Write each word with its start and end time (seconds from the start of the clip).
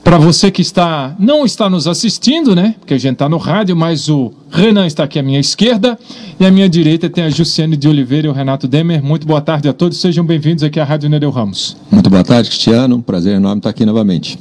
para 0.06 0.18
você 0.18 0.52
que 0.52 0.62
está 0.62 1.16
não 1.18 1.44
está 1.44 1.68
nos 1.68 1.88
assistindo, 1.88 2.54
né? 2.54 2.76
Porque 2.78 2.94
a 2.94 2.98
gente 2.98 3.14
está 3.14 3.28
no 3.28 3.38
rádio, 3.38 3.74
mas 3.74 4.08
o 4.08 4.32
Renan 4.48 4.86
está 4.86 5.02
aqui 5.02 5.18
à 5.18 5.22
minha 5.22 5.40
esquerda 5.40 5.98
e 6.38 6.46
à 6.46 6.50
minha 6.52 6.68
direita 6.68 7.10
tem 7.10 7.24
a 7.24 7.28
Jussiane 7.28 7.76
de 7.76 7.88
Oliveira 7.88 8.28
e 8.28 8.30
o 8.30 8.32
Renato 8.32 8.68
Demer. 8.68 9.02
Muito 9.02 9.26
boa 9.26 9.40
tarde 9.40 9.68
a 9.68 9.72
todos, 9.72 9.98
sejam 9.98 10.24
bem-vindos 10.24 10.62
aqui 10.62 10.78
à 10.78 10.84
Rádio 10.84 11.10
Nereu 11.10 11.30
Ramos. 11.30 11.76
Muito 11.90 12.08
boa 12.08 12.22
tarde, 12.22 12.48
Cristiano. 12.48 13.02
prazer 13.02 13.34
enorme 13.34 13.58
estar 13.58 13.70
aqui 13.70 13.84
novamente. 13.84 14.38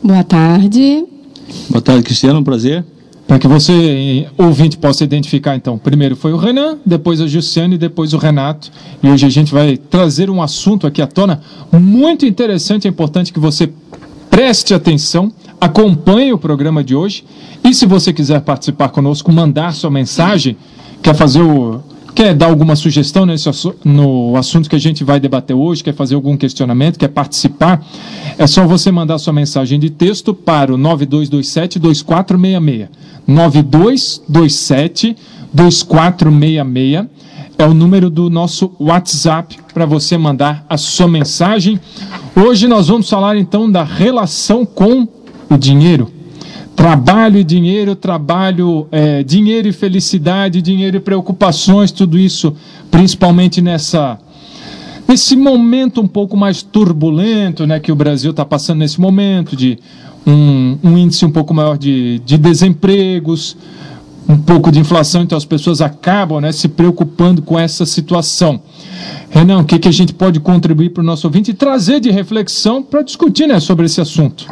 Boa 0.00 0.22
tarde. 0.22 1.04
Boa 1.68 1.82
tarde, 1.82 2.04
Cristiano. 2.04 2.38
Um 2.38 2.44
prazer. 2.44 2.84
Para 3.26 3.38
que 3.38 3.48
você, 3.48 4.28
ouvinte, 4.36 4.76
possa 4.76 5.02
identificar, 5.02 5.56
então, 5.56 5.78
primeiro 5.78 6.14
foi 6.14 6.32
o 6.32 6.36
Renan, 6.36 6.76
depois 6.84 7.22
a 7.22 7.26
Jussiane, 7.26 7.78
depois 7.78 8.12
o 8.12 8.18
Renato. 8.18 8.70
E 9.02 9.08
hoje 9.08 9.24
a 9.24 9.30
gente 9.30 9.52
vai 9.52 9.78
trazer 9.78 10.28
um 10.28 10.42
assunto 10.42 10.86
aqui 10.86 11.00
à 11.00 11.06
tona 11.06 11.40
muito 11.72 12.26
interessante, 12.26 12.86
é 12.86 12.90
importante 12.90 13.32
que 13.32 13.40
você 13.40 13.66
Preste 14.34 14.74
atenção, 14.74 15.32
acompanhe 15.60 16.32
o 16.32 16.38
programa 16.38 16.82
de 16.82 16.92
hoje 16.92 17.24
e 17.62 17.72
se 17.72 17.86
você 17.86 18.12
quiser 18.12 18.40
participar 18.40 18.88
conosco, 18.88 19.30
mandar 19.30 19.72
sua 19.72 19.92
mensagem, 19.92 20.56
quer 21.00 21.14
fazer 21.14 21.40
o 21.40 21.80
quer 22.16 22.34
dar 22.34 22.46
alguma 22.46 22.74
sugestão 22.74 23.24
nesse, 23.24 23.48
no 23.84 24.34
assunto 24.36 24.68
que 24.68 24.74
a 24.74 24.78
gente 24.80 25.04
vai 25.04 25.20
debater 25.20 25.54
hoje, 25.54 25.84
quer 25.84 25.94
fazer 25.94 26.16
algum 26.16 26.36
questionamento, 26.36 26.98
quer 26.98 27.10
participar, 27.10 27.80
é 28.36 28.44
só 28.48 28.66
você 28.66 28.90
mandar 28.90 29.18
sua 29.18 29.32
mensagem 29.32 29.78
de 29.78 29.88
texto 29.88 30.34
para 30.34 30.74
o 30.74 30.76
9227 30.76 31.78
2466. 31.78 32.88
9227 33.28 35.16
2466 35.52 37.06
é 37.58 37.66
o 37.66 37.74
número 37.74 38.10
do 38.10 38.28
nosso 38.28 38.72
WhatsApp 38.78 39.58
para 39.72 39.86
você 39.86 40.18
mandar 40.18 40.64
a 40.68 40.76
sua 40.76 41.06
mensagem. 41.06 41.80
Hoje 42.34 42.66
nós 42.66 42.88
vamos 42.88 43.08
falar 43.08 43.36
então 43.36 43.70
da 43.70 43.84
relação 43.84 44.66
com 44.66 45.06
o 45.48 45.56
dinheiro. 45.56 46.10
Trabalho 46.74 47.38
e 47.38 47.44
dinheiro, 47.44 47.94
trabalho, 47.94 48.88
é, 48.90 49.22
dinheiro 49.22 49.68
e 49.68 49.72
felicidade, 49.72 50.60
dinheiro 50.60 50.96
e 50.96 51.00
preocupações, 51.00 51.92
tudo 51.92 52.18
isso, 52.18 52.54
principalmente 52.90 53.60
nessa 53.60 54.18
nesse 55.06 55.36
momento 55.36 56.00
um 56.00 56.08
pouco 56.08 56.36
mais 56.36 56.62
turbulento, 56.62 57.66
né, 57.66 57.78
que 57.78 57.92
o 57.92 57.94
Brasil 57.94 58.30
está 58.30 58.44
passando 58.44 58.78
nesse 58.78 59.00
momento 59.00 59.54
de 59.54 59.78
um, 60.26 60.78
um 60.82 60.98
índice 60.98 61.24
um 61.26 61.30
pouco 61.30 61.52
maior 61.52 61.76
de, 61.76 62.20
de 62.24 62.38
desempregos, 62.38 63.56
um 64.28 64.36
pouco 64.36 64.72
de 64.72 64.78
inflação, 64.78 65.22
então 65.22 65.36
as 65.36 65.44
pessoas 65.44 65.80
acabam 65.80 66.40
né, 66.40 66.52
se 66.52 66.68
preocupando 66.68 67.42
com 67.42 67.58
essa 67.58 67.84
situação. 67.84 68.60
Renan, 69.30 69.60
o 69.60 69.64
que, 69.64 69.78
que 69.78 69.88
a 69.88 69.92
gente 69.92 70.14
pode 70.14 70.40
contribuir 70.40 70.90
para 70.90 71.02
o 71.02 71.04
nosso 71.04 71.26
ouvinte 71.26 71.50
e 71.50 71.54
trazer 71.54 72.00
de 72.00 72.10
reflexão 72.10 72.82
para 72.82 73.02
discutir 73.02 73.46
né, 73.46 73.60
sobre 73.60 73.86
esse 73.86 74.00
assunto? 74.00 74.46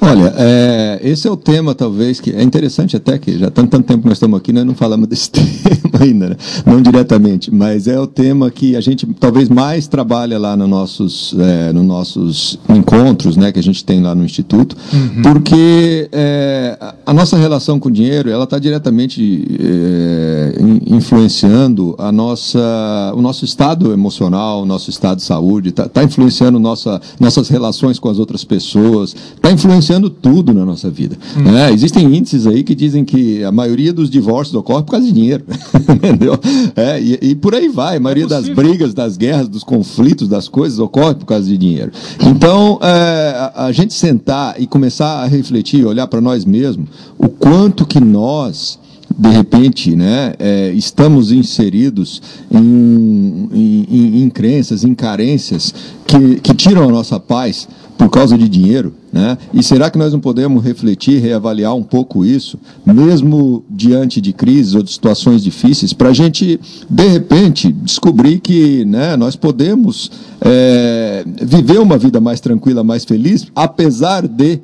Olha, 0.00 0.32
é, 0.38 1.00
esse 1.02 1.28
é 1.28 1.30
o 1.30 1.36
tema, 1.36 1.74
talvez, 1.74 2.20
que 2.20 2.30
é 2.30 2.42
interessante 2.42 2.96
até 2.96 3.18
que 3.18 3.38
já 3.38 3.50
tanto, 3.50 3.68
tanto 3.70 3.86
tempo 3.86 4.02
que 4.02 4.08
nós 4.08 4.16
estamos 4.16 4.38
aqui, 4.38 4.50
nós 4.50 4.64
não 4.64 4.74
falamos 4.74 5.06
desse 5.06 5.28
tema 5.30 5.98
ainda, 6.00 6.30
né? 6.30 6.36
não 6.64 6.80
diretamente, 6.80 7.52
mas 7.52 7.86
é 7.86 8.00
o 8.00 8.06
tema 8.06 8.50
que 8.50 8.76
a 8.76 8.80
gente 8.80 9.06
talvez 9.18 9.50
mais 9.50 9.86
trabalha 9.86 10.38
lá 10.38 10.56
nos 10.56 10.68
nossos, 10.68 11.34
é, 11.38 11.72
nos 11.72 11.84
nossos 11.84 12.58
encontros 12.70 13.36
né, 13.36 13.52
que 13.52 13.58
a 13.58 13.62
gente 13.62 13.84
tem 13.84 14.00
lá 14.00 14.14
no 14.14 14.24
Instituto, 14.24 14.74
uhum. 14.90 15.22
porque 15.22 16.08
é, 16.12 16.78
a 17.04 17.12
nossa 17.12 17.36
relação 17.36 17.78
com 17.78 17.90
o 17.90 17.92
dinheiro 17.92 18.30
ela 18.30 18.44
está 18.44 18.58
diretamente 18.58 19.46
é, 19.60 20.54
influenciando 20.86 21.94
a 21.98 22.10
nossa, 22.10 23.12
o 23.14 23.20
nosso 23.20 23.44
estado 23.44 23.92
emocional, 23.92 24.62
o 24.62 24.66
nosso 24.66 24.88
estado 24.88 25.18
de 25.18 25.24
saúde, 25.24 25.68
está 25.68 25.86
tá 25.88 26.02
influenciando 26.02 26.58
nossa, 26.58 27.00
nossas 27.18 27.50
relações 27.50 27.98
com 27.98 28.08
as 28.08 28.18
outras 28.18 28.44
pessoas, 28.44 29.14
está 29.36 29.52
influenciando 29.52 29.89
influenciando 29.90 30.08
tudo 30.08 30.54
na 30.54 30.64
nossa 30.64 30.88
vida. 30.88 31.16
Hum. 31.36 31.56
É, 31.56 31.72
existem 31.72 32.04
índices 32.04 32.46
aí 32.46 32.62
que 32.62 32.74
dizem 32.74 33.04
que 33.04 33.42
a 33.42 33.50
maioria 33.50 33.92
dos 33.92 34.08
divórcios 34.08 34.54
ocorre 34.54 34.84
por 34.84 34.92
causa 34.92 35.06
de 35.06 35.12
dinheiro. 35.12 35.44
Entendeu? 35.88 36.38
É, 36.76 37.00
e, 37.00 37.18
e, 37.30 37.34
por 37.34 37.54
aí 37.54 37.68
vai. 37.68 37.96
A 37.96 38.00
maioria 38.00 38.24
é 38.24 38.28
das 38.28 38.48
brigas, 38.48 38.94
das 38.94 39.16
guerras, 39.16 39.48
dos 39.48 39.64
conflitos, 39.64 40.28
das 40.28 40.48
coisas 40.48 40.78
ocorre 40.78 41.14
por 41.14 41.26
causa 41.26 41.46
de 41.46 41.58
dinheiro. 41.58 41.90
Então, 42.20 42.78
é, 42.82 43.50
a, 43.54 43.66
a 43.66 43.72
gente 43.72 43.92
sentar 43.92 44.60
e 44.60 44.66
começar 44.66 45.22
a 45.22 45.26
refletir, 45.26 45.84
olhar 45.84 46.06
para 46.06 46.20
nós 46.20 46.44
mesmos, 46.44 46.88
o 47.18 47.28
quanto 47.28 47.84
que 47.84 48.00
nós 48.00 48.78
de 49.18 49.28
repente, 49.28 49.96
né, 49.96 50.34
é, 50.38 50.70
estamos 50.72 51.32
inseridos 51.32 52.22
em, 52.50 53.48
em, 53.52 53.86
em, 53.90 54.22
em, 54.22 54.30
crenças, 54.30 54.84
em 54.84 54.94
carências 54.94 55.74
que, 56.06 56.36
que 56.40 56.54
tiram 56.54 56.84
a 56.84 56.92
nossa 56.92 57.18
paz 57.18 57.68
por 58.00 58.08
causa 58.08 58.38
de 58.38 58.48
dinheiro, 58.48 58.94
né? 59.12 59.36
E 59.52 59.62
será 59.62 59.90
que 59.90 59.98
nós 59.98 60.10
não 60.10 60.20
podemos 60.20 60.64
refletir, 60.64 61.20
reavaliar 61.20 61.76
um 61.76 61.82
pouco 61.82 62.24
isso, 62.24 62.58
mesmo 62.82 63.62
diante 63.68 64.22
de 64.22 64.32
crises 64.32 64.74
ou 64.74 64.82
de 64.82 64.90
situações 64.90 65.44
difíceis, 65.44 65.92
para 65.92 66.08
a 66.08 66.12
gente, 66.14 66.58
de 66.88 67.06
repente, 67.08 67.70
descobrir 67.70 68.40
que 68.40 68.86
né, 68.86 69.18
nós 69.18 69.36
podemos 69.36 70.10
é, 70.40 71.26
viver 71.42 71.78
uma 71.78 71.98
vida 71.98 72.22
mais 72.22 72.40
tranquila, 72.40 72.82
mais 72.82 73.04
feliz, 73.04 73.48
apesar 73.54 74.26
de 74.26 74.60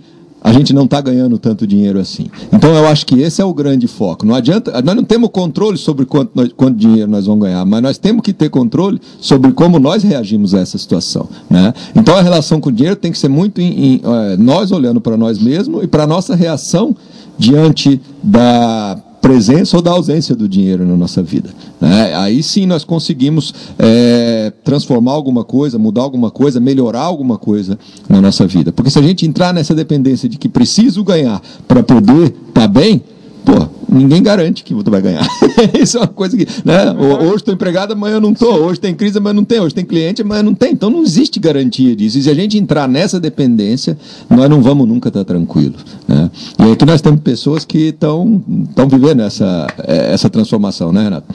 a 0.46 0.52
gente 0.52 0.72
não 0.72 0.84
está 0.84 1.00
ganhando 1.00 1.40
tanto 1.40 1.66
dinheiro 1.66 1.98
assim. 1.98 2.28
Então 2.52 2.72
eu 2.72 2.86
acho 2.86 3.04
que 3.04 3.20
esse 3.20 3.42
é 3.42 3.44
o 3.44 3.52
grande 3.52 3.88
foco. 3.88 4.24
Não 4.24 4.32
adianta, 4.32 4.80
nós 4.80 4.94
não 4.94 5.02
temos 5.02 5.28
controle 5.30 5.76
sobre 5.76 6.06
quanto, 6.06 6.30
nós, 6.36 6.50
quanto 6.56 6.78
dinheiro 6.78 7.10
nós 7.10 7.26
vamos 7.26 7.44
ganhar, 7.44 7.66
mas 7.66 7.82
nós 7.82 7.98
temos 7.98 8.22
que 8.22 8.32
ter 8.32 8.48
controle 8.48 9.00
sobre 9.20 9.50
como 9.50 9.80
nós 9.80 10.04
reagimos 10.04 10.54
a 10.54 10.60
essa 10.60 10.78
situação. 10.78 11.28
Né? 11.50 11.74
Então 11.96 12.14
a 12.14 12.22
relação 12.22 12.60
com 12.60 12.68
o 12.68 12.72
dinheiro 12.72 12.94
tem 12.94 13.10
que 13.10 13.18
ser 13.18 13.28
muito 13.28 13.60
em, 13.60 13.94
em, 13.96 14.00
é, 14.04 14.36
nós 14.36 14.70
olhando 14.70 15.00
para 15.00 15.16
nós 15.16 15.36
mesmos 15.36 15.82
e 15.82 15.88
para 15.88 16.04
a 16.04 16.06
nossa 16.06 16.36
reação 16.36 16.94
diante 17.36 18.00
da 18.22 18.96
presença 19.26 19.76
ou 19.76 19.82
da 19.82 19.90
ausência 19.90 20.36
do 20.36 20.48
dinheiro 20.48 20.86
na 20.86 20.96
nossa 20.96 21.20
vida. 21.20 21.50
Né? 21.80 22.14
Aí 22.14 22.44
sim 22.44 22.64
nós 22.64 22.84
conseguimos 22.84 23.52
é, 23.76 24.52
transformar 24.62 25.12
alguma 25.12 25.42
coisa, 25.42 25.76
mudar 25.78 26.02
alguma 26.02 26.30
coisa, 26.30 26.60
melhorar 26.60 27.00
alguma 27.00 27.36
coisa 27.36 27.76
na 28.08 28.20
nossa 28.20 28.46
vida. 28.46 28.70
Porque 28.70 28.88
se 28.88 29.00
a 29.00 29.02
gente 29.02 29.26
entrar 29.26 29.52
nessa 29.52 29.74
dependência 29.74 30.28
de 30.28 30.38
que 30.38 30.48
preciso 30.48 31.02
ganhar 31.02 31.42
para 31.66 31.82
poder 31.82 32.26
estar 32.26 32.52
tá 32.52 32.68
bem, 32.68 33.02
pô, 33.44 33.68
ninguém 33.88 34.22
garante 34.22 34.64
que 34.64 34.74
tu 34.74 34.90
vai 34.90 35.00
ganhar. 35.00 35.26
Isso 35.80 35.96
é 35.96 36.00
uma 36.00 36.06
coisa 36.06 36.36
que. 36.36 36.46
Né? 36.64 36.92
Hoje 36.92 37.36
estou 37.36 37.54
empregado, 37.54 37.92
amanhã 37.92 38.20
não 38.20 38.32
estou. 38.32 38.64
Hoje 38.64 38.80
tem 38.80 38.94
crise, 38.94 39.18
amanhã 39.18 39.34
não 39.34 39.44
tem. 39.44 39.60
Hoje 39.60 39.74
tem 39.74 39.84
cliente, 39.84 40.22
amanhã 40.22 40.42
não 40.42 40.54
tem. 40.54 40.72
Então 40.72 40.90
não 40.90 41.02
existe 41.02 41.38
garantia 41.38 41.94
disso. 41.94 42.18
E 42.18 42.22
se 42.22 42.30
a 42.30 42.34
gente 42.34 42.58
entrar 42.58 42.88
nessa 42.88 43.18
dependência, 43.20 43.96
nós 44.28 44.48
não 44.50 44.62
vamos 44.62 44.86
nunca 44.88 45.08
estar 45.08 45.24
tranquilos. 45.24 45.84
Né? 46.06 46.30
E 46.58 46.72
aqui 46.72 46.84
nós 46.84 47.00
temos 47.00 47.20
pessoas 47.20 47.64
que 47.64 47.88
estão 47.88 48.42
vivendo 48.88 49.22
essa, 49.22 49.66
eh, 49.78 50.12
essa 50.12 50.28
transformação, 50.28 50.92
né, 50.92 51.04
Renato? 51.04 51.26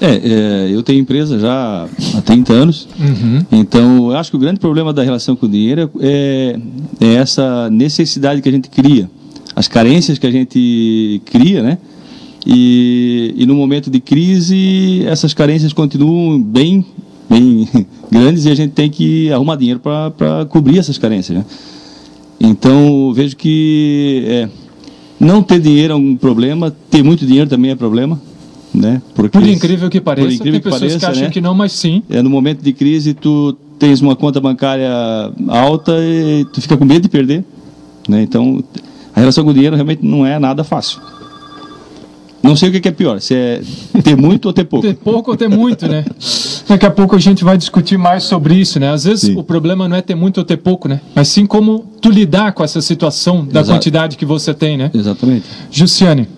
É, 0.00 0.14
é, 0.14 0.68
eu 0.70 0.82
tenho 0.82 1.00
empresa 1.00 1.40
já 1.40 1.88
há 2.16 2.20
30 2.20 2.52
anos, 2.52 2.88
uhum. 3.00 3.44
então 3.50 4.12
eu 4.12 4.16
acho 4.16 4.30
que 4.30 4.36
o 4.36 4.40
grande 4.40 4.60
problema 4.60 4.92
da 4.92 5.02
relação 5.02 5.34
com 5.34 5.46
o 5.46 5.48
dinheiro 5.48 5.90
é, 5.98 6.56
é 7.00 7.14
essa 7.14 7.68
necessidade 7.68 8.40
que 8.40 8.48
a 8.48 8.52
gente 8.52 8.68
cria, 8.70 9.10
as 9.58 9.66
carências 9.66 10.20
que 10.20 10.26
a 10.26 10.30
gente 10.30 11.20
cria, 11.24 11.64
né? 11.64 11.78
E, 12.46 13.34
e 13.36 13.44
no 13.44 13.56
momento 13.56 13.90
de 13.90 13.98
crise, 13.98 15.04
essas 15.04 15.34
carências 15.34 15.72
continuam 15.72 16.40
bem, 16.40 16.86
bem 17.28 17.68
grandes 18.08 18.44
e 18.44 18.50
a 18.50 18.54
gente 18.54 18.70
tem 18.70 18.88
que 18.88 19.32
arrumar 19.32 19.56
dinheiro 19.56 19.80
para 19.80 20.46
cobrir 20.48 20.78
essas 20.78 20.96
carências, 20.96 21.38
né? 21.38 21.44
Então, 22.38 23.12
vejo 23.12 23.36
que 23.36 24.22
é, 24.28 24.48
não 25.18 25.42
ter 25.42 25.58
dinheiro 25.58 25.92
é 25.92 25.96
um 25.96 26.14
problema, 26.14 26.70
ter 26.88 27.02
muito 27.02 27.26
dinheiro 27.26 27.50
também 27.50 27.72
é 27.72 27.74
problema 27.74 28.20
né? 28.72 29.02
Porque, 29.12 29.36
por 29.36 29.44
incrível 29.44 29.90
que 29.90 30.00
pareça, 30.00 30.34
incrível 30.34 30.52
tem 30.52 30.60
que 30.60 30.64
pessoas 30.64 30.80
pareça, 30.80 30.98
que 30.98 31.06
acham 31.06 31.24
né? 31.24 31.30
que 31.30 31.40
não, 31.40 31.54
mas 31.54 31.72
sim. 31.72 32.02
É, 32.08 32.22
no 32.22 32.30
momento 32.30 32.62
de 32.62 32.72
crise, 32.72 33.12
tu 33.12 33.56
tens 33.76 34.00
uma 34.00 34.14
conta 34.14 34.40
bancária 34.40 34.92
alta 35.48 35.92
e 35.98 36.44
tu 36.52 36.60
fica 36.60 36.76
com 36.76 36.84
medo 36.84 37.02
de 37.02 37.08
perder. 37.08 37.42
Né? 38.08 38.22
Então, 38.22 38.62
a 39.18 39.20
relação 39.20 39.42
com 39.42 39.50
o 39.50 39.54
dinheiro 39.54 39.74
realmente 39.74 40.04
não 40.04 40.24
é 40.24 40.38
nada 40.38 40.62
fácil. 40.62 41.00
Não 42.40 42.54
sei 42.54 42.68
o 42.68 42.80
que 42.80 42.86
é 42.86 42.92
pior, 42.92 43.20
se 43.20 43.34
é 43.34 43.60
ter 44.02 44.16
muito 44.16 44.46
ou 44.46 44.52
ter 44.52 44.62
pouco. 44.62 44.86
Ter 44.86 44.94
pouco 44.94 45.32
ou 45.32 45.36
ter 45.36 45.48
muito, 45.48 45.88
né? 45.88 46.04
Daqui 46.68 46.86
a 46.86 46.90
pouco 46.90 47.16
a 47.16 47.18
gente 47.18 47.42
vai 47.42 47.58
discutir 47.58 47.98
mais 47.98 48.22
sobre 48.22 48.54
isso, 48.54 48.78
né? 48.78 48.92
Às 48.92 49.02
vezes 49.02 49.32
sim. 49.32 49.36
o 49.36 49.42
problema 49.42 49.88
não 49.88 49.96
é 49.96 50.00
ter 50.00 50.14
muito 50.14 50.38
ou 50.38 50.44
ter 50.44 50.58
pouco, 50.58 50.86
né? 50.86 51.00
Mas 51.16 51.26
sim 51.28 51.46
como 51.46 51.84
tu 52.00 52.10
lidar 52.10 52.52
com 52.52 52.62
essa 52.62 52.80
situação 52.80 53.44
da 53.44 53.60
Exato. 53.60 53.76
quantidade 53.76 54.16
que 54.16 54.24
você 54.24 54.54
tem, 54.54 54.78
né? 54.78 54.88
Exatamente. 54.94 55.46
Jussiane. 55.68 56.28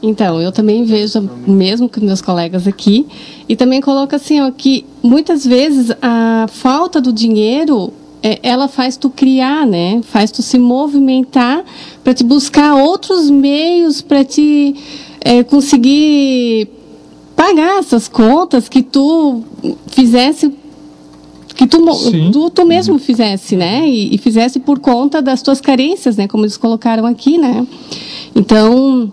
Então, 0.00 0.40
eu 0.40 0.52
também 0.52 0.84
vejo, 0.84 1.28
mesmo 1.46 1.88
com 1.88 2.00
meus 2.00 2.22
colegas 2.22 2.68
aqui, 2.68 3.06
e 3.48 3.56
também 3.56 3.80
coloco 3.80 4.14
assim, 4.14 4.40
ó, 4.40 4.52
que 4.52 4.86
muitas 5.02 5.44
vezes 5.44 5.90
a 6.00 6.46
falta 6.48 7.00
do 7.00 7.12
dinheiro 7.12 7.92
é, 8.26 8.38
ela 8.42 8.68
faz 8.68 8.96
tu 8.96 9.10
criar, 9.10 9.66
né? 9.66 10.00
Faz 10.02 10.30
tu 10.30 10.40
se 10.40 10.58
movimentar 10.58 11.62
para 12.02 12.14
te 12.14 12.24
buscar 12.24 12.74
outros 12.74 13.28
meios 13.28 14.00
para 14.00 14.24
te 14.24 14.74
é, 15.20 15.44
conseguir 15.44 16.68
pagar 17.36 17.80
essas 17.80 18.08
contas 18.08 18.66
que 18.66 18.82
tu 18.82 19.42
fizesse 19.88 20.50
que 21.54 21.66
tu, 21.68 21.78
tu, 22.32 22.50
tu, 22.50 22.64
mesmo 22.64 22.98
fizesse, 22.98 23.56
né? 23.56 23.86
E, 23.86 24.14
e 24.14 24.18
fizesse 24.18 24.58
por 24.58 24.80
conta 24.80 25.20
das 25.20 25.42
tuas 25.42 25.60
carências, 25.60 26.16
né? 26.16 26.26
Como 26.26 26.44
eles 26.44 26.56
colocaram 26.56 27.06
aqui, 27.06 27.36
né? 27.36 27.64
Então 28.34 29.12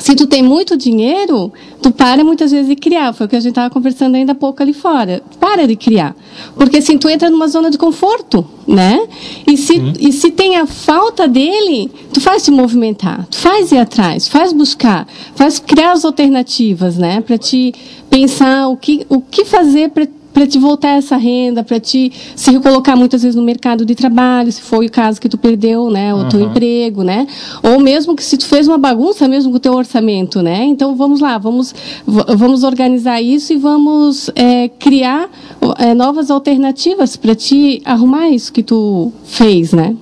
se 0.00 0.14
tu 0.14 0.26
tem 0.26 0.42
muito 0.42 0.76
dinheiro, 0.76 1.52
tu 1.82 1.90
para 1.90 2.24
muitas 2.24 2.50
vezes 2.50 2.68
de 2.68 2.76
criar. 2.76 3.12
Foi 3.12 3.26
o 3.26 3.28
que 3.28 3.36
a 3.36 3.40
gente 3.40 3.50
estava 3.50 3.70
conversando 3.70 4.14
ainda 4.14 4.32
há 4.32 4.34
pouco 4.34 4.62
ali 4.62 4.72
fora. 4.72 5.22
Para 5.40 5.66
de 5.66 5.76
criar. 5.76 6.14
Porque 6.54 6.78
assim, 6.78 6.98
tu 6.98 7.08
entra 7.08 7.30
numa 7.30 7.48
zona 7.48 7.70
de 7.70 7.78
conforto, 7.78 8.46
né? 8.66 9.06
E 9.46 9.56
se, 9.56 9.80
e 9.98 10.12
se 10.12 10.30
tem 10.30 10.56
a 10.56 10.66
falta 10.66 11.26
dele, 11.26 11.90
tu 12.12 12.20
faz 12.20 12.42
se 12.42 12.50
movimentar, 12.50 13.26
tu 13.30 13.36
faz 13.38 13.72
ir 13.72 13.78
atrás, 13.78 14.28
faz 14.28 14.52
buscar, 14.52 15.06
faz 15.34 15.58
criar 15.58 15.92
as 15.92 16.04
alternativas, 16.04 16.96
né? 16.96 17.20
Para 17.20 17.38
te 17.38 17.72
pensar 18.10 18.68
o 18.68 18.76
que, 18.76 19.06
o 19.08 19.20
que 19.20 19.44
fazer 19.44 19.90
para 19.90 20.06
para 20.38 20.46
te 20.46 20.56
voltar 20.56 20.90
essa 20.90 21.16
renda, 21.16 21.64
para 21.64 21.80
te 21.80 22.12
se 22.36 22.52
recolocar 22.52 22.96
muitas 22.96 23.22
vezes 23.22 23.34
no 23.34 23.42
mercado 23.42 23.84
de 23.84 23.92
trabalho, 23.96 24.52
se 24.52 24.62
foi 24.62 24.86
o 24.86 24.90
caso 24.90 25.20
que 25.20 25.28
tu 25.28 25.36
perdeu, 25.36 25.90
né, 25.90 26.14
o 26.14 26.18
uhum. 26.18 26.28
teu 26.28 26.40
emprego, 26.40 27.02
né? 27.02 27.26
Ou 27.60 27.80
mesmo 27.80 28.14
que 28.14 28.22
se 28.22 28.38
tu 28.38 28.46
fez 28.46 28.68
uma 28.68 28.78
bagunça 28.78 29.26
mesmo 29.26 29.50
com 29.50 29.56
o 29.56 29.60
teu 29.60 29.74
orçamento, 29.74 30.40
né? 30.40 30.64
Então 30.64 30.94
vamos 30.94 31.18
lá, 31.18 31.38
vamos 31.38 31.74
vamos 32.06 32.62
organizar 32.62 33.20
isso 33.20 33.52
e 33.52 33.56
vamos 33.56 34.30
é, 34.36 34.68
criar 34.68 35.28
é, 35.76 35.92
novas 35.92 36.30
alternativas 36.30 37.16
para 37.16 37.34
te 37.34 37.82
arrumar 37.84 38.28
isso 38.28 38.52
que 38.52 38.62
tu 38.62 39.12
fez, 39.24 39.72
né? 39.72 39.96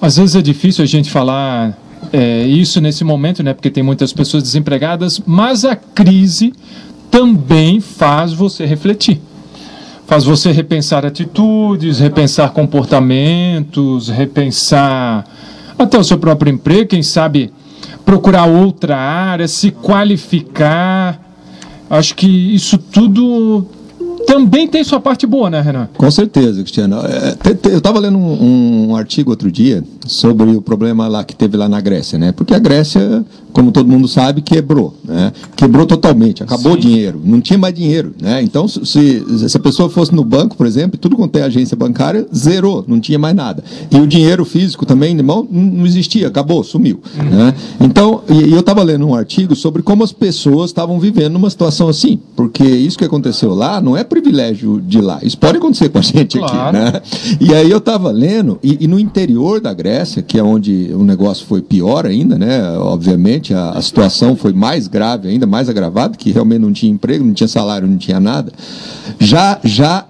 Às 0.00 0.16
vezes 0.16 0.36
é 0.36 0.40
difícil 0.40 0.84
a 0.84 0.86
gente 0.86 1.10
falar 1.10 1.76
é, 2.14 2.46
isso 2.46 2.80
nesse 2.80 3.04
momento, 3.04 3.42
né? 3.42 3.52
Porque 3.52 3.68
tem 3.68 3.82
muitas 3.82 4.10
pessoas 4.10 4.42
desempregadas, 4.42 5.20
mas 5.26 5.66
a 5.66 5.76
crise 5.76 6.54
também 7.10 7.78
faz 7.78 8.32
você 8.32 8.64
refletir 8.64 9.20
faz 10.06 10.24
você 10.24 10.52
repensar 10.52 11.04
atitudes, 11.04 11.98
repensar 11.98 12.52
comportamentos, 12.52 14.08
repensar 14.08 15.24
até 15.78 15.98
o 15.98 16.04
seu 16.04 16.16
próprio 16.16 16.52
emprego, 16.52 16.90
quem 16.90 17.02
sabe 17.02 17.52
procurar 18.04 18.46
outra 18.46 18.96
área, 18.96 19.48
se 19.48 19.70
qualificar. 19.70 21.20
Acho 21.90 22.14
que 22.14 22.26
isso 22.26 22.78
tudo 22.78 23.66
também 24.26 24.66
tem 24.66 24.82
sua 24.82 25.00
parte 25.00 25.26
boa, 25.26 25.48
né, 25.48 25.60
Renan? 25.60 25.88
Com 25.96 26.10
certeza, 26.10 26.60
Cristiano. 26.60 26.96
É, 26.96 27.36
eu 27.70 27.78
estava 27.78 28.00
lendo 28.00 28.18
um, 28.18 28.90
um, 28.90 28.96
artigo 28.96 29.30
outro 29.30 29.50
dia 29.50 29.82
sobre 30.06 30.50
o 30.50 30.60
problema 30.60 31.06
lá 31.06 31.24
que 31.24 31.34
teve 31.34 31.56
lá 31.56 31.68
na 31.68 31.80
Grécia, 31.80 32.18
né? 32.18 32.32
Porque 32.32 32.52
a 32.52 32.58
Grécia, 32.58 33.24
como 33.52 33.70
todo 33.70 33.88
mundo 33.88 34.08
sabe, 34.08 34.42
quebrou, 34.42 34.94
né? 35.04 35.32
Quebrou 35.54 35.86
totalmente, 35.86 36.42
acabou 36.42 36.72
Sim. 36.72 36.78
o 36.78 36.80
dinheiro, 36.80 37.20
não 37.24 37.40
tinha 37.40 37.58
mais 37.58 37.74
dinheiro, 37.74 38.14
né? 38.20 38.42
Então, 38.42 38.66
se, 38.66 38.84
se 38.84 39.56
a 39.56 39.60
pessoa 39.60 39.88
fosse 39.88 40.14
no 40.14 40.24
banco, 40.24 40.56
por 40.56 40.66
exemplo, 40.66 40.98
tudo 40.98 41.16
quanto 41.16 41.36
é 41.36 41.42
agência 41.42 41.76
bancária, 41.76 42.26
zerou, 42.34 42.84
não 42.86 42.98
tinha 43.00 43.18
mais 43.18 43.34
nada. 43.34 43.62
E 43.90 43.96
o 43.98 44.06
dinheiro 44.06 44.44
físico 44.44 44.84
também, 44.84 45.16
irmão, 45.16 45.46
não 45.50 45.86
existia, 45.86 46.26
acabou, 46.26 46.64
sumiu, 46.64 47.00
uhum. 47.16 47.24
né? 47.30 47.54
Então, 47.80 48.22
e, 48.28 48.50
e 48.50 48.52
eu 48.52 48.60
estava 48.60 48.82
lendo 48.82 49.06
um 49.06 49.14
artigo 49.14 49.54
sobre 49.54 49.82
como 49.82 50.02
as 50.02 50.12
pessoas 50.12 50.70
estavam 50.70 50.98
vivendo 50.98 51.34
numa 51.34 51.50
situação 51.50 51.88
assim, 51.88 52.18
porque 52.34 52.64
isso 52.64 52.98
que 52.98 53.04
aconteceu 53.04 53.54
lá 53.54 53.80
não 53.80 53.96
é 53.96 54.02
privilégio 54.20 54.80
de 54.80 55.00
lá. 55.00 55.20
Isso 55.22 55.36
pode 55.36 55.58
acontecer 55.58 55.88
com 55.88 55.98
a 55.98 56.02
gente 56.02 56.38
claro. 56.38 56.76
aqui, 56.76 56.92
né? 56.94 57.02
E 57.40 57.54
aí 57.54 57.70
eu 57.70 57.78
estava 57.78 58.10
lendo, 58.10 58.58
e, 58.62 58.84
e, 58.84 58.86
no 58.86 58.98
interior 58.98 59.60
da 59.60 59.72
Grécia, 59.72 60.22
que 60.22 60.38
é 60.38 60.42
onde 60.42 60.90
o 60.92 61.04
negócio 61.04 61.46
foi 61.46 61.60
pior 61.60 62.06
ainda, 62.06 62.38
né? 62.38 62.76
Obviamente, 62.78 63.52
a, 63.52 63.70
a 63.70 63.82
situação 63.82 64.36
foi 64.36 64.52
mais 64.52 64.88
grave 64.88 65.28
ainda, 65.28 65.46
mais 65.46 65.68
agravada, 65.68 66.16
que 66.16 66.30
realmente 66.30 66.60
não 66.60 66.72
tinha 66.72 66.92
emprego, 66.92 67.24
não 67.24 67.34
tinha 67.34 67.48
salário, 67.48 67.86
não 67.86 67.98
tinha 67.98 68.18
nada. 68.18 68.52
Já, 69.18 69.58
já 69.62 70.06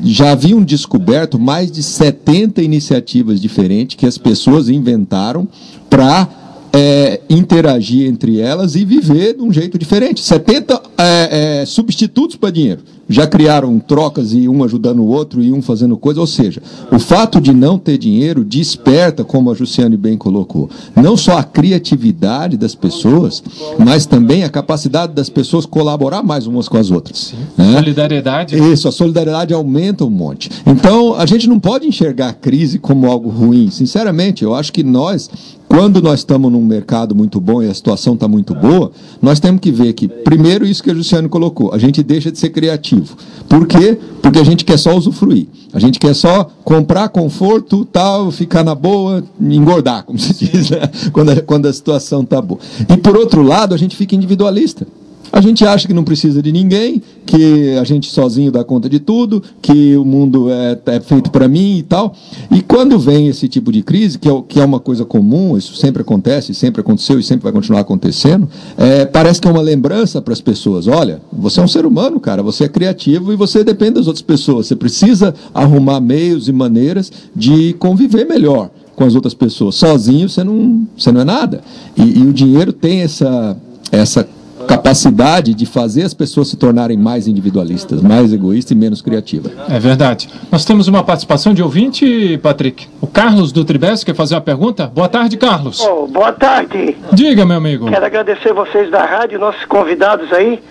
já 0.00 0.30
haviam 0.30 0.62
descoberto 0.62 1.40
mais 1.40 1.72
de 1.72 1.82
70 1.82 2.62
iniciativas 2.62 3.40
diferentes 3.40 3.96
que 3.96 4.06
as 4.06 4.16
pessoas 4.16 4.68
inventaram 4.68 5.48
para 5.90 6.28
é, 6.72 7.20
interagir 7.28 8.08
entre 8.08 8.40
elas 8.40 8.74
e 8.74 8.84
viver 8.84 9.34
de 9.34 9.42
um 9.42 9.52
jeito 9.52 9.78
diferente. 9.78 10.20
70 10.20 10.82
é, 10.96 11.60
é, 11.60 11.66
substitutos 11.66 12.36
para 12.36 12.50
dinheiro. 12.50 12.80
Já 13.10 13.26
criaram 13.26 13.78
trocas 13.78 14.34
e 14.34 14.46
um 14.50 14.62
ajudando 14.62 14.98
o 14.98 15.06
outro 15.06 15.42
e 15.42 15.50
um 15.50 15.62
fazendo 15.62 15.96
coisa. 15.96 16.20
Ou 16.20 16.26
seja, 16.26 16.60
o 16.92 16.98
fato 16.98 17.40
de 17.40 17.54
não 17.54 17.78
ter 17.78 17.96
dinheiro 17.96 18.44
desperta, 18.44 19.24
como 19.24 19.50
a 19.50 19.54
Jussiane 19.54 19.96
bem 19.96 20.18
colocou, 20.18 20.68
não 20.94 21.16
só 21.16 21.38
a 21.38 21.42
criatividade 21.42 22.58
das 22.58 22.74
pessoas, 22.74 23.42
mas 23.78 24.04
também 24.04 24.44
a 24.44 24.50
capacidade 24.50 25.14
das 25.14 25.30
pessoas 25.30 25.64
colaborar 25.64 26.22
mais 26.22 26.46
umas 26.46 26.68
com 26.68 26.76
as 26.76 26.90
outras. 26.90 27.32
Né? 27.56 27.72
Solidariedade. 27.72 28.58
Isso, 28.72 28.86
a 28.86 28.92
solidariedade 28.92 29.54
aumenta 29.54 30.04
um 30.04 30.10
monte. 30.10 30.50
Então, 30.66 31.14
a 31.14 31.24
gente 31.24 31.48
não 31.48 31.58
pode 31.58 31.86
enxergar 31.86 32.28
a 32.28 32.34
crise 32.34 32.78
como 32.78 33.06
algo 33.06 33.30
ruim. 33.30 33.70
Sinceramente, 33.70 34.44
eu 34.44 34.54
acho 34.54 34.70
que 34.70 34.84
nós 34.84 35.30
quando 35.68 36.00
nós 36.00 36.20
estamos 36.20 36.50
num 36.50 36.64
mercado 36.64 37.14
muito 37.14 37.38
bom 37.38 37.62
e 37.62 37.68
a 37.68 37.74
situação 37.74 38.14
está 38.14 38.26
muito 38.26 38.54
boa, 38.54 38.90
nós 39.20 39.38
temos 39.38 39.60
que 39.60 39.70
ver 39.70 39.92
que, 39.92 40.08
primeiro, 40.08 40.66
isso 40.66 40.82
que 40.82 40.90
a 40.90 40.94
Luciano 40.94 41.28
colocou, 41.28 41.72
a 41.74 41.78
gente 41.78 42.02
deixa 42.02 42.32
de 42.32 42.38
ser 42.38 42.48
criativo. 42.48 43.14
Por 43.48 43.66
quê? 43.66 43.98
Porque 44.22 44.38
a 44.38 44.44
gente 44.44 44.64
quer 44.64 44.78
só 44.78 44.96
usufruir. 44.96 45.46
A 45.72 45.78
gente 45.78 45.98
quer 45.98 46.14
só 46.14 46.50
comprar 46.64 47.10
conforto, 47.10 47.84
tal, 47.84 48.30
ficar 48.30 48.64
na 48.64 48.74
boa, 48.74 49.22
engordar, 49.38 50.04
como 50.04 50.18
se 50.18 50.32
diz, 50.44 50.70
né? 50.70 50.90
quando, 51.12 51.30
a, 51.30 51.42
quando 51.42 51.66
a 51.66 51.72
situação 51.72 52.22
está 52.22 52.40
boa. 52.40 52.60
E, 52.88 52.96
por 52.96 53.16
outro 53.16 53.42
lado, 53.42 53.74
a 53.74 53.78
gente 53.78 53.94
fica 53.94 54.14
individualista. 54.14 54.86
A 55.32 55.40
gente 55.40 55.64
acha 55.64 55.86
que 55.86 55.94
não 55.94 56.04
precisa 56.04 56.42
de 56.42 56.50
ninguém, 56.50 57.02
que 57.26 57.76
a 57.78 57.84
gente 57.84 58.10
sozinho 58.10 58.50
dá 58.50 58.64
conta 58.64 58.88
de 58.88 58.98
tudo, 58.98 59.42
que 59.60 59.96
o 59.96 60.04
mundo 60.04 60.50
é, 60.50 60.78
é 60.86 61.00
feito 61.00 61.30
para 61.30 61.46
mim 61.46 61.78
e 61.78 61.82
tal. 61.82 62.14
E 62.50 62.62
quando 62.62 62.98
vem 62.98 63.28
esse 63.28 63.48
tipo 63.48 63.70
de 63.70 63.82
crise, 63.82 64.18
que 64.18 64.28
é, 64.28 64.42
que 64.48 64.60
é 64.60 64.64
uma 64.64 64.80
coisa 64.80 65.04
comum, 65.04 65.56
isso 65.56 65.76
sempre 65.76 66.02
acontece, 66.02 66.54
sempre 66.54 66.80
aconteceu 66.80 67.18
e 67.18 67.22
sempre 67.22 67.44
vai 67.44 67.52
continuar 67.52 67.80
acontecendo, 67.80 68.48
é, 68.76 69.04
parece 69.04 69.40
que 69.40 69.48
é 69.48 69.50
uma 69.50 69.60
lembrança 69.60 70.22
para 70.22 70.32
as 70.32 70.40
pessoas. 70.40 70.86
Olha, 70.86 71.20
você 71.32 71.60
é 71.60 71.62
um 71.62 71.68
ser 71.68 71.84
humano, 71.84 72.18
cara, 72.18 72.42
você 72.42 72.64
é 72.64 72.68
criativo 72.68 73.32
e 73.32 73.36
você 73.36 73.62
depende 73.62 73.94
das 73.94 74.06
outras 74.06 74.22
pessoas. 74.22 74.66
Você 74.66 74.76
precisa 74.76 75.34
arrumar 75.52 76.00
meios 76.00 76.48
e 76.48 76.52
maneiras 76.52 77.12
de 77.34 77.74
conviver 77.74 78.24
melhor 78.24 78.70
com 78.96 79.04
as 79.04 79.14
outras 79.14 79.34
pessoas. 79.34 79.76
Sozinho 79.76 80.28
você 80.28 80.42
não, 80.42 80.86
você 80.96 81.12
não 81.12 81.20
é 81.20 81.24
nada. 81.24 81.60
E, 81.96 82.18
e 82.18 82.22
o 82.22 82.32
dinheiro 82.32 82.72
tem 82.72 83.02
essa, 83.02 83.56
essa 83.92 84.28
capacidade 84.68 85.54
de 85.54 85.64
fazer 85.64 86.02
as 86.02 86.12
pessoas 86.12 86.48
se 86.48 86.56
tornarem 86.56 86.96
mais 86.96 87.26
individualistas, 87.26 88.02
mais 88.02 88.32
egoístas 88.34 88.72
e 88.72 88.74
menos 88.74 89.00
criativas. 89.00 89.50
É 89.68 89.78
verdade. 89.78 90.28
Nós 90.52 90.64
temos 90.64 90.86
uma 90.86 91.02
participação 91.02 91.54
de 91.54 91.62
ouvinte, 91.62 92.38
Patrick. 92.42 92.86
O 93.00 93.06
Carlos 93.06 93.50
do 93.50 93.64
Tribes 93.64 94.04
quer 94.04 94.14
fazer 94.14 94.34
uma 94.34 94.42
pergunta? 94.42 94.86
Boa 94.86 95.08
tarde, 95.08 95.38
Carlos. 95.38 95.80
Oh, 95.80 96.06
boa 96.06 96.32
tarde. 96.32 96.94
Diga, 97.12 97.46
meu 97.46 97.56
amigo. 97.56 97.88
Quero 97.88 98.04
agradecer 98.04 98.52
vocês 98.52 98.90
da 98.90 99.04
rádio, 99.04 99.38
nossos 99.38 99.64
convidados 99.64 100.30
aí, 100.32 100.62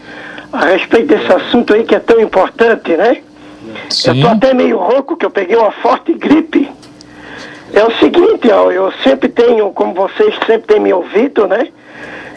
a 0.53 0.65
respeito 0.65 1.07
desse 1.07 1.33
assunto 1.33 1.73
aí 1.73 1.83
que 1.83 1.95
é 1.95 1.99
tão 1.99 2.21
importante, 2.21 2.95
né? 2.95 3.17
Sim. 3.89 4.21
Eu 4.21 4.21
tô 4.21 4.27
até 4.27 4.53
meio 4.53 4.77
rouco, 4.77 5.17
que 5.17 5.25
eu 5.25 5.31
peguei 5.31 5.55
uma 5.55 5.71
forte 5.71 6.13
gripe. 6.13 6.69
É 7.73 7.83
o 7.83 7.91
seguinte, 7.97 8.49
ó, 8.51 8.71
eu 8.71 8.91
sempre 9.03 9.27
tenho, 9.27 9.71
como 9.71 9.93
vocês 9.93 10.35
sempre 10.45 10.67
têm 10.67 10.79
me 10.79 10.93
ouvido, 10.93 11.47
né? 11.47 11.67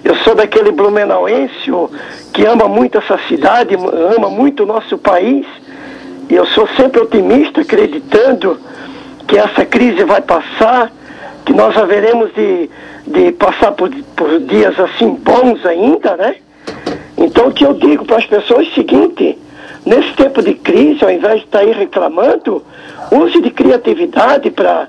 Eu 0.03 0.17
sou 0.17 0.35
daquele 0.35 0.73
blumenauense 0.73 1.71
que 2.33 2.45
ama 2.45 2.69
muito 2.69 2.99
essa 2.99 3.19
cidade, 3.29 3.77
ama 4.17 4.31
muito 4.31 4.63
o 4.63 4.67
nosso 4.67 4.97
país. 4.97 5.47
E 6.29 6.35
eu 6.35 6.47
sou 6.47 6.67
sempre 6.77 7.01
otimista, 7.01 7.61
acreditando 7.61 8.59
que 9.27 9.37
essa 9.37 9.65
crise 9.67 10.05
vai 10.05 10.21
passar, 10.21 10.91
que 11.45 11.53
nós 11.53 11.77
haveremos 11.77 12.33
de, 12.35 12.71
de 13.07 13.33
passar 13.33 13.73
por, 13.73 13.91
por 14.17 14.41
dias 14.41 14.79
assim 14.79 15.11
bons 15.15 15.65
ainda, 15.67 16.17
né? 16.17 16.37
Então 17.17 17.49
o 17.49 17.53
que 17.53 17.65
eu 17.65 17.75
digo 17.75 18.05
para 18.05 18.17
as 18.17 18.27
pessoas 18.27 18.67
é 18.67 18.71
o 18.71 18.75
seguinte, 18.75 19.39
nesse 19.85 20.13
tempo 20.15 20.43
de 20.43 20.55
crise, 20.55 21.05
ao 21.05 21.11
invés 21.11 21.41
de 21.41 21.47
estar 21.47 21.61
aí 21.61 21.73
reclamando, 21.73 22.65
use 23.11 23.41
de 23.41 23.51
criatividade 23.51 24.51
para 24.51 24.89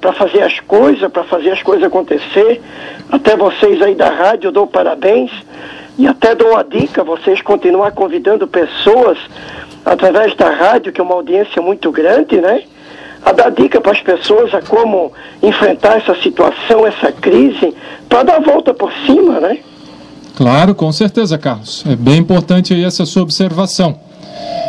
para 0.00 0.12
fazer 0.14 0.42
as 0.42 0.58
coisas, 0.60 1.10
para 1.12 1.24
fazer 1.24 1.50
as 1.50 1.62
coisas 1.62 1.84
acontecer. 1.84 2.60
Até 3.10 3.36
vocês 3.36 3.80
aí 3.80 3.94
da 3.94 4.10
rádio 4.10 4.48
eu 4.48 4.52
dou 4.52 4.66
parabéns 4.66 5.30
e 5.98 6.06
até 6.06 6.34
dou 6.34 6.52
uma 6.52 6.62
dica, 6.62 7.02
vocês 7.02 7.42
continuar 7.42 7.90
convidando 7.92 8.46
pessoas 8.46 9.18
através 9.84 10.34
da 10.36 10.50
rádio, 10.50 10.92
que 10.92 11.00
é 11.00 11.04
uma 11.04 11.14
audiência 11.14 11.60
muito 11.60 11.90
grande, 11.90 12.40
né? 12.40 12.62
A 13.24 13.32
dar 13.32 13.50
dica 13.50 13.80
para 13.80 13.92
as 13.92 14.00
pessoas 14.00 14.54
a 14.54 14.62
como 14.62 15.12
enfrentar 15.42 15.96
essa 15.96 16.14
situação, 16.22 16.86
essa 16.86 17.10
crise, 17.10 17.74
para 18.08 18.22
dar 18.22 18.36
a 18.36 18.40
volta 18.40 18.72
por 18.72 18.92
cima, 19.06 19.40
né? 19.40 19.58
Claro, 20.36 20.74
com 20.74 20.92
certeza, 20.92 21.36
Carlos. 21.36 21.84
É 21.84 21.96
bem 21.96 22.18
importante 22.18 22.72
aí 22.72 22.84
essa 22.84 23.04
sua 23.04 23.22
observação. 23.22 23.98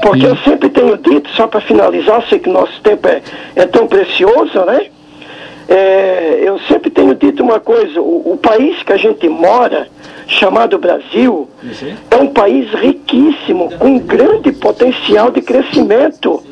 Porque 0.01 0.25
eu 0.25 0.35
sempre 0.37 0.69
tenho 0.69 0.97
dito, 0.97 1.29
só 1.35 1.45
para 1.45 1.61
finalizar, 1.61 2.23
sei 2.27 2.39
que 2.39 2.49
nosso 2.49 2.81
tempo 2.81 3.07
é, 3.07 3.21
é 3.55 3.65
tão 3.65 3.85
precioso, 3.85 4.65
né? 4.65 4.87
É, 5.69 6.39
eu 6.41 6.57
sempre 6.61 6.89
tenho 6.89 7.13
dito 7.13 7.43
uma 7.43 7.59
coisa, 7.59 8.01
o, 8.01 8.33
o, 8.33 8.37
país 8.37 8.81
que 8.81 8.91
a 8.91 8.97
gente 8.97 9.29
mora, 9.29 9.87
chamado 10.27 10.79
Brasil, 10.79 11.47
é 12.09 12.15
um 12.15 12.25
país 12.25 12.71
riquíssimo, 12.73 13.69
com 13.77 13.99
grande 13.99 14.51
potencial 14.51 15.29
de 15.29 15.43
crescimento. 15.43 16.43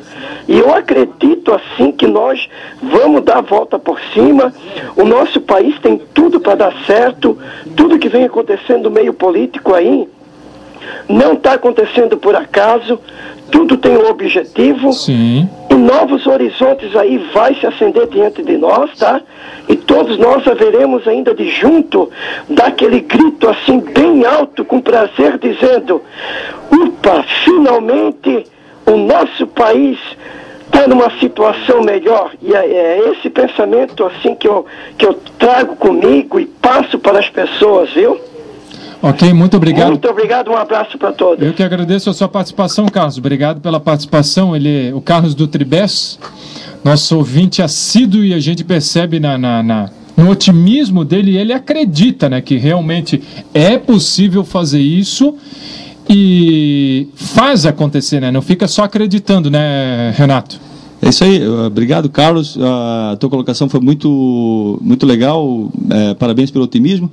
E 0.46 0.56
eu 0.56 0.72
acredito 0.72 1.52
assim 1.52 1.90
que 1.90 2.06
nós 2.06 2.48
vamos 2.80 3.24
dar 3.24 3.38
a 3.38 3.40
volta 3.40 3.76
por 3.76 4.00
cima. 4.14 4.54
O 4.96 5.04
nosso 5.04 5.40
país 5.40 5.76
tem 5.80 6.00
tudo 6.14 6.38
para 6.38 6.54
dar 6.54 6.72
certo. 6.86 7.36
Tudo 7.76 7.98
que 7.98 8.08
vem 8.08 8.24
acontecendo 8.24 8.84
no 8.84 8.90
meio 8.90 9.12
político 9.12 9.74
aí 9.74 10.08
não 11.08 11.34
está 11.34 11.54
acontecendo 11.54 12.16
por 12.16 12.34
acaso 12.34 12.98
tudo 13.50 13.76
tem 13.76 13.96
um 13.96 14.08
objetivo. 14.08 14.92
Sim. 14.92 15.48
Novos 15.78 16.26
horizontes 16.26 16.94
aí 16.96 17.18
vai 17.32 17.54
se 17.54 17.66
acender 17.66 18.08
diante 18.08 18.42
de 18.42 18.56
nós, 18.56 18.90
tá? 18.98 19.20
E 19.68 19.76
todos 19.76 20.18
nós 20.18 20.46
haveremos 20.46 21.06
ainda 21.06 21.32
de 21.32 21.48
junto 21.48 22.10
dar 22.48 22.66
aquele 22.66 23.00
grito 23.00 23.48
assim 23.48 23.78
bem 23.78 24.24
alto, 24.24 24.64
com 24.64 24.80
prazer, 24.80 25.38
dizendo: 25.38 26.02
Upa, 26.72 27.24
finalmente 27.44 28.44
o 28.86 28.96
nosso 28.96 29.46
país 29.46 29.98
está 30.66 30.88
numa 30.88 31.10
situação 31.18 31.82
melhor. 31.82 32.32
E 32.42 32.54
é, 32.54 32.66
é, 32.66 33.10
esse 33.12 33.30
pensamento 33.30 34.04
assim 34.04 34.34
que 34.34 34.48
eu, 34.48 34.66
que 34.96 35.06
eu 35.06 35.14
trago 35.38 35.76
comigo 35.76 36.40
e 36.40 36.46
passo 36.46 36.98
para 36.98 37.18
as 37.18 37.28
pessoas, 37.28 37.90
viu? 37.92 38.18
Ok, 39.00 39.32
muito 39.32 39.56
obrigado. 39.56 39.90
Muito 39.90 40.08
obrigado, 40.08 40.50
um 40.50 40.56
abraço 40.56 40.98
para 40.98 41.12
todos. 41.12 41.44
Eu 41.44 41.52
que 41.52 41.62
agradeço 41.62 42.10
a 42.10 42.12
sua 42.12 42.28
participação, 42.28 42.86
Carlos. 42.86 43.16
Obrigado 43.16 43.60
pela 43.60 43.78
participação. 43.78 44.56
Ele, 44.56 44.92
o 44.92 45.00
Carlos 45.00 45.34
do 45.34 45.46
Tribes, 45.46 46.18
nosso 46.84 47.16
ouvinte 47.16 47.62
assíduo, 47.62 48.24
e 48.24 48.34
a 48.34 48.40
gente 48.40 48.64
percebe 48.64 49.20
na, 49.20 49.38
na, 49.38 49.62
na 49.62 49.90
no 50.16 50.28
otimismo 50.30 51.04
dele, 51.04 51.36
ele 51.36 51.52
acredita 51.52 52.28
né, 52.28 52.40
que 52.40 52.56
realmente 52.56 53.22
é 53.54 53.78
possível 53.78 54.42
fazer 54.42 54.80
isso 54.80 55.36
e 56.10 57.06
faz 57.14 57.64
acontecer, 57.64 58.18
né? 58.18 58.32
Não 58.32 58.42
fica 58.42 58.66
só 58.66 58.82
acreditando, 58.82 59.48
né, 59.48 60.12
Renato? 60.16 60.60
É 61.00 61.10
isso 61.10 61.22
aí, 61.22 61.46
obrigado 61.46 62.08
Carlos, 62.08 62.58
a 62.60 63.16
tua 63.20 63.30
colocação 63.30 63.68
foi 63.68 63.78
muito, 63.78 64.80
muito 64.82 65.06
legal, 65.06 65.70
é, 65.88 66.14
parabéns 66.14 66.50
pelo 66.50 66.64
otimismo. 66.64 67.08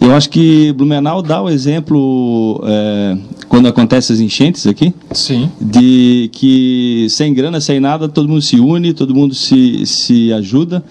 Eu 0.00 0.14
acho 0.14 0.30
que 0.30 0.72
Blumenau 0.72 1.20
dá 1.20 1.42
o 1.42 1.50
exemplo 1.50 2.62
é, 2.64 3.18
quando 3.48 3.68
acontecem 3.68 4.14
as 4.14 4.20
enchentes 4.20 4.66
aqui. 4.66 4.94
Sim. 5.12 5.50
De 5.60 6.30
que 6.32 7.06
sem 7.10 7.34
grana, 7.34 7.60
sem 7.60 7.78
nada, 7.78 8.08
todo 8.08 8.26
mundo 8.26 8.40
se 8.40 8.58
une, 8.58 8.94
todo 8.94 9.14
mundo 9.14 9.34
se, 9.34 9.84
se 9.84 10.32
ajuda. 10.32 10.82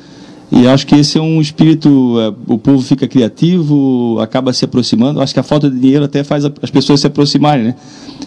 E 0.51 0.67
acho 0.67 0.85
que 0.85 0.95
esse 0.95 1.17
é 1.17 1.21
um 1.21 1.39
espírito, 1.41 2.17
é, 2.19 2.33
o 2.51 2.57
povo 2.57 2.81
fica 2.81 3.07
criativo, 3.07 4.19
acaba 4.19 4.53
se 4.53 4.65
aproximando. 4.65 5.21
Acho 5.21 5.33
que 5.33 5.39
a 5.39 5.43
falta 5.43 5.69
de 5.69 5.79
dinheiro 5.79 6.05
até 6.05 6.23
faz 6.23 6.45
as 6.45 6.69
pessoas 6.69 6.99
se 6.99 7.07
aproximarem, 7.07 7.65
né? 7.65 7.75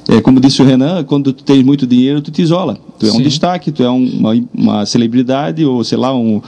É, 0.08 0.20
como 0.20 0.40
disse 0.40 0.62
o 0.62 0.64
Renan, 0.64 1.04
quando 1.04 1.32
tu 1.32 1.44
tens 1.44 1.62
muito 1.64 1.86
dinheiro, 1.86 2.20
tu 2.20 2.30
te 2.30 2.42
isola. 2.42 2.76
Tu 2.98 3.06
é 3.06 3.10
Sim. 3.10 3.18
um 3.18 3.22
destaque, 3.22 3.70
tu 3.70 3.84
é 3.84 3.90
um, 3.90 4.04
uma, 4.04 4.44
uma 4.52 4.86
celebridade 4.86 5.64
ou, 5.64 5.82
sei 5.84 5.98
lá, 5.98 6.14
um, 6.14 6.40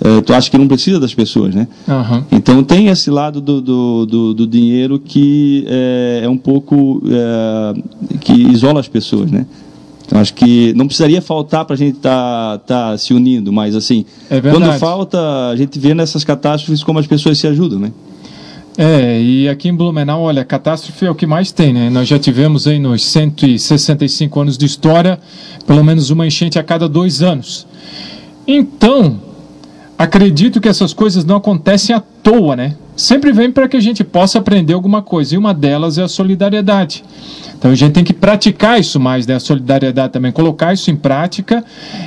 é, 0.00 0.20
tu 0.20 0.34
acha 0.34 0.50
que 0.50 0.58
não 0.58 0.68
precisa 0.68 1.00
das 1.00 1.14
pessoas, 1.14 1.54
né? 1.54 1.66
Uhum. 1.88 2.24
Então 2.30 2.62
tem 2.62 2.88
esse 2.88 3.10
lado 3.10 3.40
do, 3.40 3.60
do, 3.60 4.06
do, 4.06 4.34
do 4.34 4.46
dinheiro 4.46 4.98
que 4.98 5.64
é, 5.68 6.20
é 6.24 6.28
um 6.28 6.36
pouco 6.36 7.02
é, 7.06 7.74
que 8.20 8.32
isola 8.32 8.80
as 8.80 8.88
pessoas, 8.88 9.30
né? 9.30 9.46
Então, 10.06 10.20
acho 10.20 10.34
que 10.34 10.72
não 10.74 10.86
precisaria 10.86 11.20
faltar 11.20 11.64
para 11.64 11.74
a 11.74 11.76
gente 11.76 11.96
estar 11.96 12.58
tá, 12.58 12.90
tá 12.92 12.98
se 12.98 13.12
unindo, 13.12 13.52
mas 13.52 13.74
assim, 13.74 14.04
é 14.30 14.40
quando 14.40 14.72
falta, 14.74 15.18
a 15.48 15.56
gente 15.56 15.80
vê 15.80 15.94
nessas 15.94 16.22
catástrofes 16.22 16.84
como 16.84 17.00
as 17.00 17.08
pessoas 17.08 17.38
se 17.38 17.46
ajudam, 17.48 17.80
né? 17.80 17.92
É, 18.78 19.20
e 19.20 19.48
aqui 19.48 19.68
em 19.68 19.74
Blumenau, 19.74 20.22
olha, 20.22 20.44
catástrofe 20.44 21.06
é 21.06 21.10
o 21.10 21.14
que 21.14 21.26
mais 21.26 21.50
tem, 21.50 21.72
né? 21.72 21.88
Nós 21.88 22.06
já 22.06 22.18
tivemos 22.18 22.66
aí 22.66 22.78
nos 22.78 23.04
165 23.06 24.38
anos 24.38 24.58
de 24.58 24.66
história, 24.66 25.18
pelo 25.66 25.82
menos 25.82 26.10
uma 26.10 26.26
enchente 26.26 26.58
a 26.58 26.62
cada 26.62 26.88
dois 26.88 27.22
anos. 27.22 27.66
Então, 28.46 29.18
acredito 29.98 30.60
que 30.60 30.68
essas 30.68 30.92
coisas 30.92 31.24
não 31.24 31.36
acontecem 31.36 31.94
à 31.94 32.00
toa, 32.00 32.56
né? 32.56 32.76
Sempre 32.96 33.30
vem 33.32 33.50
para 33.50 33.68
que 33.68 33.76
a 33.76 33.80
gente 33.80 34.02
possa 34.02 34.38
aprender 34.38 34.72
alguma 34.72 35.02
coisa, 35.02 35.34
e 35.34 35.38
uma 35.38 35.52
delas 35.52 35.98
é 35.98 36.02
a 36.02 36.08
solidariedade. 36.08 37.04
Então 37.58 37.70
a 37.70 37.74
gente 37.74 37.92
tem 37.92 38.04
que 38.04 38.12
praticar 38.12 38.78
isso 38.78 38.98
mais, 39.00 39.26
né? 39.26 39.34
A 39.34 39.40
solidariedade 39.40 40.12
também, 40.12 40.32
colocar 40.32 40.72
isso 40.72 40.90
em 40.90 40.96
prática 40.96 41.64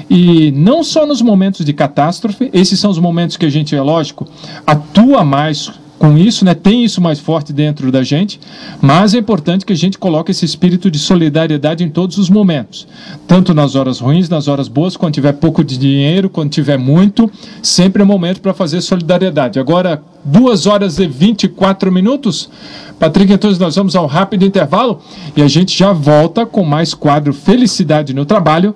e 0.09 0.51
não 0.51 0.83
só 0.83 1.05
nos 1.05 1.21
momentos 1.21 1.65
de 1.65 1.73
catástrofe, 1.73 2.49
esses 2.53 2.79
são 2.79 2.91
os 2.91 2.99
momentos 2.99 3.37
que 3.37 3.45
a 3.45 3.49
gente, 3.49 3.75
é 3.75 3.81
lógico, 3.81 4.27
atua 4.65 5.23
mais 5.23 5.71
com 5.99 6.17
isso, 6.17 6.45
né, 6.45 6.55
tem 6.55 6.85
isso 6.85 7.01
mais 7.01 7.19
forte 7.19 7.51
dentro 7.51 7.91
da 7.91 8.01
gente, 8.01 8.39
mas 8.81 9.13
é 9.13 9.17
importante 9.17 9.65
que 9.65 9.73
a 9.73 9.75
gente 9.75 9.97
coloque 9.97 10.31
esse 10.31 10.45
espírito 10.45 10.89
de 10.89 10.97
solidariedade 10.97 11.83
em 11.83 11.89
todos 11.89 12.17
os 12.17 12.29
momentos, 12.29 12.87
tanto 13.27 13.53
nas 13.53 13.75
horas 13.75 13.99
ruins, 13.99 14.29
nas 14.29 14.47
horas 14.47 14.69
boas, 14.69 14.95
quando 14.95 15.15
tiver 15.15 15.33
pouco 15.33 15.61
de 15.61 15.77
dinheiro, 15.77 16.29
quando 16.29 16.49
tiver 16.49 16.77
muito, 16.77 17.29
sempre 17.61 18.01
é 18.01 18.05
momento 18.05 18.39
para 18.39 18.53
fazer 18.53 18.79
solidariedade. 18.79 19.59
Agora, 19.59 20.01
duas 20.23 20.65
horas 20.65 20.99
e 20.99 21.07
24 21.07 21.91
minutos. 21.91 22.49
Patrick, 22.97 23.31
então 23.31 23.51
nós 23.59 23.75
vamos 23.75 23.95
ao 23.95 24.07
rápido 24.07 24.45
intervalo 24.45 25.01
e 25.35 25.41
a 25.41 25.47
gente 25.47 25.77
já 25.77 25.91
volta 25.91 26.45
com 26.45 26.63
mais 26.63 26.93
quadro 26.93 27.33
Felicidade 27.33 28.13
no 28.13 28.25
Trabalho 28.25 28.73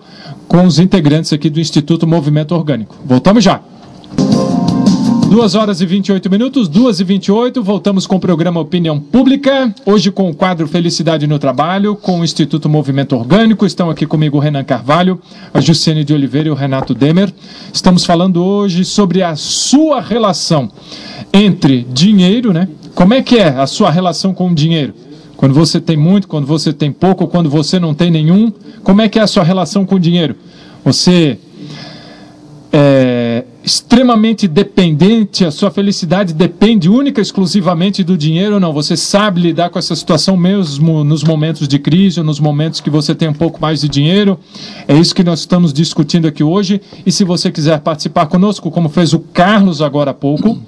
com 0.48 0.65
os 0.65 0.77
integrantes 0.77 1.32
aqui 1.32 1.50
do 1.50 1.60
Instituto 1.60 2.06
Movimento 2.06 2.53
Orgânico. 2.53 2.96
Voltamos 3.06 3.44
já. 3.44 3.62
2 5.34 5.56
horas 5.56 5.82
e 5.82 5.86
28 5.88 6.30
minutos, 6.30 6.68
2 6.68 7.00
e 7.00 7.04
28, 7.04 7.63
voltamos 7.63 8.06
com 8.06 8.18
o 8.18 8.20
programa 8.20 8.60
Opinião 8.60 9.00
Pública. 9.00 9.74
Hoje 9.84 10.12
com 10.12 10.30
o 10.30 10.36
quadro 10.36 10.68
Felicidade 10.68 11.25
no 11.25 11.40
Trabalho, 11.40 11.96
com 11.96 12.20
o 12.20 12.24
Instituto 12.24 12.70
Movimento 12.70 13.16
Orgânico. 13.16 13.66
Estão 13.66 13.90
aqui 13.90 14.06
comigo 14.06 14.38
o 14.38 14.40
Renan 14.40 14.63
Carvalho, 14.63 15.20
a 15.52 15.60
Jussiane 15.60 16.04
de 16.04 16.13
Oliveira 16.13 16.50
e 16.50 16.52
o 16.52 16.54
Renato 16.54 16.94
Demer. 16.94 17.34
Estamos 17.74 18.06
falando 18.06 18.46
hoje 18.46 18.86
sobre 18.86 19.24
a 19.24 19.36
sua 19.36 20.00
relação 20.00 20.72
entre 21.34 21.82
dinheiro, 21.92 22.54
né? 22.54 22.70
Como 22.94 23.16
é 23.16 23.24
que 23.24 23.38
é 23.38 23.48
a 23.48 23.66
sua 23.66 23.90
relação 23.90 24.36
com 24.36 24.52
o 24.52 24.54
dinheiro? 24.54 24.94
Quando 25.36 25.56
você 25.56 25.82
tem 25.82 25.98
muito, 25.98 26.28
quando 26.28 26.46
você 26.46 26.72
tem 26.72 26.92
pouco, 26.92 27.28
quando 27.28 27.50
você 27.50 27.80
não 27.80 27.96
tem 27.96 28.12
nenhum, 28.12 28.54
como 28.84 29.02
é 29.02 29.10
que 29.10 29.18
é 29.18 29.24
a 29.24 29.28
sua 29.28 29.44
relação 29.44 29.84
com 29.84 29.96
o 29.96 30.00
dinheiro? 30.00 30.36
Você 30.86 31.40
é, 32.72 33.12
extremamente 33.63 34.46
dependente, 34.46 35.46
a 35.46 35.51
sua 35.51 35.72
felicidade 35.72 36.34
depende 36.34 36.89
única 36.89 37.22
e 37.22 37.24
exclusivamente 37.24 38.03
do 38.03 38.17
dinheiro 38.17 38.55
ou 38.55 38.60
não? 38.60 38.74
Você 38.74 38.98
sabe 38.98 39.39
lidar 39.39 39.70
com 39.70 39.79
essa 39.79 39.96
situação 39.96 40.36
mesmo 40.36 41.03
nos 41.03 41.24
momentos 41.24 41.67
de 41.67 41.79
crise 41.79 42.20
ou 42.20 42.25
nos 42.25 42.41
momentos 42.41 42.82
que 42.82 42.89
você 42.89 43.15
tem 43.15 43.29
um 43.29 43.34
pouco 43.34 43.62
mais 43.62 43.79
de 43.79 43.88
dinheiro? 43.88 44.38
É 44.86 44.93
isso 44.93 45.15
que 45.15 45.24
nós 45.24 45.39
estamos 45.39 45.72
discutindo 45.72 46.27
aqui 46.27 46.43
hoje. 46.43 46.82
E 47.05 47.12
se 47.12 47.24
você 47.24 47.50
quiser 47.50 47.79
participar 47.79 48.25
conosco, 48.25 48.70
como 48.70 48.89
fez 48.89 49.13
o 49.13 49.20
Carlos 49.20 49.82
agora 49.82 50.12
há 50.12 50.13
pouco, 50.13 50.60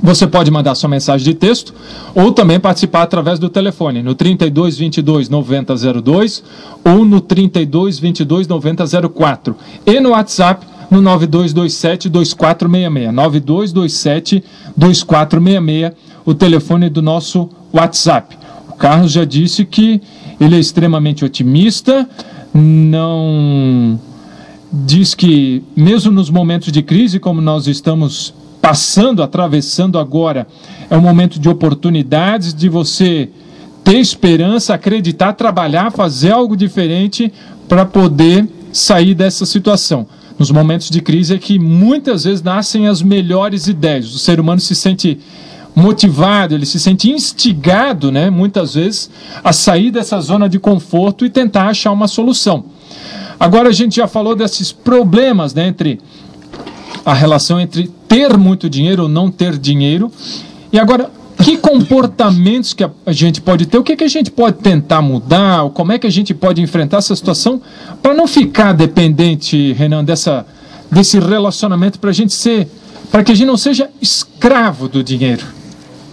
você 0.00 0.26
pode 0.26 0.50
mandar 0.50 0.74
sua 0.74 0.88
mensagem 0.88 1.24
de 1.24 1.34
texto 1.34 1.72
ou 2.14 2.32
também 2.32 2.58
participar 2.58 3.02
através 3.02 3.38
do 3.38 3.48
telefone 3.48 4.02
no 4.02 4.14
32 4.14 4.76
22 4.76 5.28
9002 5.28 6.42
ou 6.84 7.04
no 7.04 7.20
32 7.20 8.00
22 8.00 8.48
9004 8.48 9.56
e 9.86 10.00
no 10.00 10.10
WhatsApp 10.10 10.71
no 10.92 11.00
9227 11.00 12.10
2466 12.10 13.14
9227 13.14 14.44
2466 14.76 15.92
o 16.24 16.34
telefone 16.34 16.90
do 16.90 17.00
nosso 17.00 17.48
WhatsApp. 17.72 18.36
O 18.68 18.74
Carlos 18.74 19.10
já 19.10 19.24
disse 19.24 19.64
que 19.64 20.02
ele 20.38 20.54
é 20.54 20.58
extremamente 20.58 21.24
otimista, 21.24 22.06
não 22.52 23.98
diz 24.70 25.14
que 25.14 25.62
mesmo 25.74 26.12
nos 26.12 26.28
momentos 26.28 26.70
de 26.70 26.82
crise 26.82 27.18
como 27.18 27.40
nós 27.40 27.66
estamos 27.66 28.34
passando, 28.60 29.22
atravessando 29.22 29.98
agora, 29.98 30.46
é 30.90 30.96
um 30.96 31.00
momento 31.00 31.38
de 31.40 31.48
oportunidades, 31.48 32.54
de 32.54 32.68
você 32.68 33.30
ter 33.82 33.96
esperança, 33.96 34.74
acreditar, 34.74 35.32
trabalhar, 35.32 35.90
fazer 35.90 36.32
algo 36.32 36.54
diferente 36.54 37.32
para 37.66 37.84
poder 37.84 38.46
sair 38.72 39.14
dessa 39.14 39.44
situação. 39.44 40.06
Nos 40.38 40.50
momentos 40.50 40.90
de 40.90 41.00
crise 41.00 41.34
é 41.34 41.38
que 41.38 41.58
muitas 41.58 42.24
vezes 42.24 42.42
nascem 42.42 42.88
as 42.88 43.02
melhores 43.02 43.66
ideias. 43.66 44.14
O 44.14 44.18
ser 44.18 44.40
humano 44.40 44.60
se 44.60 44.74
sente 44.74 45.18
motivado, 45.74 46.54
ele 46.54 46.66
se 46.66 46.78
sente 46.78 47.10
instigado, 47.10 48.12
né, 48.12 48.28
muitas 48.28 48.74
vezes, 48.74 49.10
a 49.42 49.52
sair 49.52 49.90
dessa 49.90 50.20
zona 50.20 50.48
de 50.48 50.58
conforto 50.58 51.24
e 51.24 51.30
tentar 51.30 51.68
achar 51.68 51.92
uma 51.92 52.08
solução. 52.08 52.64
Agora 53.40 53.70
a 53.70 53.72
gente 53.72 53.96
já 53.96 54.06
falou 54.06 54.36
desses 54.36 54.70
problemas 54.70 55.54
né, 55.54 55.66
entre 55.66 55.98
a 57.04 57.14
relação 57.14 57.58
entre 57.60 57.90
ter 58.06 58.36
muito 58.36 58.68
dinheiro 58.68 59.04
ou 59.04 59.08
não 59.08 59.30
ter 59.30 59.58
dinheiro. 59.58 60.12
E 60.72 60.78
agora, 60.78 61.10
que 61.42 61.56
comportamentos 61.56 62.72
que 62.72 62.84
a 62.84 63.12
gente 63.12 63.40
pode 63.40 63.66
ter? 63.66 63.78
O 63.78 63.82
que, 63.82 63.96
que 63.96 64.04
a 64.04 64.08
gente 64.08 64.30
pode 64.30 64.58
tentar 64.58 65.02
mudar? 65.02 65.68
Como 65.70 65.92
é 65.92 65.98
que 65.98 66.06
a 66.06 66.10
gente 66.10 66.32
pode 66.32 66.60
enfrentar 66.60 66.98
essa 66.98 67.14
situação 67.14 67.60
para 68.02 68.14
não 68.14 68.26
ficar 68.26 68.72
dependente, 68.72 69.72
Renan, 69.72 70.04
dessa, 70.04 70.46
desse 70.90 71.18
relacionamento, 71.18 71.98
para 71.98 72.10
a 72.10 72.12
gente 72.12 72.32
ser, 72.32 72.68
para 73.10 73.24
que 73.24 73.32
a 73.32 73.34
gente 73.34 73.46
não 73.46 73.56
seja 73.56 73.90
escravo 74.00 74.88
do 74.88 75.02
dinheiro? 75.02 75.61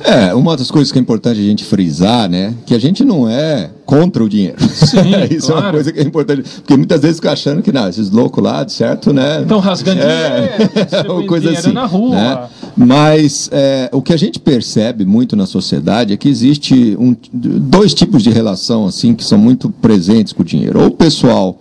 É, 0.04 0.34
uma 0.34 0.56
das 0.56 0.72
coisas 0.72 0.92
que 0.92 0.98
é 0.98 1.02
importante 1.02 1.40
a 1.40 1.44
gente 1.44 1.64
frisar, 1.64 2.30
né, 2.30 2.54
que 2.66 2.74
a 2.74 2.80
gente 2.80 3.04
não 3.04 3.28
é 3.28 3.70
contra 3.86 4.24
o 4.24 4.30
dinheiro. 4.30 4.58
Sim, 4.62 5.00
Isso 5.36 5.48
claro. 5.48 5.62
é 5.62 5.66
uma 5.66 5.72
coisa 5.74 5.92
que 5.92 6.00
é 6.00 6.04
importante, 6.04 6.44
porque 6.62 6.78
muitas 6.78 7.02
vezes 7.02 7.18
fica 7.18 7.32
achando 7.32 7.62
que, 7.62 7.72
não, 7.72 7.88
esses 7.88 8.10
loucos 8.10 8.44
lá, 8.44 8.64
de 8.64 8.72
certo, 8.72 9.12
né? 9.12 9.42
Estão 9.42 9.60
rasgando 9.60 10.02
é, 10.02 10.58
dinheiro, 10.58 11.14
uma 11.14 11.28
coisa 11.28 11.48
dinheiro 11.48 11.68
assim, 11.68 11.74
na 11.74 11.86
rua. 11.86 12.16
né? 12.16 12.48
Mas 12.78 13.50
é, 13.52 13.90
o 13.92 14.02
que 14.02 14.14
a 14.14 14.18
gente 14.18 14.40
percebe 14.40 15.06
muito 15.06 15.36
na 15.36 15.46
sociedade 15.46 16.14
é 16.14 16.18
que 16.18 16.30
existe 16.30 16.96
um, 17.00 17.16
dois 17.34 17.94
tipos 17.94 18.24
de 18.24 18.30
relação 18.30 18.86
assim 18.86 19.14
que 19.14 19.24
são 19.24 19.38
muito 19.38 19.70
presentes 19.70 20.34
com 20.34 20.44
o 20.44 20.46
dinheiro. 20.46 20.80
Ou 20.80 20.88
o 20.88 20.92
pessoal 20.92 21.60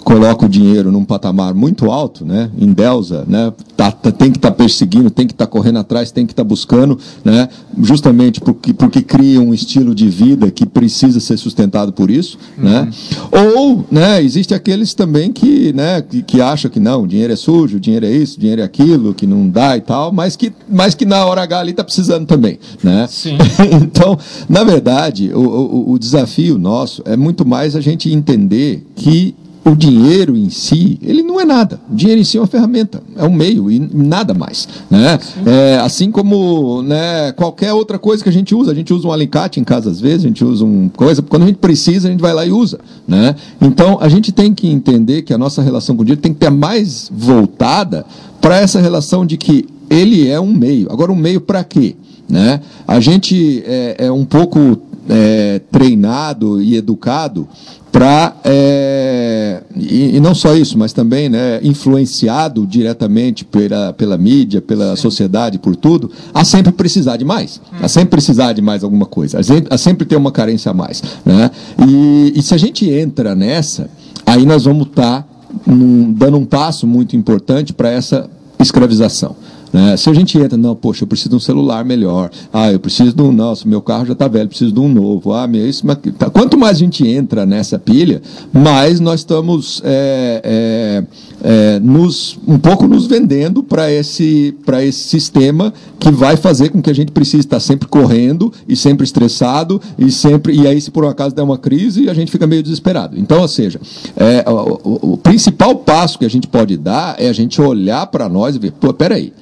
coloca 0.00 0.46
o 0.46 0.48
dinheiro 0.48 0.90
num 0.90 1.04
patamar 1.04 1.54
muito 1.54 1.90
alto, 1.90 2.24
né, 2.24 2.50
em 2.58 2.72
Delza, 2.72 3.24
né, 3.26 3.52
tá, 3.76 3.90
tá, 3.90 4.10
tem 4.10 4.30
que 4.30 4.38
estar 4.38 4.50
tá 4.50 4.56
perseguindo, 4.56 5.10
tem 5.10 5.26
que 5.26 5.32
estar 5.32 5.46
tá 5.46 5.50
correndo 5.50 5.78
atrás, 5.78 6.10
tem 6.10 6.26
que 6.26 6.32
estar 6.32 6.42
tá 6.42 6.48
buscando, 6.48 6.98
né, 7.24 7.48
justamente 7.80 8.40
porque, 8.40 8.72
porque 8.72 9.02
cria 9.02 9.40
um 9.40 9.52
estilo 9.54 9.94
de 9.94 10.08
vida 10.08 10.50
que 10.50 10.66
precisa 10.66 11.20
ser 11.20 11.36
sustentado 11.36 11.92
por 11.92 12.10
isso, 12.10 12.38
uhum. 12.58 12.64
né, 12.64 12.90
ou, 13.30 13.84
né, 13.90 14.22
existe 14.22 14.54
aqueles 14.54 14.94
também 14.94 15.32
que, 15.32 15.72
né, 15.72 16.02
que, 16.02 16.22
que 16.22 16.40
acham 16.40 16.70
que 16.70 16.80
não, 16.80 17.02
o 17.02 17.06
dinheiro 17.06 17.32
é 17.32 17.36
sujo, 17.36 17.76
o 17.76 17.80
dinheiro 17.80 18.06
é 18.06 18.10
isso, 18.10 18.36
o 18.36 18.40
dinheiro 18.40 18.62
é 18.62 18.64
aquilo, 18.64 19.14
que 19.14 19.26
não 19.26 19.48
dá 19.48 19.76
e 19.76 19.80
tal, 19.80 20.12
mas 20.12 20.36
que, 20.36 20.52
mas 20.68 20.94
que 20.94 21.04
na 21.04 21.24
hora 21.24 21.42
H 21.42 21.58
ali 21.58 21.70
está 21.70 21.84
precisando 21.84 22.26
também, 22.26 22.58
né. 22.82 23.06
Sim. 23.08 23.36
então, 23.82 24.18
na 24.48 24.64
verdade, 24.64 25.32
o, 25.34 25.40
o, 25.40 25.92
o 25.92 25.98
desafio 25.98 26.58
nosso 26.58 27.02
é 27.04 27.16
muito 27.16 27.46
mais 27.46 27.76
a 27.76 27.80
gente 27.80 28.12
entender 28.12 28.86
que 28.94 29.34
o 29.64 29.74
dinheiro 29.74 30.36
em 30.36 30.48
si, 30.48 30.98
ele 31.02 31.22
não 31.22 31.40
é 31.40 31.44
nada. 31.44 31.80
O 31.90 31.94
dinheiro 31.94 32.20
em 32.20 32.24
si 32.24 32.38
é 32.38 32.40
uma 32.40 32.46
ferramenta, 32.46 33.02
é 33.16 33.24
um 33.24 33.32
meio 33.32 33.70
e 33.70 33.78
nada 33.78 34.32
mais. 34.32 34.66
Né? 34.90 35.18
É, 35.44 35.78
assim 35.78 36.10
como 36.10 36.82
né, 36.82 37.32
qualquer 37.32 37.72
outra 37.72 37.98
coisa 37.98 38.22
que 38.22 38.28
a 38.28 38.32
gente 38.32 38.54
usa. 38.54 38.72
A 38.72 38.74
gente 38.74 38.92
usa 38.92 39.06
um 39.06 39.12
alicate 39.12 39.60
em 39.60 39.64
casa 39.64 39.90
às 39.90 40.00
vezes, 40.00 40.24
a 40.24 40.28
gente 40.28 40.44
usa 40.44 40.64
uma 40.64 40.88
coisa, 40.90 41.20
quando 41.22 41.42
a 41.42 41.46
gente 41.46 41.58
precisa, 41.58 42.08
a 42.08 42.10
gente 42.10 42.20
vai 42.20 42.32
lá 42.32 42.46
e 42.46 42.50
usa. 42.50 42.78
Né? 43.06 43.34
Então, 43.60 43.98
a 44.00 44.08
gente 44.08 44.32
tem 44.32 44.54
que 44.54 44.66
entender 44.68 45.22
que 45.22 45.34
a 45.34 45.38
nossa 45.38 45.60
relação 45.60 45.94
com 45.94 46.02
o 46.02 46.04
dinheiro 46.04 46.22
tem 46.22 46.32
que 46.32 46.40
ter 46.40 46.50
mais 46.50 47.10
voltada 47.12 48.06
para 48.40 48.56
essa 48.56 48.80
relação 48.80 49.26
de 49.26 49.36
que 49.36 49.66
ele 49.90 50.28
é 50.28 50.40
um 50.40 50.52
meio. 50.52 50.90
Agora, 50.90 51.12
um 51.12 51.16
meio 51.16 51.40
para 51.40 51.62
quê? 51.64 51.96
Né? 52.28 52.60
A 52.86 53.00
gente 53.00 53.62
é, 53.66 54.06
é 54.06 54.12
um 54.12 54.24
pouco 54.24 54.78
é, 55.10 55.60
treinado 55.70 56.62
e 56.62 56.76
educado 56.76 57.48
para 57.90 58.36
é, 58.44 59.62
e, 59.74 60.16
e, 60.16 60.20
não 60.20 60.32
só 60.32 60.54
isso, 60.54 60.78
mas 60.78 60.92
também 60.92 61.28
né, 61.28 61.58
influenciado 61.60 62.64
diretamente 62.64 63.44
pela, 63.44 63.92
pela 63.92 64.16
mídia, 64.16 64.60
pela 64.60 64.94
Sim. 64.94 65.02
sociedade, 65.02 65.58
por 65.58 65.74
tudo, 65.74 66.08
a 66.32 66.44
sempre 66.44 66.70
precisar 66.70 67.16
de 67.16 67.24
mais, 67.24 67.60
hum. 67.72 67.78
a 67.82 67.88
sempre 67.88 68.10
precisar 68.10 68.52
de 68.52 68.62
mais 68.62 68.84
alguma 68.84 69.06
coisa, 69.06 69.40
a 69.40 69.42
sempre, 69.42 69.74
a 69.74 69.76
sempre 69.76 70.06
ter 70.06 70.14
uma 70.14 70.30
carência 70.30 70.70
a 70.70 70.74
mais, 70.74 71.02
né? 71.24 71.50
E, 71.84 72.32
e 72.36 72.42
se 72.42 72.54
a 72.54 72.58
gente 72.58 72.88
entra 72.88 73.34
nessa, 73.34 73.90
aí 74.24 74.46
nós 74.46 74.64
vamos 74.64 74.86
estar 74.86 75.22
tá 75.22 75.28
dando 75.66 76.36
um 76.36 76.44
passo 76.44 76.86
muito 76.86 77.16
importante 77.16 77.72
para 77.72 77.90
essa 77.90 78.30
escravização. 78.60 79.34
Né? 79.72 79.96
Se 79.96 80.10
a 80.10 80.14
gente 80.14 80.36
entra, 80.38 80.56
não, 80.56 80.74
poxa, 80.74 81.04
eu 81.04 81.08
preciso 81.08 81.30
de 81.30 81.36
um 81.36 81.40
celular 81.40 81.84
melhor. 81.84 82.30
Ah, 82.52 82.72
eu 82.72 82.80
preciso 82.80 83.14
de 83.14 83.22
um, 83.22 83.32
nossa, 83.32 83.68
meu 83.68 83.80
carro 83.80 84.06
já 84.06 84.12
está 84.12 84.26
velho, 84.26 84.48
preciso 84.48 84.72
de 84.72 84.80
um 84.80 84.88
novo. 84.88 85.32
Ah, 85.32 85.46
meu, 85.46 85.68
isso, 85.68 85.86
mas, 85.86 85.98
tá. 86.18 86.28
Quanto 86.28 86.58
mais 86.58 86.76
a 86.76 86.80
gente 86.80 87.06
entra 87.06 87.46
nessa 87.46 87.78
pilha, 87.78 88.20
mais 88.52 89.00
nós 89.00 89.20
estamos 89.20 89.80
é, 89.84 90.42
é, 90.44 91.04
é, 91.42 91.80
nos, 91.80 92.38
um 92.46 92.58
pouco 92.58 92.86
nos 92.86 93.06
vendendo 93.06 93.62
para 93.62 93.90
esse, 93.90 94.54
esse 94.82 95.08
sistema 95.08 95.72
que 95.98 96.10
vai 96.10 96.36
fazer 96.36 96.70
com 96.70 96.82
que 96.82 96.90
a 96.90 96.94
gente 96.94 97.12
precise 97.12 97.40
estar 97.40 97.60
sempre 97.60 97.88
correndo 97.88 98.52
e 98.68 98.74
sempre 98.74 99.04
estressado 99.04 99.80
e 99.98 100.10
sempre 100.10 100.54
e 100.54 100.66
aí 100.66 100.80
se 100.80 100.90
por 100.90 101.04
um 101.04 101.08
acaso 101.08 101.34
der 101.34 101.42
uma 101.42 101.58
crise 101.58 102.08
a 102.08 102.14
gente 102.14 102.30
fica 102.30 102.46
meio 102.46 102.62
desesperado. 102.62 103.18
Então, 103.18 103.40
ou 103.40 103.48
seja, 103.48 103.80
é, 104.16 104.44
o, 104.48 104.80
o, 104.82 105.12
o 105.12 105.16
principal 105.16 105.76
passo 105.76 106.18
que 106.18 106.24
a 106.24 106.30
gente 106.30 106.48
pode 106.48 106.76
dar 106.76 107.16
é 107.18 107.28
a 107.28 107.32
gente 107.32 107.60
olhar 107.60 108.06
para 108.06 108.28
nós 108.28 108.56
e 108.56 108.58
ver, 108.58 108.72
pô, 108.72 108.92
peraí, 108.92 109.32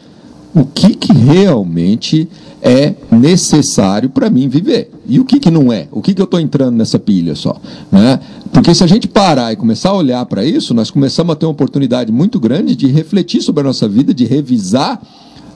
o 0.55 0.65
que, 0.65 0.95
que 0.95 1.13
realmente 1.13 2.29
é 2.63 2.95
necessário 3.11 4.11
para 4.11 4.29
mim 4.29 4.49
viver. 4.49 4.91
E 5.07 5.21
o 5.21 5.25
que, 5.25 5.39
que 5.39 5.51
não 5.51 5.73
é? 5.73 5.87
O 5.93 6.03
que, 6.03 6.13
que 6.13 6.21
eu 6.21 6.25
estou 6.25 6.41
entrando 6.41 6.77
nessa 6.77 6.99
pilha 6.99 7.35
só? 7.35 7.61
Né? 7.91 8.19
Porque 8.53 8.75
se 8.75 8.83
a 8.83 8.87
gente 8.87 9.07
parar 9.07 9.53
e 9.53 9.57
começar 9.57 9.91
a 9.91 9.95
olhar 9.95 10.25
para 10.27 10.45
isso, 10.45 10.75
nós 10.75 10.91
começamos 10.91 11.33
a 11.33 11.37
ter 11.37 11.47
uma 11.47 11.53
oportunidade 11.53 12.11
muito 12.11 12.41
grande 12.41 12.75
de 12.75 12.89
refletir 12.89 13.43
sobre 13.43 13.61
a 13.61 13.65
nossa 13.65 13.89
vida, 13.89 14.13
de 14.13 14.25
revisar 14.25 15.01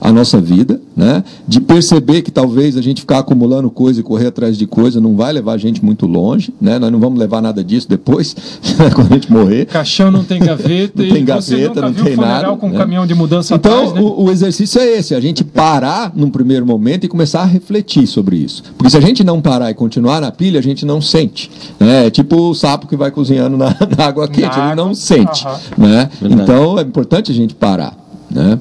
a 0.03 0.11
nossa 0.11 0.41
vida, 0.41 0.81
né? 0.97 1.23
de 1.47 1.61
perceber 1.61 2.23
que 2.23 2.29
talvez 2.29 2.75
a 2.75 2.81
gente 2.81 2.99
ficar 2.99 3.19
acumulando 3.19 3.69
coisa 3.71 4.01
e 4.01 4.03
correr 4.03 4.27
atrás 4.27 4.57
de 4.57 4.67
coisa 4.67 4.99
não 4.99 5.15
vai 5.15 5.31
levar 5.31 5.53
a 5.53 5.57
gente 5.57 5.83
muito 5.83 6.05
longe, 6.05 6.53
né? 6.59 6.77
nós 6.77 6.91
não 6.91 6.99
vamos 6.99 7.17
levar 7.17 7.41
nada 7.41 7.63
disso 7.63 7.87
depois, 7.87 8.35
quando 8.93 9.11
a 9.11 9.15
gente 9.15 9.31
morrer. 9.31 9.65
Caixão 9.65 10.11
não 10.11 10.21
tem 10.25 10.41
gaveta, 10.41 11.01
não 11.01 11.09
tem 11.09 11.23
gaveta, 11.23 11.81
não 11.81 11.93
tem 11.93 12.17
nada. 12.17 12.53
com 12.57 12.67
né? 12.67 12.77
caminhão 12.77 13.07
de 13.07 13.15
mudança 13.15 13.55
Então, 13.55 13.71
atrás, 13.71 13.93
né? 13.93 14.01
o, 14.01 14.25
o, 14.25 14.29
exercício 14.29 14.81
é 14.81 14.97
esse, 14.97 15.15
a 15.15 15.21
gente 15.21 15.41
parar 15.41 16.11
num 16.13 16.29
primeiro 16.29 16.65
momento 16.65 17.05
e 17.05 17.07
começar 17.07 17.43
a 17.43 17.45
refletir 17.45 18.05
sobre 18.05 18.35
isso. 18.35 18.61
Porque 18.77 18.89
se 18.89 18.97
a 18.97 19.01
gente 19.01 19.23
não 19.23 19.41
parar 19.41 19.71
e 19.71 19.73
continuar 19.73 20.19
na 20.19 20.33
pilha, 20.33 20.59
a 20.59 20.63
gente 20.63 20.85
não 20.85 20.99
sente. 20.99 21.49
Né? 21.79 22.07
É 22.07 22.09
tipo 22.09 22.35
o 22.35 22.53
sapo 22.53 22.87
que 22.87 22.97
vai 22.97 23.09
cozinhando 23.09 23.55
na, 23.55 23.67
na 23.97 24.05
água 24.05 24.27
quente, 24.27 24.49
na 24.57 24.63
ele 24.63 24.71
água. 24.73 24.75
não 24.75 24.93
sente. 24.93 25.45
Né? 25.77 26.09
Então, 26.21 26.77
é 26.77 26.81
importante 26.81 27.31
a 27.31 27.35
gente 27.35 27.55
parar. 27.55 27.95
Né? 28.29 28.59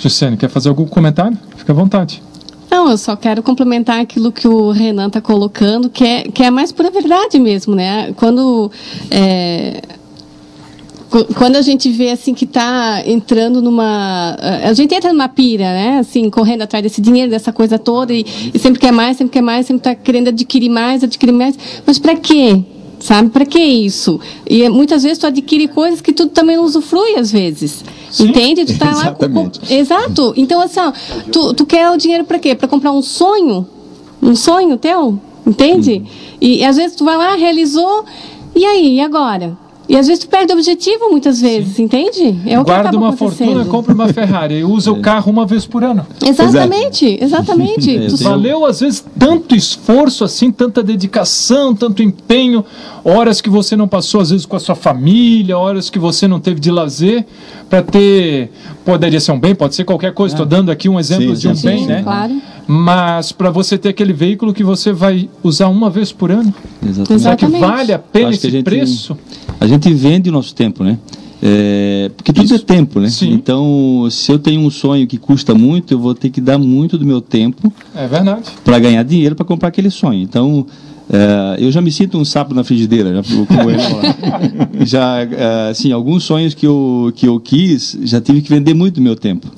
Gisene, 0.00 0.36
quer 0.36 0.48
fazer 0.48 0.70
algum 0.70 0.86
comentário? 0.86 1.36
Fica 1.56 1.72
à 1.72 1.74
vontade. 1.74 2.22
Não, 2.70 2.90
eu 2.90 2.96
só 2.96 3.16
quero 3.16 3.42
complementar 3.42 4.00
aquilo 4.00 4.30
que 4.30 4.46
o 4.46 4.70
Renan 4.70 5.08
está 5.08 5.20
colocando, 5.20 5.90
que 5.90 6.04
é, 6.04 6.22
que 6.22 6.42
é 6.42 6.50
mais 6.50 6.70
pura 6.72 6.90
verdade 6.90 7.38
mesmo, 7.38 7.74
né? 7.74 8.12
Quando. 8.14 8.70
É, 9.10 9.82
quando 11.34 11.56
a 11.56 11.62
gente 11.62 11.90
vê 11.90 12.12
assim 12.12 12.32
que 12.32 12.44
está 12.44 13.02
entrando 13.04 13.60
numa 13.60 14.36
a 14.62 14.72
gente 14.72 14.94
entra 14.94 15.12
numa 15.12 15.28
pira 15.28 15.64
né 15.64 15.98
assim 15.98 16.30
correndo 16.30 16.62
atrás 16.62 16.84
desse 16.84 17.00
dinheiro 17.00 17.28
dessa 17.28 17.52
coisa 17.52 17.80
toda 17.80 18.14
e, 18.14 18.24
e 18.54 18.56
sempre 18.60 18.78
quer 18.78 18.92
mais 18.92 19.16
sempre 19.16 19.32
quer 19.32 19.40
mais 19.40 19.66
sempre 19.66 19.80
está 19.80 19.92
querendo 19.92 20.28
adquirir 20.28 20.68
mais 20.68 21.02
adquirir 21.02 21.32
mais 21.32 21.58
mas 21.84 21.98
para 21.98 22.14
quê 22.14 22.62
sabe 23.00 23.30
para 23.30 23.44
que 23.44 23.58
isso 23.58 24.20
e 24.48 24.68
muitas 24.68 25.02
vezes 25.02 25.18
tu 25.18 25.26
adquire 25.26 25.66
coisas 25.66 26.00
que 26.00 26.12
tu 26.12 26.28
também 26.28 26.58
usufrui 26.58 27.16
às 27.16 27.32
vezes 27.32 27.82
Sim. 28.10 28.28
Entende? 28.28 28.64
Tu 28.64 28.78
tá 28.78 28.94
lá 28.94 29.12
com, 29.12 29.28
com, 29.28 29.50
Exato. 29.68 30.34
Então, 30.36 30.60
assim, 30.60 30.80
ó, 30.80 30.92
tu, 31.30 31.54
tu 31.54 31.64
quer 31.64 31.90
o 31.90 31.96
dinheiro 31.96 32.24
para 32.24 32.38
quê? 32.38 32.54
Para 32.54 32.68
comprar 32.68 32.92
um 32.92 33.02
sonho? 33.02 33.66
Um 34.20 34.34
sonho 34.34 34.76
teu? 34.76 35.18
Entende? 35.46 35.94
Uhum. 35.94 36.06
E, 36.40 36.58
e 36.58 36.64
às 36.64 36.76
vezes 36.76 36.96
tu 36.96 37.04
vai 37.04 37.16
lá, 37.16 37.34
realizou, 37.36 38.04
e 38.54 38.64
aí, 38.64 38.96
e 38.96 39.00
agora? 39.00 39.56
E 39.90 39.96
às 39.96 40.06
vezes 40.06 40.22
tu 40.22 40.28
perde 40.28 40.52
o 40.52 40.56
objetivo 40.56 41.10
muitas 41.10 41.40
vezes, 41.40 41.74
Sim. 41.74 41.82
entende? 41.82 42.38
É 42.46 42.60
o 42.60 42.62
Guarda 42.62 42.96
uma 42.96 43.12
fortuna, 43.16 43.64
compra 43.64 43.92
uma 43.92 44.06
Ferrari 44.12 44.60
e 44.60 44.64
usa 44.64 44.88
é. 44.88 44.92
o 44.92 45.00
carro 45.00 45.32
uma 45.32 45.44
vez 45.44 45.66
por 45.66 45.82
ano. 45.82 46.06
Exatamente, 46.24 47.18
exatamente. 47.20 47.90
É, 48.00 48.08
Valeu 48.22 48.64
às 48.64 48.80
vezes 48.80 49.04
tanto 49.18 49.54
esforço 49.54 50.22
assim, 50.22 50.52
tanta 50.52 50.80
dedicação, 50.80 51.74
tanto 51.74 52.02
empenho, 52.02 52.64
horas 53.04 53.40
que 53.40 53.50
você 53.50 53.74
não 53.74 53.88
passou 53.88 54.20
às 54.20 54.30
vezes 54.30 54.46
com 54.46 54.54
a 54.54 54.60
sua 54.60 54.76
família, 54.76 55.58
horas 55.58 55.90
que 55.90 55.98
você 55.98 56.28
não 56.28 56.38
teve 56.38 56.60
de 56.60 56.70
lazer 56.70 57.26
para 57.68 57.82
ter, 57.82 58.52
poderia 58.84 59.18
ser 59.18 59.32
um 59.32 59.40
bem, 59.40 59.54
pode 59.54 59.74
ser 59.74 59.84
qualquer 59.84 60.14
coisa. 60.14 60.34
Estou 60.34 60.46
é. 60.46 60.48
dando 60.48 60.70
aqui 60.70 60.88
um 60.88 61.00
exemplo 61.00 61.34
sim, 61.34 61.40
de 61.40 61.48
um 61.48 61.54
sim, 61.54 61.66
bem, 61.66 61.78
sim, 61.80 61.86
né? 61.86 62.02
Claro. 62.02 62.40
Mas 62.66 63.32
para 63.32 63.50
você 63.50 63.76
ter 63.76 63.88
aquele 63.88 64.12
veículo 64.12 64.54
que 64.54 64.62
você 64.62 64.92
vai 64.92 65.28
usar 65.42 65.68
uma 65.68 65.90
vez 65.90 66.12
por 66.12 66.30
ano. 66.30 66.54
Exatamente. 66.86 67.22
Será 67.22 67.36
que 67.36 67.46
vale 67.46 67.92
a 67.92 67.98
pena 67.98 68.30
esse 68.30 68.46
a 68.46 68.50
gente, 68.50 68.64
preço? 68.64 69.16
A 69.60 69.66
gente 69.66 69.92
vende 69.92 70.30
o 70.30 70.32
nosso 70.32 70.54
tempo, 70.54 70.82
né? 70.82 70.98
É, 71.42 72.10
porque 72.16 72.32
tudo 72.32 72.46
Isso. 72.46 72.54
é 72.54 72.58
tempo, 72.58 72.98
né? 73.00 73.08
Sim. 73.08 73.32
Então, 73.32 74.08
se 74.10 74.32
eu 74.32 74.38
tenho 74.38 74.60
um 74.60 74.70
sonho 74.70 75.06
que 75.06 75.16
custa 75.16 75.54
muito, 75.54 75.92
eu 75.92 75.98
vou 75.98 76.14
ter 76.14 76.30
que 76.30 76.40
dar 76.40 76.58
muito 76.58 76.98
do 76.98 77.06
meu 77.06 77.20
tempo. 77.20 77.72
É 77.94 78.06
verdade. 78.06 78.50
Para 78.64 78.78
ganhar 78.78 79.02
dinheiro 79.02 79.34
para 79.36 79.44
comprar 79.44 79.68
aquele 79.68 79.90
sonho. 79.90 80.20
Então, 80.22 80.66
é, 81.12 81.56
eu 81.58 81.72
já 81.72 81.80
me 81.80 81.90
sinto 81.90 82.18
um 82.18 82.24
sapo 82.24 82.54
na 82.54 82.62
frigideira, 82.62 83.14
já, 83.14 83.22
como 83.46 83.70
ele 83.70 83.80
já, 84.86 85.22
é, 85.22 85.70
assim, 85.70 85.92
alguns 85.92 86.24
sonhos 86.24 86.54
que 86.54 86.66
eu 86.66 87.12
que 87.16 87.26
eu 87.26 87.40
quis, 87.40 87.98
já 88.02 88.20
tive 88.20 88.40
que 88.40 88.48
vender 88.48 88.74
muito 88.74 88.94
do 88.96 89.02
meu 89.02 89.16
tempo. 89.16 89.48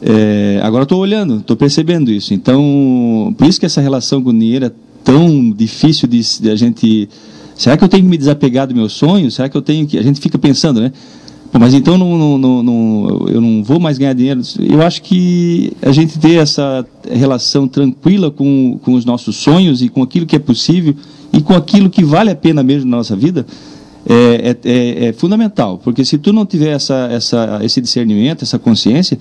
É, 0.00 0.60
agora 0.62 0.84
estou 0.84 1.00
olhando, 1.00 1.38
estou 1.38 1.56
percebendo 1.56 2.10
isso. 2.10 2.34
Então, 2.34 3.34
por 3.36 3.46
isso 3.46 3.58
que 3.58 3.66
essa 3.66 3.80
relação 3.80 4.22
com 4.22 4.30
o 4.30 4.32
dinheiro 4.32 4.66
é 4.66 4.72
tão 5.02 5.50
difícil 5.50 6.08
de, 6.08 6.20
de, 6.40 6.50
a 6.50 6.56
gente. 6.56 7.08
Será 7.58 7.76
que 7.76 7.82
eu 7.82 7.88
tenho 7.88 8.04
que 8.04 8.08
me 8.08 8.16
desapegar 8.16 8.68
do 8.68 8.74
meu 8.74 8.88
sonho? 8.88 9.30
Será 9.30 9.48
que 9.48 9.56
eu 9.56 9.60
tenho 9.60 9.84
que. 9.84 9.98
A 9.98 10.02
gente 10.02 10.20
fica 10.20 10.38
pensando, 10.38 10.80
né? 10.80 10.92
Mas 11.52 11.74
então 11.74 11.98
não, 11.98 12.38
não, 12.38 12.62
não, 12.62 13.26
eu 13.28 13.40
não 13.40 13.64
vou 13.64 13.80
mais 13.80 13.98
ganhar 13.98 14.12
dinheiro. 14.12 14.40
Eu 14.60 14.80
acho 14.82 15.02
que 15.02 15.72
a 15.82 15.90
gente 15.90 16.18
ter 16.18 16.34
essa 16.34 16.86
relação 17.10 17.66
tranquila 17.66 18.30
com, 18.30 18.78
com 18.82 18.92
os 18.94 19.04
nossos 19.04 19.36
sonhos 19.36 19.82
e 19.82 19.88
com 19.88 20.02
aquilo 20.02 20.24
que 20.24 20.36
é 20.36 20.38
possível 20.38 20.94
e 21.32 21.40
com 21.40 21.54
aquilo 21.54 21.90
que 21.90 22.04
vale 22.04 22.30
a 22.30 22.36
pena 22.36 22.62
mesmo 22.62 22.88
na 22.88 22.98
nossa 22.98 23.16
vida 23.16 23.44
é, 24.06 24.56
é, 24.62 24.70
é, 24.70 25.04
é 25.06 25.12
fundamental. 25.12 25.78
Porque 25.82 26.04
se 26.04 26.18
tu 26.18 26.32
não 26.32 26.46
tiver 26.46 26.70
essa, 26.70 27.08
essa, 27.10 27.60
esse 27.62 27.80
discernimento, 27.80 28.42
essa 28.42 28.58
consciência, 28.58 29.18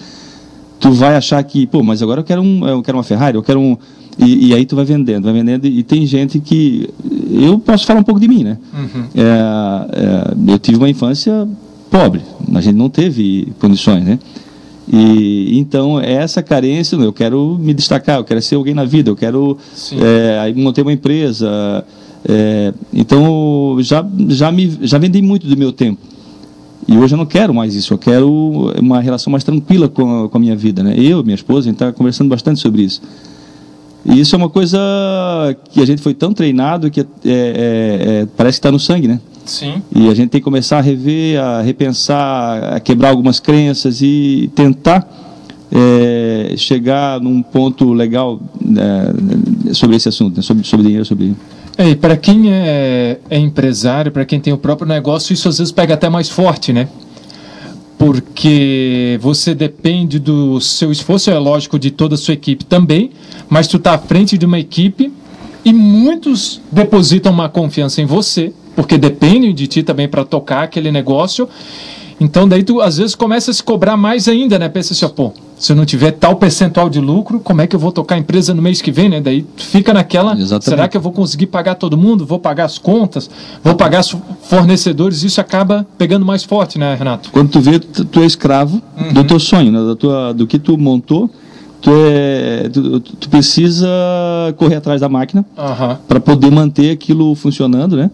tu 0.79 0.91
vai 0.91 1.15
achar 1.15 1.41
que, 1.43 1.65
pô, 1.65 1.83
mas 1.83 2.01
agora 2.01 2.21
eu 2.21 2.25
quero, 2.25 2.41
um, 2.41 2.67
eu 2.67 2.81
quero 2.83 2.97
uma 2.97 3.03
Ferrari, 3.03 3.35
eu 3.35 3.43
quero 3.43 3.59
um. 3.59 3.77
E, 4.17 4.47
e 4.47 4.53
aí 4.53 4.65
tu 4.65 4.75
vai 4.75 4.83
vendendo, 4.83 5.25
vai 5.25 5.33
vendendo, 5.33 5.65
e, 5.65 5.83
tem 5.83 6.05
gente 6.05 6.39
que. 6.39 6.89
Eu 7.29 7.59
posso 7.59 7.85
falar 7.85 7.99
um 7.99 8.03
pouco 8.03 8.19
de 8.19 8.27
mim, 8.27 8.43
né? 8.43 8.57
Uhum. 8.73 9.03
É, 9.15 10.49
é, 10.49 10.53
eu 10.53 10.59
tive 10.59 10.77
uma 10.77 10.89
infância 10.89 11.47
pobre, 11.89 12.21
a 12.53 12.61
gente 12.61 12.75
não 12.75 12.89
teve 12.89 13.53
condições, 13.59 14.03
né? 14.03 14.19
E 14.91 15.57
então 15.59 15.99
essa 15.99 16.41
carência, 16.41 16.95
eu 16.95 17.11
quero 17.11 17.57
me 17.59 17.73
destacar, 17.73 18.17
eu 18.17 18.23
quero 18.23 18.41
ser 18.41 18.55
alguém 18.55 18.73
na 18.73 18.85
vida, 18.85 19.09
eu 19.09 19.15
quero 19.15 19.57
é, 19.93 20.39
aí 20.39 20.53
montei 20.53 20.81
uma 20.81 20.93
empresa, 20.93 21.83
é, 22.27 22.73
então 22.93 23.77
já 23.81 24.05
já 24.29 24.49
me 24.51 24.77
já 24.81 24.97
vendi 24.97 25.21
muito 25.21 25.45
do 25.45 25.57
meu 25.57 25.73
tempo 25.73 25.99
e 26.87 26.97
hoje 26.97 27.13
eu 27.13 27.17
não 27.17 27.25
quero 27.25 27.53
mais 27.53 27.75
isso, 27.75 27.93
eu 27.93 27.97
quero 27.97 28.71
uma 28.79 29.01
relação 29.01 29.29
mais 29.29 29.43
tranquila 29.43 29.89
com 29.89 30.23
a, 30.23 30.29
com 30.29 30.37
a 30.37 30.39
minha 30.39 30.55
vida. 30.55 30.81
Né? 30.81 30.95
Eu, 30.97 31.21
minha 31.21 31.35
esposa, 31.35 31.67
a 31.67 31.69
gente 31.69 31.75
está 31.75 31.91
conversando 31.91 32.29
bastante 32.29 32.61
sobre 32.61 32.83
isso. 32.83 33.01
E 34.07 34.19
isso 34.19 34.35
é 34.35 34.37
uma 34.37 34.49
coisa 34.49 34.77
que 35.69 35.81
a 35.81 35.85
gente 35.85 36.01
foi 36.01 36.13
tão 36.13 36.33
treinado 36.33 36.89
que 36.89 37.01
é, 37.01 37.03
é, 37.03 37.25
é, 37.25 38.27
parece 38.37 38.57
que 38.57 38.59
está 38.59 38.71
no 38.71 38.79
sangue, 38.79 39.07
né? 39.07 39.19
Sim. 39.45 39.81
E 39.93 40.09
a 40.09 40.13
gente 40.13 40.29
tem 40.29 40.41
que 40.41 40.45
começar 40.45 40.77
a 40.77 40.81
rever, 40.81 41.39
a 41.39 41.61
repensar, 41.61 42.75
a 42.75 42.79
quebrar 42.79 43.09
algumas 43.09 43.39
crenças 43.39 44.01
e 44.01 44.49
tentar 44.55 45.07
é, 45.71 46.53
chegar 46.57 47.19
num 47.19 47.41
ponto 47.41 47.93
legal 47.93 48.39
né, 48.61 49.13
sobre 49.73 49.97
esse 49.97 50.07
assunto, 50.07 50.37
né? 50.37 50.41
sobre, 50.41 50.65
sobre 50.65 50.85
dinheiro, 50.85 51.05
sobre 51.05 51.35
é, 51.77 51.89
e 51.89 51.95
para 51.95 52.17
quem 52.17 52.51
é, 52.51 53.19
é 53.29 53.37
empresário, 53.37 54.11
para 54.11 54.25
quem 54.25 54.39
tem 54.39 54.51
o 54.51 54.57
próprio 54.57 54.87
negócio, 54.87 55.31
isso 55.31 55.47
às 55.47 55.59
vezes 55.59 55.71
pega 55.71 55.93
até 55.93 56.09
mais 56.09 56.27
forte, 56.27 56.73
né? 56.73 56.87
Porque 57.97 59.17
você 59.21 59.55
depende 59.55 60.19
do 60.19 60.61
seu 60.61 60.91
esforço, 60.91 61.31
é 61.31 61.39
lógico, 61.39 61.79
de 61.79 61.89
toda 61.89 62.15
a 62.15 62.17
sua 62.17 62.35
equipe 62.35 62.63
também, 62.63 63.11
mas 63.49 63.67
tu 63.67 63.77
está 63.77 63.95
à 63.95 63.97
frente 63.97 64.37
de 64.37 64.45
uma 64.45 64.59
equipe 64.59 65.11
e 65.65 65.73
muitos 65.73 66.61
depositam 66.71 67.31
uma 67.31 67.49
confiança 67.49 68.01
em 68.01 68.05
você, 68.05 68.53
porque 68.75 68.97
dependem 68.97 69.53
de 69.53 69.65
ti 69.67 69.81
também 69.81 70.07
para 70.07 70.23
tocar 70.23 70.63
aquele 70.63 70.91
negócio. 70.91 71.49
Então 72.19 72.47
daí 72.47 72.63
tu 72.63 72.81
às 72.81 72.97
vezes 72.97 73.15
começa 73.15 73.51
a 73.51 73.53
se 73.53 73.63
cobrar 73.63 73.97
mais 73.97 74.27
ainda, 74.27 74.59
né? 74.59 74.69
Pensa 74.69 74.93
assim, 74.93 75.07
pô, 75.13 75.33
se 75.57 75.71
eu 75.71 75.75
não 75.75 75.85
tiver 75.85 76.11
tal 76.11 76.35
percentual 76.35 76.89
de 76.89 76.99
lucro, 76.99 77.39
como 77.39 77.61
é 77.61 77.67
que 77.67 77.75
eu 77.75 77.79
vou 77.79 77.91
tocar 77.91 78.15
a 78.15 78.17
empresa 78.17 78.53
no 78.53 78.61
mês 78.61 78.81
que 78.81 78.91
vem, 78.91 79.09
né? 79.09 79.19
Daí 79.19 79.45
fica 79.55 79.93
naquela, 79.93 80.33
Exatamente. 80.33 80.65
será 80.65 80.87
que 80.87 80.95
eu 80.95 81.01
vou 81.01 81.11
conseguir 81.11 81.47
pagar 81.47 81.75
todo 81.75 81.97
mundo? 81.97 82.25
Vou 82.25 82.39
pagar 82.39 82.65
as 82.65 82.77
contas? 82.77 83.29
Vou 83.63 83.73
pagar 83.73 84.01
os 84.01 84.15
fornecedores? 84.43 85.23
Isso 85.23 85.41
acaba 85.41 85.85
pegando 85.97 86.25
mais 86.25 86.43
forte, 86.43 86.77
né, 86.77 86.93
Renato? 86.95 87.31
Quando 87.31 87.49
tu 87.49 87.59
vê, 87.59 87.79
tu, 87.79 88.05
tu 88.05 88.19
é 88.19 88.25
escravo 88.25 88.81
uhum. 88.95 89.13
do 89.13 89.23
teu 89.23 89.39
sonho, 89.39 89.71
né? 89.71 89.83
da 89.83 89.95
tua, 89.95 90.33
do 90.33 90.45
que 90.45 90.59
tu 90.59 90.77
montou, 90.77 91.29
tu, 91.81 91.91
é, 91.91 92.69
tu, 92.69 92.99
tu 92.99 93.27
precisa 93.27 93.87
correr 94.57 94.75
atrás 94.75 95.01
da 95.01 95.09
máquina 95.09 95.43
uhum. 95.57 95.97
para 96.07 96.19
poder 96.19 96.51
manter 96.51 96.91
aquilo 96.91 97.33
funcionando, 97.33 97.97
né? 97.97 98.11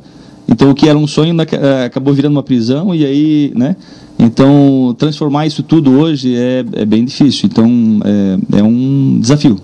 Então 0.54 0.70
o 0.70 0.76
que 0.76 0.88
era 0.88 0.98
um 0.98 1.08
sonho 1.08 1.36
eh, 1.42 1.86
acabou 1.86 2.14
virando 2.14 2.34
uma 2.34 2.44
prisão 2.44 2.94
e 2.94 3.04
aí, 3.04 3.52
né? 3.56 3.76
Então 4.20 4.96
transformar 4.98 5.48
isso 5.48 5.64
tudo 5.64 5.92
hoje 6.00 6.36
é, 6.36 6.64
é 6.74 6.86
bem 6.86 7.04
difícil. 7.04 7.50
Então 7.52 8.00
é, 8.06 8.60
é 8.60 8.64
um 8.64 9.20
desafio. 9.20 9.58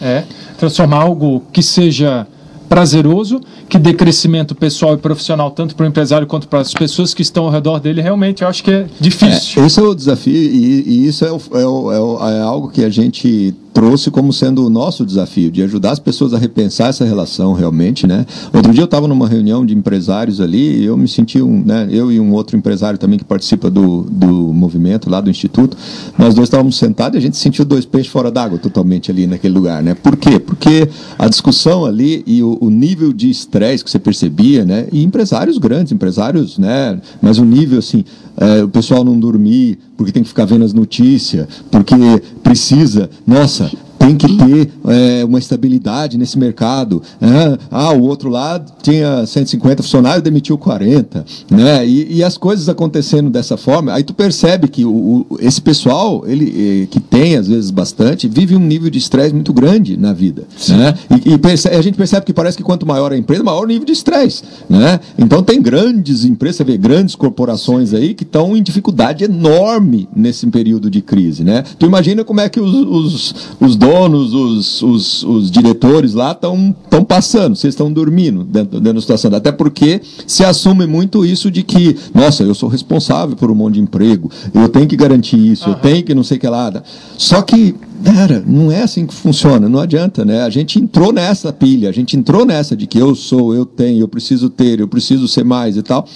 É 0.00 0.24
transformar 0.56 1.02
algo 1.02 1.44
que 1.52 1.62
seja 1.62 2.26
prazeroso, 2.68 3.40
que 3.68 3.78
dê 3.78 3.94
crescimento 3.94 4.54
pessoal 4.54 4.94
e 4.94 4.98
profissional 4.98 5.50
tanto 5.50 5.74
para 5.74 5.84
o 5.84 5.88
empresário 5.88 6.26
quanto 6.26 6.48
para 6.48 6.60
as 6.60 6.72
pessoas 6.74 7.14
que 7.14 7.22
estão 7.22 7.44
ao 7.44 7.50
redor 7.50 7.78
dele, 7.78 8.02
realmente 8.02 8.42
eu 8.42 8.48
acho 8.48 8.62
que 8.62 8.70
é 8.70 8.86
difícil. 9.00 9.62
É, 9.62 9.66
esse 9.66 9.80
é 9.80 9.82
o 9.82 9.94
desafio 9.94 10.34
e, 10.34 10.82
e 10.86 11.06
isso 11.06 11.24
é, 11.24 11.32
o, 11.32 11.40
é, 11.54 11.66
o, 11.66 12.18
é, 12.22 12.38
é 12.38 12.40
algo 12.40 12.68
que 12.68 12.84
a 12.84 12.90
gente 12.90 13.54
trouxe 13.72 14.10
como 14.10 14.32
sendo 14.32 14.66
o 14.66 14.70
nosso 14.70 15.04
desafio, 15.04 15.50
de 15.50 15.62
ajudar 15.62 15.92
as 15.92 15.98
pessoas 15.98 16.34
a 16.34 16.38
repensar 16.38 16.88
essa 16.88 17.04
relação 17.04 17.52
realmente, 17.52 18.06
né? 18.06 18.26
Outro 18.52 18.72
dia 18.72 18.82
eu 18.82 18.86
estava 18.86 19.06
numa 19.06 19.28
reunião 19.28 19.64
de 19.64 19.74
empresários 19.74 20.40
ali 20.40 20.80
e 20.80 20.84
eu 20.84 20.96
me 20.96 21.08
senti, 21.08 21.40
um, 21.40 21.62
né, 21.64 21.88
eu 21.90 22.10
e 22.10 22.18
um 22.18 22.32
outro 22.32 22.56
empresário 22.56 22.98
também 22.98 23.18
que 23.18 23.24
participa 23.24 23.70
do, 23.70 24.02
do 24.02 24.26
movimento 24.26 25.08
lá 25.08 25.20
do 25.20 25.30
Instituto, 25.30 25.76
nós 26.18 26.34
dois 26.34 26.48
estávamos 26.48 26.76
sentados 26.76 27.16
e 27.16 27.18
a 27.18 27.20
gente 27.20 27.36
sentiu 27.36 27.64
dois 27.64 27.84
peixes 27.84 28.10
fora 28.10 28.30
d'água 28.30 28.58
totalmente 28.58 29.10
ali 29.10 29.26
naquele 29.26 29.54
lugar, 29.54 29.82
né? 29.82 29.94
Por 29.94 30.16
quê? 30.16 30.38
Porque 30.38 30.88
a 31.18 31.28
discussão 31.28 31.84
ali 31.84 32.22
e 32.26 32.42
o, 32.42 32.58
o 32.60 32.70
nível 32.70 33.12
de 33.12 33.30
estresse 33.30 33.84
que 33.84 33.90
você 33.90 33.98
percebia, 33.98 34.64
né? 34.64 34.86
E 34.92 35.02
empresários 35.02 35.58
grandes, 35.58 35.92
empresários, 35.92 36.58
né? 36.58 37.00
Mas 37.20 37.38
o 37.38 37.44
nível, 37.44 37.78
assim, 37.78 38.04
é, 38.36 38.62
o 38.62 38.68
pessoal 38.68 39.04
não 39.04 39.18
dormir, 39.18 39.78
porque 39.96 40.12
tem 40.12 40.22
que 40.22 40.28
ficar 40.28 40.44
vendo 40.44 40.64
as 40.64 40.72
notícias, 40.72 41.46
porque 41.70 41.96
precisa. 42.42 43.10
Nossa, 43.26 43.67
tem 43.98 44.16
que 44.16 44.36
ter 44.36 44.70
é, 44.86 45.24
uma 45.24 45.38
estabilidade 45.38 46.16
nesse 46.16 46.38
mercado. 46.38 47.02
Né? 47.20 47.58
Ah, 47.70 47.92
o 47.92 48.02
outro 48.02 48.30
lado 48.30 48.72
tinha 48.82 49.26
150 49.26 49.82
funcionários, 49.82 50.22
demitiu 50.22 50.56
40. 50.56 51.24
Né? 51.50 51.86
E, 51.86 52.16
e, 52.18 52.24
as 52.24 52.36
coisas 52.36 52.68
acontecendo 52.68 53.28
dessa 53.30 53.56
forma, 53.56 53.92
aí 53.92 54.02
tu 54.02 54.14
percebe 54.14 54.68
que 54.68 54.84
o, 54.84 55.26
o, 55.30 55.38
esse 55.40 55.60
pessoal, 55.60 56.24
ele, 56.26 56.82
eh, 56.82 56.86
que 56.86 57.00
tem 57.00 57.36
às 57.36 57.48
vezes 57.48 57.70
bastante, 57.70 58.28
vive 58.28 58.54
um 58.54 58.60
nível 58.60 58.90
de 58.90 58.98
estresse 58.98 59.34
muito 59.34 59.52
grande 59.52 59.96
na 59.96 60.12
vida. 60.12 60.44
Né? 60.68 60.94
E, 61.24 61.34
e 61.34 61.38
percebe, 61.38 61.76
a 61.76 61.82
gente 61.82 61.96
percebe 61.96 62.26
que 62.26 62.32
parece 62.32 62.56
que 62.56 62.62
quanto 62.62 62.86
maior 62.86 63.12
a 63.12 63.16
empresa, 63.16 63.42
maior 63.42 63.64
o 63.64 63.66
nível 63.66 63.84
de 63.84 63.92
estresse. 63.92 64.42
Né? 64.68 65.00
Então 65.18 65.42
tem 65.42 65.60
grandes 65.60 66.24
empresas, 66.24 66.56
você 66.56 66.64
vê 66.64 66.76
grandes 66.76 67.14
corporações 67.14 67.92
aí 67.92 68.14
que 68.14 68.22
estão 68.22 68.56
em 68.56 68.62
dificuldade 68.62 69.24
enorme 69.24 70.08
nesse 70.14 70.46
período 70.46 70.90
de 70.90 71.00
crise. 71.00 71.42
Né? 71.42 71.64
Tu 71.78 71.86
imagina 71.86 72.24
como 72.24 72.40
é 72.40 72.48
que 72.48 72.60
os, 72.60 72.74
os, 72.74 73.34
os 73.60 73.76
donos, 73.76 73.87
os, 73.88 74.82
os, 74.82 75.22
os 75.22 75.50
diretores 75.50 76.14
lá 76.14 76.32
estão 76.32 76.74
passando, 77.06 77.56
vocês 77.56 77.74
estão 77.74 77.92
dormindo 77.92 78.44
dentro, 78.44 78.80
dentro 78.80 78.94
da 78.94 79.00
situação. 79.00 79.34
Até 79.34 79.52
porque 79.52 80.00
se 80.26 80.44
assume 80.44 80.86
muito 80.86 81.24
isso 81.24 81.50
de 81.50 81.62
que, 81.62 81.96
nossa, 82.14 82.42
eu 82.42 82.54
sou 82.54 82.68
responsável 82.68 83.36
por 83.36 83.50
um 83.50 83.54
monte 83.54 83.74
de 83.74 83.80
emprego, 83.80 84.30
eu 84.54 84.68
tenho 84.68 84.86
que 84.86 84.96
garantir 84.96 85.38
isso, 85.38 85.66
uhum. 85.66 85.72
eu 85.72 85.78
tenho 85.78 86.04
que 86.04 86.14
não 86.14 86.22
sei 86.22 86.36
o 86.36 86.40
que 86.40 86.48
lá. 86.48 86.82
Só 87.16 87.42
que 87.42 87.74
Cara, 88.04 88.42
não 88.46 88.70
é 88.70 88.82
assim 88.82 89.06
que 89.06 89.12
funciona, 89.12 89.68
não 89.68 89.80
adianta, 89.80 90.24
né? 90.24 90.42
A 90.42 90.50
gente 90.50 90.78
entrou 90.78 91.12
nessa 91.12 91.52
pilha, 91.52 91.88
a 91.88 91.92
gente 91.92 92.16
entrou 92.16 92.46
nessa 92.46 92.76
de 92.76 92.86
que 92.86 92.96
eu 92.96 93.14
sou, 93.14 93.54
eu 93.54 93.66
tenho, 93.66 94.00
eu 94.00 94.08
preciso 94.08 94.48
ter, 94.48 94.78
eu 94.78 94.86
preciso 94.86 95.26
ser 95.26 95.44
mais 95.44 95.76
e 95.76 95.82
tal. 95.82 96.06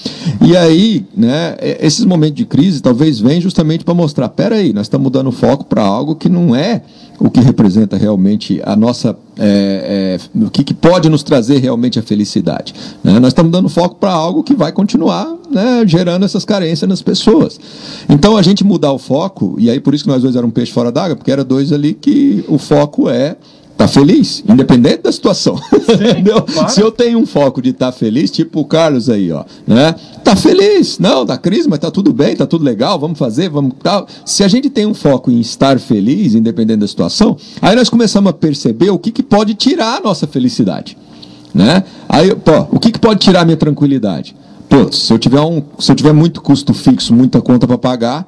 E 0.40 0.56
aí, 0.56 1.04
né, 1.16 1.56
esses 1.80 2.04
momentos 2.04 2.36
de 2.36 2.44
crise 2.44 2.80
talvez 2.80 3.18
venham 3.18 3.40
justamente 3.40 3.84
para 3.84 3.94
mostrar, 3.94 4.28
peraí, 4.28 4.72
nós 4.72 4.86
estamos 4.86 5.02
mudando 5.02 5.26
o 5.26 5.32
foco 5.32 5.64
para 5.64 5.82
algo 5.82 6.14
que 6.14 6.28
não 6.28 6.54
é 6.54 6.82
o 7.22 7.30
que 7.30 7.40
representa 7.40 7.96
realmente 7.96 8.60
a 8.64 8.74
nossa 8.74 9.16
é, 9.38 10.18
é, 10.18 10.44
o 10.44 10.50
que, 10.50 10.64
que, 10.64 10.74
pode 10.74 11.08
nos 11.08 11.22
trazer 11.22 11.58
realmente 11.58 11.96
a 11.96 12.02
felicidade. 12.02 12.74
Né? 13.02 13.20
Nós 13.20 13.28
estamos 13.28 13.52
dando 13.52 13.68
foco 13.68 13.94
para 13.94 14.10
algo 14.10 14.42
que 14.42 14.54
vai 14.54 14.72
continuar 14.72 15.32
né, 15.48 15.84
gerando 15.86 16.24
essas 16.24 16.44
carências 16.44 16.88
nas 16.88 17.00
pessoas. 17.00 17.60
Então 18.08 18.36
a 18.36 18.42
gente 18.42 18.64
mudar 18.64 18.90
o 18.90 18.98
foco, 18.98 19.54
e 19.56 19.70
aí 19.70 19.78
por 19.78 19.94
isso 19.94 20.02
que 20.02 20.10
nós 20.10 20.22
dois 20.22 20.34
éramos 20.34 20.50
um 20.50 20.54
peixe 20.54 20.72
fora 20.72 20.90
d'água, 20.90 21.14
porque 21.14 21.30
era 21.30 21.44
dois 21.44 21.72
ali 21.72 21.94
que 21.94 22.44
o 22.48 22.58
foco 22.58 23.08
é 23.08 23.36
tá 23.76 23.88
feliz, 23.88 24.42
independente 24.48 25.02
da 25.02 25.12
situação. 25.12 25.56
Sim. 25.56 26.68
Se 26.68 26.80
eu 26.80 26.90
tenho 26.90 27.18
um 27.18 27.26
foco 27.26 27.60
de 27.60 27.70
estar 27.70 27.86
tá 27.86 27.92
feliz, 27.92 28.30
tipo 28.30 28.60
o 28.60 28.64
Carlos 28.64 29.08
aí, 29.08 29.32
ó, 29.32 29.44
né? 29.66 29.94
Tá 30.22 30.36
feliz, 30.36 30.98
não, 30.98 31.24
da 31.24 31.36
crise, 31.36 31.68
mas 31.68 31.78
tá 31.78 31.90
tudo 31.90 32.12
bem, 32.12 32.36
tá 32.36 32.46
tudo 32.46 32.64
legal, 32.64 32.98
vamos 32.98 33.18
fazer, 33.18 33.48
vamos 33.48 33.72
tal. 33.82 34.06
Se 34.24 34.44
a 34.44 34.48
gente 34.48 34.70
tem 34.70 34.86
um 34.86 34.94
foco 34.94 35.30
em 35.30 35.40
estar 35.40 35.78
feliz, 35.78 36.34
independente 36.34 36.80
da 36.80 36.86
situação, 36.86 37.36
aí 37.60 37.74
nós 37.74 37.88
começamos 37.88 38.30
a 38.30 38.32
perceber 38.32 38.90
o 38.90 38.98
que, 38.98 39.10
que 39.10 39.22
pode 39.22 39.54
tirar 39.54 39.98
a 39.98 40.00
nossa 40.00 40.26
felicidade, 40.26 40.96
né? 41.52 41.84
Aí, 42.08 42.34
pô, 42.34 42.66
o 42.70 42.78
que, 42.78 42.92
que 42.92 42.98
pode 42.98 43.20
tirar 43.20 43.40
a 43.40 43.44
minha 43.44 43.56
tranquilidade? 43.56 44.36
Pô, 44.68 44.90
se 44.90 45.12
eu 45.12 45.18
tiver 45.18 45.40
um, 45.40 45.62
se 45.78 45.90
eu 45.92 45.96
tiver 45.96 46.12
muito 46.12 46.40
custo 46.40 46.72
fixo, 46.72 47.12
muita 47.12 47.40
conta 47.42 47.66
para 47.66 47.76
pagar, 47.76 48.26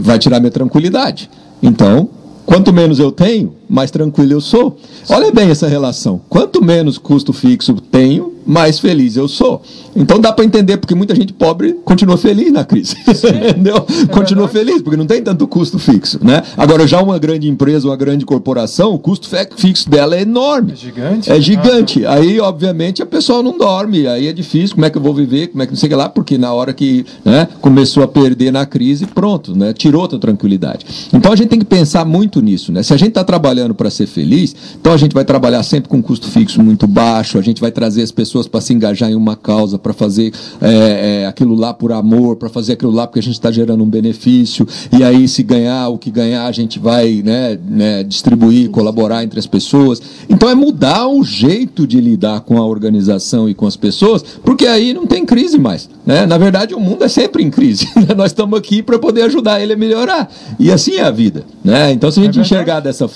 vai 0.00 0.18
tirar 0.18 0.38
minha 0.38 0.50
tranquilidade. 0.50 1.28
Então, 1.62 2.08
quanto 2.46 2.72
menos 2.72 2.98
eu 2.98 3.10
tenho, 3.10 3.54
mais 3.72 3.90
tranquilo 3.90 4.32
eu 4.32 4.40
sou. 4.40 4.76
Olha 5.08 5.32
bem 5.32 5.50
essa 5.50 5.66
relação. 5.66 6.20
Quanto 6.28 6.62
menos 6.62 6.98
custo 6.98 7.32
fixo 7.32 7.74
tenho, 7.90 8.32
mais 8.46 8.78
feliz 8.78 9.16
eu 9.16 9.28
sou. 9.28 9.62
Então 9.94 10.18
dá 10.18 10.32
para 10.32 10.44
entender 10.44 10.76
porque 10.76 10.94
muita 10.94 11.14
gente 11.14 11.32
pobre 11.32 11.74
continua 11.84 12.16
feliz 12.16 12.52
na 12.52 12.64
crise. 12.64 12.96
Entendeu? 13.06 13.86
É 14.02 14.06
continua 14.06 14.48
feliz 14.48 14.82
porque 14.82 14.96
não 14.96 15.06
tem 15.06 15.22
tanto 15.22 15.46
custo 15.46 15.78
fixo, 15.78 16.18
né? 16.22 16.42
Agora 16.56 16.86
já 16.86 17.00
uma 17.00 17.18
grande 17.18 17.48
empresa, 17.48 17.88
uma 17.88 17.96
grande 17.96 18.24
corporação, 18.24 18.92
o 18.92 18.98
custo 18.98 19.28
fixo 19.56 19.88
dela 19.88 20.16
é 20.16 20.22
enorme. 20.22 20.72
É 20.72 20.76
gigante. 20.76 21.32
É 21.32 21.40
gigante. 21.40 22.06
Ah. 22.06 22.14
Aí, 22.14 22.40
obviamente, 22.40 23.02
a 23.02 23.06
pessoa 23.06 23.42
não 23.42 23.56
dorme, 23.56 24.06
aí 24.06 24.26
é 24.26 24.32
difícil, 24.32 24.74
como 24.74 24.86
é 24.86 24.90
que 24.90 24.98
eu 24.98 25.02
vou 25.02 25.14
viver, 25.14 25.48
como 25.48 25.62
é 25.62 25.66
que 25.66 25.72
não 25.72 25.78
sei 25.78 25.86
o 25.86 25.90
que 25.90 25.96
lá, 25.96 26.08
porque 26.08 26.36
na 26.36 26.52
hora 26.52 26.72
que, 26.72 27.06
né, 27.24 27.48
começou 27.60 28.02
a 28.02 28.08
perder 28.08 28.52
na 28.52 28.66
crise, 28.66 29.06
pronto, 29.06 29.56
né? 29.56 29.72
Tirou 29.72 30.04
a 30.04 30.08
tranquilidade. 30.08 30.84
Então 31.12 31.32
a 31.32 31.36
gente 31.36 31.48
tem 31.48 31.58
que 31.58 31.64
pensar 31.64 32.04
muito 32.04 32.40
nisso, 32.40 32.72
né? 32.72 32.82
Se 32.82 32.92
a 32.92 32.96
gente 32.96 33.08
está 33.08 33.24
trabalhando 33.24 33.61
para 33.74 33.90
ser 33.90 34.06
feliz, 34.06 34.54
então 34.80 34.92
a 34.92 34.96
gente 34.96 35.14
vai 35.14 35.24
trabalhar 35.24 35.62
sempre 35.62 35.88
com 35.88 36.02
custo 36.02 36.28
fixo 36.28 36.62
muito 36.62 36.86
baixo, 36.86 37.38
a 37.38 37.42
gente 37.42 37.60
vai 37.60 37.70
trazer 37.70 38.02
as 38.02 38.10
pessoas 38.10 38.48
para 38.48 38.60
se 38.60 38.72
engajar 38.72 39.10
em 39.10 39.14
uma 39.14 39.36
causa, 39.36 39.78
para 39.78 39.92
fazer 39.92 40.32
é, 40.60 41.22
é, 41.22 41.26
aquilo 41.26 41.54
lá 41.54 41.72
por 41.72 41.92
amor, 41.92 42.36
para 42.36 42.48
fazer 42.48 42.74
aquilo 42.74 42.92
lá 42.92 43.06
porque 43.06 43.20
a 43.20 43.22
gente 43.22 43.34
está 43.34 43.50
gerando 43.50 43.82
um 43.82 43.88
benefício, 43.88 44.66
e 44.90 45.02
aí 45.04 45.28
se 45.28 45.42
ganhar 45.42 45.88
o 45.88 45.98
que 45.98 46.10
ganhar, 46.10 46.46
a 46.46 46.52
gente 46.52 46.78
vai 46.78 47.22
né, 47.24 47.58
né, 47.68 48.02
distribuir, 48.02 48.70
colaborar 48.70 49.24
entre 49.24 49.38
as 49.38 49.46
pessoas. 49.46 50.02
Então 50.28 50.48
é 50.48 50.54
mudar 50.54 51.08
o 51.08 51.22
jeito 51.24 51.86
de 51.86 52.00
lidar 52.00 52.40
com 52.40 52.58
a 52.58 52.66
organização 52.66 53.48
e 53.48 53.54
com 53.54 53.66
as 53.66 53.76
pessoas, 53.76 54.22
porque 54.42 54.66
aí 54.66 54.92
não 54.92 55.06
tem 55.06 55.24
crise 55.24 55.58
mais. 55.58 55.88
Né? 56.04 56.26
Na 56.26 56.36
verdade, 56.36 56.74
o 56.74 56.80
mundo 56.80 57.04
é 57.04 57.08
sempre 57.08 57.42
em 57.42 57.50
crise. 57.50 57.88
Nós 58.16 58.32
estamos 58.32 58.58
aqui 58.58 58.82
para 58.82 58.98
poder 58.98 59.22
ajudar 59.22 59.60
ele 59.60 59.72
a 59.72 59.76
melhorar. 59.76 60.30
E 60.58 60.70
assim 60.70 60.96
é 60.96 61.02
a 61.02 61.10
vida. 61.10 61.44
Né? 61.64 61.92
Então, 61.92 62.10
se 62.10 62.20
a 62.20 62.24
gente 62.24 62.38
é 62.38 62.42
enxergar 62.42 62.80
dessa 62.80 63.06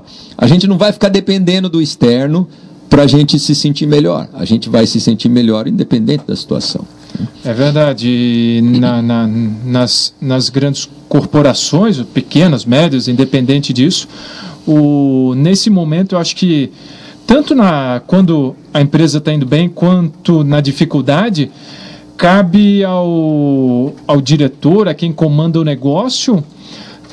forma, 0.00 0.34
a 0.36 0.46
gente 0.46 0.66
não 0.66 0.78
vai 0.78 0.92
ficar 0.92 1.08
dependendo 1.08 1.68
do 1.68 1.80
externo 1.80 2.48
para 2.88 3.02
a 3.02 3.06
gente 3.06 3.38
se 3.38 3.54
sentir 3.54 3.86
melhor. 3.86 4.28
A 4.32 4.44
gente 4.44 4.68
vai 4.68 4.86
se 4.86 5.00
sentir 5.00 5.28
melhor 5.28 5.66
independente 5.66 6.24
da 6.26 6.36
situação. 6.36 6.84
É 7.44 7.52
verdade. 7.52 8.60
Na, 8.62 9.02
na, 9.02 9.26
nas, 9.64 10.14
nas 10.20 10.48
grandes 10.48 10.88
corporações, 11.08 12.00
pequenas, 12.02 12.64
médias, 12.64 13.08
independente 13.08 13.72
disso, 13.72 14.08
o, 14.66 15.34
nesse 15.36 15.70
momento 15.70 16.14
eu 16.14 16.18
acho 16.18 16.36
que 16.36 16.70
tanto 17.26 17.54
na, 17.54 18.00
quando 18.06 18.54
a 18.72 18.80
empresa 18.80 19.18
está 19.18 19.32
indo 19.32 19.46
bem, 19.46 19.68
quanto 19.68 20.44
na 20.44 20.60
dificuldade, 20.60 21.50
cabe 22.16 22.84
ao, 22.84 23.94
ao 24.06 24.20
diretor, 24.20 24.88
a 24.88 24.94
quem 24.94 25.12
comanda 25.12 25.60
o 25.60 25.64
negócio, 25.64 26.42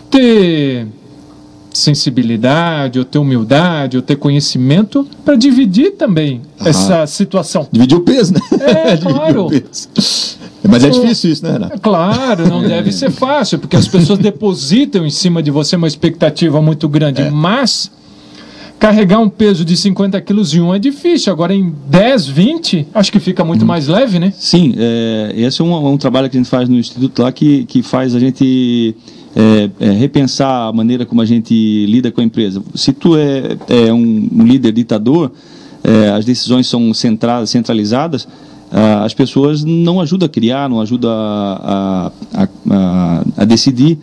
ter 0.09 0.87
sensibilidade, 1.73 2.99
ou 2.99 3.05
ter 3.05 3.17
humildade, 3.17 3.97
ou 3.97 4.03
ter 4.03 4.15
conhecimento 4.15 5.07
para 5.25 5.35
dividir 5.35 5.93
também 5.93 6.41
ah, 6.59 6.69
essa 6.69 7.07
situação. 7.07 7.67
Dividir 7.71 7.97
o 7.97 8.01
peso, 8.01 8.33
né? 8.33 8.39
É, 8.61 8.97
claro. 9.01 9.47
Mas 10.69 10.83
é 10.83 10.89
difícil 10.89 11.31
isso, 11.31 11.43
né, 11.43 11.53
Renato? 11.53 11.79
Claro, 11.81 12.47
não 12.47 12.61
deve 12.61 12.91
ser 12.91 13.11
fácil, 13.11 13.59
porque 13.59 13.75
as 13.75 13.87
pessoas 13.87 14.19
depositam 14.19 15.05
em 15.05 15.09
cima 15.09 15.43
de 15.43 15.51
você 15.51 15.75
uma 15.75 15.87
expectativa 15.87 16.61
muito 16.61 16.87
grande, 16.87 17.21
é. 17.21 17.29
mas 17.29 17.91
carregar 18.79 19.19
um 19.19 19.29
peso 19.29 19.63
de 19.63 19.77
50 19.77 20.19
quilos 20.21 20.53
em 20.53 20.59
um 20.59 20.73
é 20.73 20.79
difícil. 20.79 21.31
Agora 21.31 21.53
em 21.53 21.73
10, 21.87 22.27
20, 22.27 22.87
acho 22.93 23.11
que 23.11 23.19
fica 23.19 23.43
muito 23.43 23.63
hum. 23.63 23.67
mais 23.67 23.87
leve, 23.87 24.19
né? 24.19 24.33
Sim, 24.35 24.73
é, 24.77 25.33
esse 25.35 25.61
é 25.61 25.63
um, 25.63 25.93
um, 25.93 25.97
trabalho 25.97 26.29
que 26.29 26.37
a 26.37 26.39
gente 26.39 26.49
faz 26.49 26.67
no 26.67 26.75
Instituto 26.75 27.21
lá 27.21 27.31
que, 27.31 27.65
que 27.65 27.81
faz 27.81 28.13
a 28.13 28.19
gente 28.19 28.95
é, 29.35 29.69
é, 29.79 29.91
repensar 29.91 30.69
a 30.69 30.73
maneira 30.73 31.05
como 31.05 31.21
a 31.21 31.25
gente 31.25 31.85
lida 31.85 32.11
com 32.11 32.21
a 32.21 32.23
empresa. 32.23 32.61
Se 32.75 32.93
tu 32.93 33.15
é, 33.17 33.57
é 33.67 33.93
um, 33.93 34.29
um 34.31 34.43
líder 34.43 34.71
ditador, 34.71 35.31
é, 35.83 36.09
as 36.09 36.23
decisões 36.23 36.67
são 36.67 36.93
centra, 36.93 37.45
centralizadas, 37.45 38.27
as 39.05 39.13
pessoas 39.13 39.63
não 39.63 40.01
ajudam 40.01 40.25
a 40.25 40.29
criar, 40.29 40.67
não 40.67 40.81
ajudam 40.81 41.11
a, 41.11 42.11
a, 42.33 42.47
a, 42.71 43.23
a 43.37 43.45
decidir, 43.45 43.99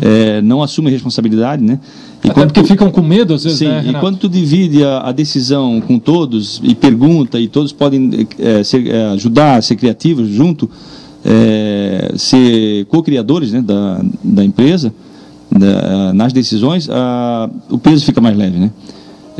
é, 0.00 0.40
não 0.40 0.62
assumem 0.62 0.92
responsabilidade, 0.92 1.60
né? 1.60 1.80
E 2.22 2.30
Até 2.30 2.46
porque 2.46 2.62
tu, 2.62 2.68
ficam 2.68 2.88
com 2.88 3.02
medo, 3.02 3.34
às 3.34 3.42
vezes, 3.42 3.58
sim, 3.58 3.66
né, 3.66 3.84
e 3.84 3.94
quando 3.94 4.18
tu 4.18 4.28
divide 4.28 4.84
a, 4.84 5.08
a, 5.08 5.12
decisão 5.12 5.80
com 5.80 5.98
todos 5.98 6.60
e 6.62 6.72
pergunta, 6.72 7.40
e 7.40 7.48
todos 7.48 7.72
podem 7.72 8.28
é, 8.38 8.62
ser, 8.62 8.94
ajudar 9.12 9.56
a 9.56 9.62
ser 9.62 9.74
criativos 9.74 10.28
junto, 10.28 10.70
é, 11.24 12.12
ser 12.16 12.84
co-criadores 12.86 13.52
né, 13.52 13.62
da, 13.62 14.00
da 14.22 14.44
empresa, 14.44 14.92
da, 15.50 16.12
nas 16.12 16.32
decisões, 16.32 16.88
a, 16.90 17.48
o 17.70 17.78
peso 17.78 18.04
fica 18.04 18.20
mais 18.20 18.36
leve, 18.36 18.58
né? 18.58 18.70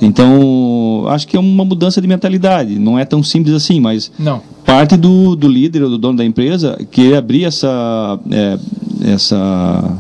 Então, 0.01 1.05
acho 1.09 1.29
que 1.29 1.37
é 1.37 1.41
uma 1.41 1.65
mudança 1.65 2.01
de 2.01 2.09
mentalidade. 2.09 2.79
Não 2.79 2.99
é 2.99 3.05
tão 3.05 3.23
simples 3.23 3.55
assim, 3.55 3.79
mas 3.79 4.11
não. 4.19 4.41
parte 4.65 4.97
do, 4.97 5.37
do 5.37 5.47
líder 5.47 5.83
ou 5.83 5.91
do 5.91 5.99
dono 5.99 6.17
da 6.17 6.25
empresa 6.25 6.79
querer 6.91 7.17
abrir 7.17 7.45
essa, 7.45 8.19
é, 8.31 8.59
essa, 9.05 9.99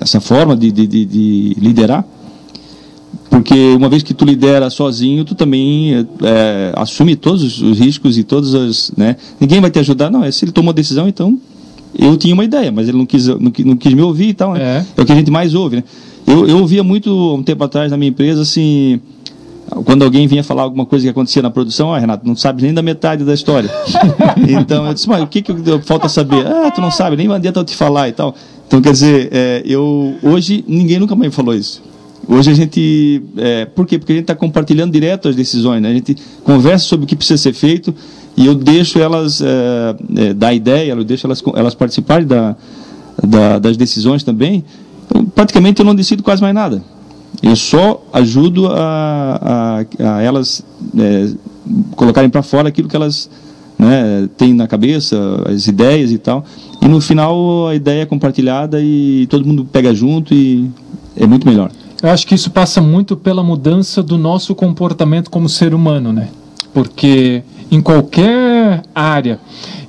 essa 0.00 0.20
forma 0.20 0.56
de, 0.56 0.70
de, 0.70 0.86
de, 0.86 1.56
liderar 1.58 2.04
porque 3.34 3.74
uma 3.74 3.88
vez 3.88 4.04
que 4.04 4.14
tu 4.14 4.24
lidera 4.24 4.70
sozinho, 4.70 5.24
tu 5.24 5.34
também 5.34 6.06
é, 6.22 6.72
assume 6.76 7.16
todos 7.16 7.60
os 7.60 7.80
riscos 7.80 8.16
e 8.16 8.22
todas 8.22 8.54
as. 8.54 8.92
Né? 8.96 9.16
Ninguém 9.40 9.60
vai 9.60 9.72
te 9.72 9.80
ajudar, 9.80 10.08
não. 10.08 10.22
É 10.22 10.30
se 10.30 10.44
ele 10.44 10.52
tomou 10.52 10.70
a 10.70 10.72
decisão, 10.72 11.08
então. 11.08 11.36
Eu 11.98 12.16
tinha 12.16 12.32
uma 12.32 12.44
ideia, 12.44 12.70
mas 12.70 12.88
ele 12.88 12.96
não 12.96 13.04
quis, 13.04 13.26
não, 13.26 13.52
não 13.64 13.76
quis 13.76 13.92
me 13.92 14.02
ouvir 14.02 14.28
e 14.28 14.34
tal. 14.34 14.54
Né? 14.54 14.62
É. 14.62 15.00
é 15.00 15.02
o 15.02 15.04
que 15.04 15.10
a 15.10 15.16
gente 15.16 15.32
mais 15.32 15.52
ouve. 15.52 15.76
Né? 15.78 15.84
Eu, 16.24 16.46
eu 16.46 16.58
ouvia 16.58 16.84
muito 16.84 17.34
um 17.34 17.42
tempo 17.42 17.64
atrás 17.64 17.90
na 17.90 17.96
minha 17.96 18.10
empresa 18.10 18.42
assim. 18.42 19.00
Quando 19.84 20.04
alguém 20.04 20.28
vinha 20.28 20.44
falar 20.44 20.62
alguma 20.62 20.86
coisa 20.86 21.04
que 21.04 21.10
acontecia 21.10 21.42
na 21.42 21.50
produção, 21.50 21.92
ah, 21.92 21.98
Renato, 21.98 22.24
não 22.24 22.36
sabe 22.36 22.62
nem 22.62 22.72
da 22.72 22.82
metade 22.82 23.24
da 23.24 23.34
história. 23.34 23.68
então 24.48 24.86
eu 24.86 24.94
disse, 24.94 25.08
mas 25.08 25.20
o 25.24 25.26
que, 25.26 25.42
que 25.42 25.52
falta 25.82 26.08
saber? 26.08 26.46
Ah, 26.46 26.70
tu 26.70 26.80
não 26.80 26.92
sabe, 26.92 27.16
nem 27.16 27.28
adianta 27.32 27.58
eu 27.58 27.64
te 27.64 27.74
falar 27.74 28.08
e 28.08 28.12
tal. 28.12 28.32
Então, 28.68 28.80
quer 28.80 28.92
dizer, 28.92 29.28
é, 29.32 29.62
eu 29.64 30.14
hoje 30.22 30.64
ninguém 30.68 31.00
nunca 31.00 31.16
mais 31.16 31.34
falou 31.34 31.52
isso. 31.52 31.82
Hoje 32.26 32.50
a 32.50 32.54
gente. 32.54 33.22
É, 33.36 33.64
por 33.66 33.86
quê? 33.86 33.98
Porque 33.98 34.12
a 34.12 34.16
gente 34.16 34.24
está 34.24 34.34
compartilhando 34.34 34.92
direto 34.92 35.28
as 35.28 35.36
decisões, 35.36 35.82
né? 35.82 35.90
A 35.90 35.94
gente 35.94 36.16
conversa 36.42 36.84
sobre 36.86 37.04
o 37.04 37.06
que 37.06 37.16
precisa 37.16 37.40
ser 37.40 37.52
feito 37.52 37.94
e 38.36 38.46
eu 38.46 38.54
deixo 38.54 38.98
elas 38.98 39.40
é, 39.40 39.96
é, 40.16 40.34
dar 40.34 40.52
ideia, 40.52 40.92
eu 40.92 41.04
deixo 41.04 41.26
elas, 41.26 41.42
elas 41.54 41.74
participarem 41.74 42.26
da, 42.26 42.56
da, 43.22 43.58
das 43.58 43.76
decisões 43.76 44.22
também. 44.22 44.64
Então, 45.06 45.24
praticamente 45.26 45.80
eu 45.80 45.86
não 45.86 45.94
decido 45.94 46.22
quase 46.22 46.42
mais 46.42 46.54
nada. 46.54 46.82
Eu 47.42 47.56
só 47.56 48.02
ajudo 48.12 48.68
a, 48.68 49.84
a, 49.98 50.16
a 50.16 50.22
elas 50.22 50.64
é, 50.98 51.30
colocarem 51.94 52.30
para 52.30 52.42
fora 52.42 52.68
aquilo 52.68 52.88
que 52.88 52.96
elas 52.96 53.28
né, 53.78 54.28
têm 54.36 54.54
na 54.54 54.66
cabeça, 54.66 55.16
as 55.46 55.66
ideias 55.66 56.10
e 56.10 56.18
tal. 56.18 56.44
E 56.80 56.88
no 56.88 57.00
final 57.00 57.68
a 57.68 57.74
ideia 57.74 58.02
é 58.02 58.06
compartilhada 58.06 58.80
e 58.80 59.26
todo 59.28 59.46
mundo 59.46 59.64
pega 59.64 59.94
junto 59.94 60.32
e 60.32 60.70
é 61.16 61.26
muito 61.26 61.46
melhor. 61.46 61.70
Eu 62.04 62.10
acho 62.10 62.26
que 62.26 62.34
isso 62.34 62.50
passa 62.50 62.82
muito 62.82 63.16
pela 63.16 63.42
mudança 63.42 64.02
do 64.02 64.18
nosso 64.18 64.54
comportamento 64.54 65.30
como 65.30 65.48
ser 65.48 65.72
humano, 65.72 66.12
né? 66.12 66.28
Porque 66.74 67.42
em 67.70 67.80
qualquer 67.80 68.82
área, 68.94 69.40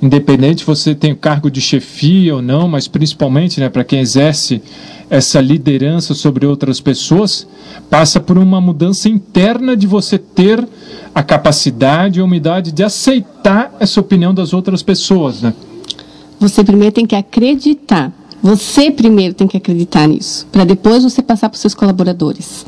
independente 0.01 0.63
você 0.63 0.95
tem 0.95 1.13
cargo 1.13 1.51
de 1.51 1.59
chefia 1.59 2.33
ou 2.33 2.41
não, 2.41 2.69
mas 2.69 2.87
principalmente 2.87 3.59
né, 3.59 3.67
para 3.67 3.83
quem 3.83 3.99
exerce 3.99 4.61
essa 5.09 5.41
liderança 5.41 6.13
sobre 6.13 6.45
outras 6.45 6.79
pessoas, 6.79 7.45
passa 7.89 8.17
por 8.21 8.37
uma 8.37 8.61
mudança 8.61 9.09
interna 9.09 9.75
de 9.75 9.85
você 9.85 10.17
ter 10.17 10.65
a 11.13 11.21
capacidade 11.21 12.17
e 12.17 12.21
a 12.21 12.23
humildade 12.23 12.71
de 12.71 12.81
aceitar 12.81 13.75
essa 13.77 13.99
opinião 13.99 14.33
das 14.33 14.53
outras 14.53 14.81
pessoas. 14.81 15.41
Né? 15.41 15.53
Você 16.39 16.63
primeiro 16.63 16.95
tem 16.95 17.05
que 17.05 17.15
acreditar. 17.15 18.13
Você 18.45 18.91
primeiro 18.91 19.33
tem 19.33 19.47
que 19.47 19.57
acreditar 19.57 20.07
nisso, 20.07 20.45
para 20.51 20.63
depois 20.63 21.03
você 21.03 21.19
passar 21.23 21.49
para 21.49 21.55
os 21.55 21.61
seus 21.61 21.73
colaboradores 21.73 22.63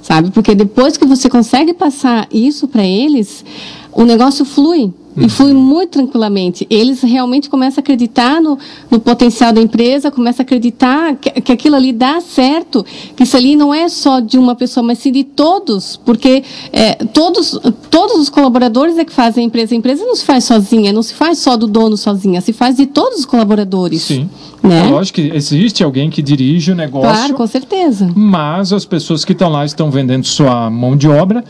sabe? 0.00 0.30
Porque 0.30 0.54
depois 0.54 0.96
que 0.96 1.04
você 1.04 1.28
consegue 1.28 1.74
passar 1.74 2.26
isso 2.32 2.66
para 2.66 2.82
eles, 2.82 3.44
o 3.92 4.04
negócio 4.04 4.42
flui. 4.42 4.90
E 5.18 5.22
uhum. 5.24 5.28
flui 5.28 5.52
muito 5.52 5.90
tranquilamente. 5.90 6.66
Eles 6.70 7.02
realmente 7.02 7.50
começam 7.50 7.80
a 7.80 7.82
acreditar 7.82 8.40
no, 8.40 8.58
no 8.90 9.00
potencial 9.00 9.52
da 9.52 9.60
empresa, 9.60 10.10
começam 10.10 10.42
a 10.42 10.44
acreditar 10.44 11.16
que, 11.16 11.30
que, 11.40 11.52
aquilo 11.52 11.74
ali 11.74 11.92
dá 11.92 12.20
certo, 12.20 12.84
que 13.16 13.24
isso 13.24 13.36
ali 13.36 13.56
não 13.56 13.74
é 13.74 13.88
só 13.88 14.20
de 14.20 14.38
uma 14.38 14.54
pessoa, 14.54 14.84
mas 14.84 14.98
sim 14.98 15.10
de 15.10 15.24
todos, 15.24 15.96
porque 16.04 16.44
é, 16.72 16.94
todos, 17.06 17.58
todos 17.90 18.16
os 18.16 18.28
colaboradores 18.28 18.96
é 18.96 19.04
que 19.04 19.12
fazem 19.12 19.44
a 19.44 19.46
empresa. 19.46 19.74
A 19.74 19.78
empresa 19.78 20.04
não 20.04 20.14
se 20.14 20.24
faz 20.24 20.44
sozinha, 20.44 20.92
não 20.92 21.02
se 21.02 21.14
faz 21.14 21.38
só 21.38 21.56
do 21.56 21.66
dono 21.66 21.96
sozinha, 21.96 22.40
se 22.40 22.52
faz 22.52 22.76
de 22.76 22.86
todos 22.86 23.20
os 23.20 23.26
colaboradores. 23.26 24.02
Sim. 24.02 24.28
Né? 24.62 24.86
É 24.86 24.90
lógico 24.90 25.16
que 25.16 25.30
existe 25.34 25.82
alguém 25.82 26.10
que 26.10 26.20
dirige 26.20 26.72
o 26.72 26.74
negócio. 26.74 27.08
Claro, 27.08 27.34
com 27.34 27.46
certeza. 27.46 28.10
Mas 28.14 28.72
as 28.72 28.84
pessoas 28.84 29.24
que 29.24 29.32
estão 29.32 29.48
lá 29.48 29.64
estão 29.64 29.90
vendendo 29.90 30.26
sua 30.26 30.68
mão 30.70 30.96
de 30.96 31.08
obra. 31.08 31.44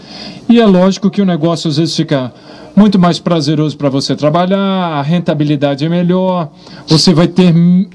E 0.48 0.60
é 0.60 0.66
lógico 0.66 1.10
que 1.10 1.20
o 1.20 1.24
negócio 1.24 1.68
às 1.68 1.76
vezes 1.76 1.94
fica 1.94 2.32
muito 2.78 2.98
mais 2.98 3.18
prazeroso 3.18 3.76
para 3.76 3.88
você 3.88 4.14
trabalhar, 4.14 4.58
a 4.58 5.02
rentabilidade 5.02 5.84
é 5.84 5.88
melhor, 5.88 6.50
você 6.86 7.12
vai 7.12 7.26
ter 7.26 7.52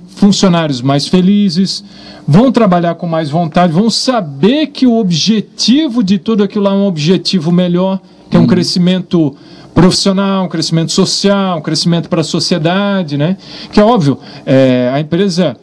funcionários 0.07 0.81
mais 0.81 1.07
felizes, 1.07 1.83
vão 2.27 2.51
trabalhar 2.51 2.95
com 2.95 3.07
mais 3.07 3.29
vontade, 3.29 3.71
vão 3.71 3.89
saber 3.89 4.67
que 4.67 4.85
o 4.85 4.97
objetivo 4.97 6.03
de 6.03 6.17
tudo 6.17 6.43
aquilo 6.43 6.67
é 6.67 6.71
um 6.71 6.85
objetivo 6.85 7.51
melhor, 7.51 7.99
que 8.29 8.35
é 8.35 8.39
um 8.39 8.43
hum. 8.43 8.47
crescimento 8.47 9.33
profissional, 9.73 10.45
um 10.45 10.49
crescimento 10.49 10.91
social, 10.91 11.57
um 11.57 11.61
crescimento 11.61 12.09
para 12.09 12.21
a 12.21 12.23
sociedade, 12.23 13.17
né? 13.17 13.37
Que 13.71 13.79
é 13.79 13.83
óbvio, 13.83 14.19
é, 14.45 14.91
a 14.93 14.99
empresa 14.99 15.55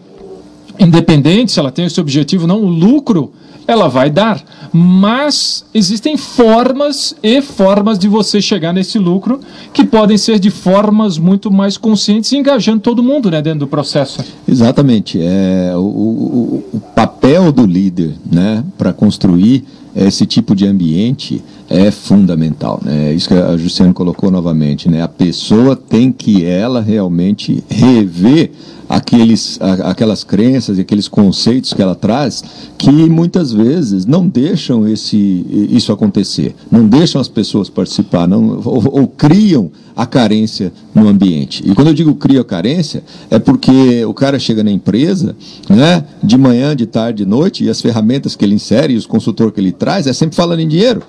independente, 0.79 1.53
se 1.53 1.61
ela 1.61 1.71
tem 1.71 1.85
esse 1.85 2.01
objetivo, 2.01 2.47
não 2.47 2.63
o 2.63 2.67
lucro, 2.67 3.33
ela 3.71 3.89
vai 3.89 4.11
dar. 4.11 4.43
Mas 4.73 5.65
existem 5.75 6.17
formas 6.17 7.15
e 7.23 7.43
formas 7.43 7.99
de 7.99 8.09
você 8.09 8.41
chegar 8.41 8.73
nesse 8.73 8.99
lucro 8.99 9.41
que 9.73 9.85
podem 9.85 10.17
ser 10.17 10.39
de 10.39 10.51
formas 10.51 11.19
muito 11.19 11.51
mais 11.51 11.77
conscientes 11.77 12.31
e 12.33 12.37
engajando 12.37 12.81
todo 12.81 13.03
mundo 13.03 13.31
né, 13.31 13.43
dentro 13.43 13.61
do 13.61 13.67
processo. 13.67 14.25
Exatamente. 14.47 15.19
É, 15.21 15.73
o, 15.75 15.81
o, 15.81 16.65
o 16.75 16.81
papel 16.95 17.51
do 17.51 17.67
líder 17.67 18.15
né, 18.31 18.65
para 18.79 18.93
construir 18.93 19.65
esse 19.95 20.25
tipo 20.25 20.55
de 20.55 20.67
ambiente 20.67 21.43
é 21.69 21.91
fundamental. 21.91 22.81
Né? 22.85 23.11
É 23.11 23.13
isso 23.13 23.29
que 23.29 23.35
a 23.35 23.57
Justiane 23.57 23.93
colocou 23.93 24.31
novamente. 24.31 24.89
Né? 24.89 25.03
A 25.03 25.09
pessoa 25.09 25.77
tem 25.77 26.13
que 26.13 26.45
ela 26.45 26.81
realmente 26.81 27.63
rever 27.69 28.51
aqueles, 28.91 29.57
aquelas 29.85 30.25
crenças 30.25 30.77
e 30.77 30.81
aqueles 30.81 31.07
conceitos 31.07 31.73
que 31.73 31.81
ela 31.81 31.95
traz 31.95 32.43
que 32.77 32.91
muitas 32.91 33.53
vezes 33.53 34.05
não 34.05 34.27
deixam 34.27 34.89
esse, 34.89 35.47
isso 35.71 35.93
acontecer, 35.93 36.57
não 36.69 36.89
deixam 36.89 37.21
as 37.21 37.29
pessoas 37.29 37.71
participar, 37.71 38.27
não, 38.27 38.61
ou, 38.65 39.01
ou 39.01 39.07
criam 39.07 39.71
a 39.95 40.07
carência 40.07 40.73
no 40.93 41.09
ambiente. 41.09 41.63
E 41.65 41.73
quando 41.73 41.89
eu 41.89 41.95
digo 41.95 42.17
cria 42.17 42.41
a 42.41 42.45
carência, 42.45 43.05
é 43.31 43.39
porque 43.39 44.05
o 44.05 44.13
cara 44.13 44.41
chega 44.41 44.65
na 44.65 44.73
empresa, 44.73 45.37
né, 45.69 46.05
de 46.21 46.37
manhã, 46.37 46.75
de 46.75 46.87
tarde, 46.87 47.23
de 47.25 47.31
noite, 47.31 47.63
e 47.65 47.71
as 47.71 47.81
ferramentas 47.81 48.35
que 48.35 48.45
ele 48.45 48.55
insere, 48.55 48.95
e 48.95 48.97
os 48.97 49.07
consultores 49.07 49.55
que 49.55 49.61
ele 49.61 49.73
traz, 49.73 50.09
é 50.09 50.13
sempre 50.13 50.35
falando 50.35 50.61
em 50.61 50.69
dinheiro. 50.69 51.03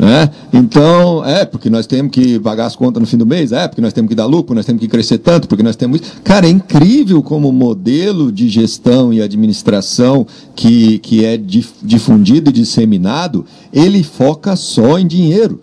Né? 0.00 0.30
Então, 0.50 1.22
é, 1.26 1.44
porque 1.44 1.68
nós 1.68 1.86
temos 1.86 2.10
que 2.10 2.40
pagar 2.40 2.64
as 2.64 2.74
contas 2.74 2.98
no 3.02 3.06
fim 3.06 3.18
do 3.18 3.26
mês, 3.26 3.52
é, 3.52 3.68
porque 3.68 3.82
nós 3.82 3.92
temos 3.92 4.08
que 4.08 4.14
dar 4.14 4.24
lucro, 4.24 4.54
nós 4.54 4.64
temos 4.64 4.80
que 4.80 4.88
crescer 4.88 5.18
tanto, 5.18 5.46
porque 5.46 5.62
nós 5.62 5.76
temos. 5.76 6.00
Cara, 6.24 6.46
é 6.46 6.48
incrível 6.48 7.22
como 7.22 7.50
o 7.50 7.52
modelo 7.52 8.32
de 8.32 8.48
gestão 8.48 9.12
e 9.12 9.20
administração 9.20 10.26
que, 10.56 10.98
que 11.00 11.22
é 11.22 11.36
difundido 11.36 12.48
e 12.48 12.52
disseminado, 12.52 13.44
ele 13.70 14.02
foca 14.02 14.56
só 14.56 14.98
em 14.98 15.06
dinheiro. 15.06 15.60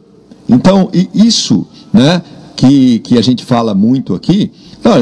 Então, 0.48 0.92
isso, 1.16 1.66
né, 1.92 2.22
que, 2.58 3.00
que 3.00 3.18
a 3.18 3.22
gente 3.22 3.46
fala 3.46 3.76
muito 3.76 4.16
aqui, 4.16 4.52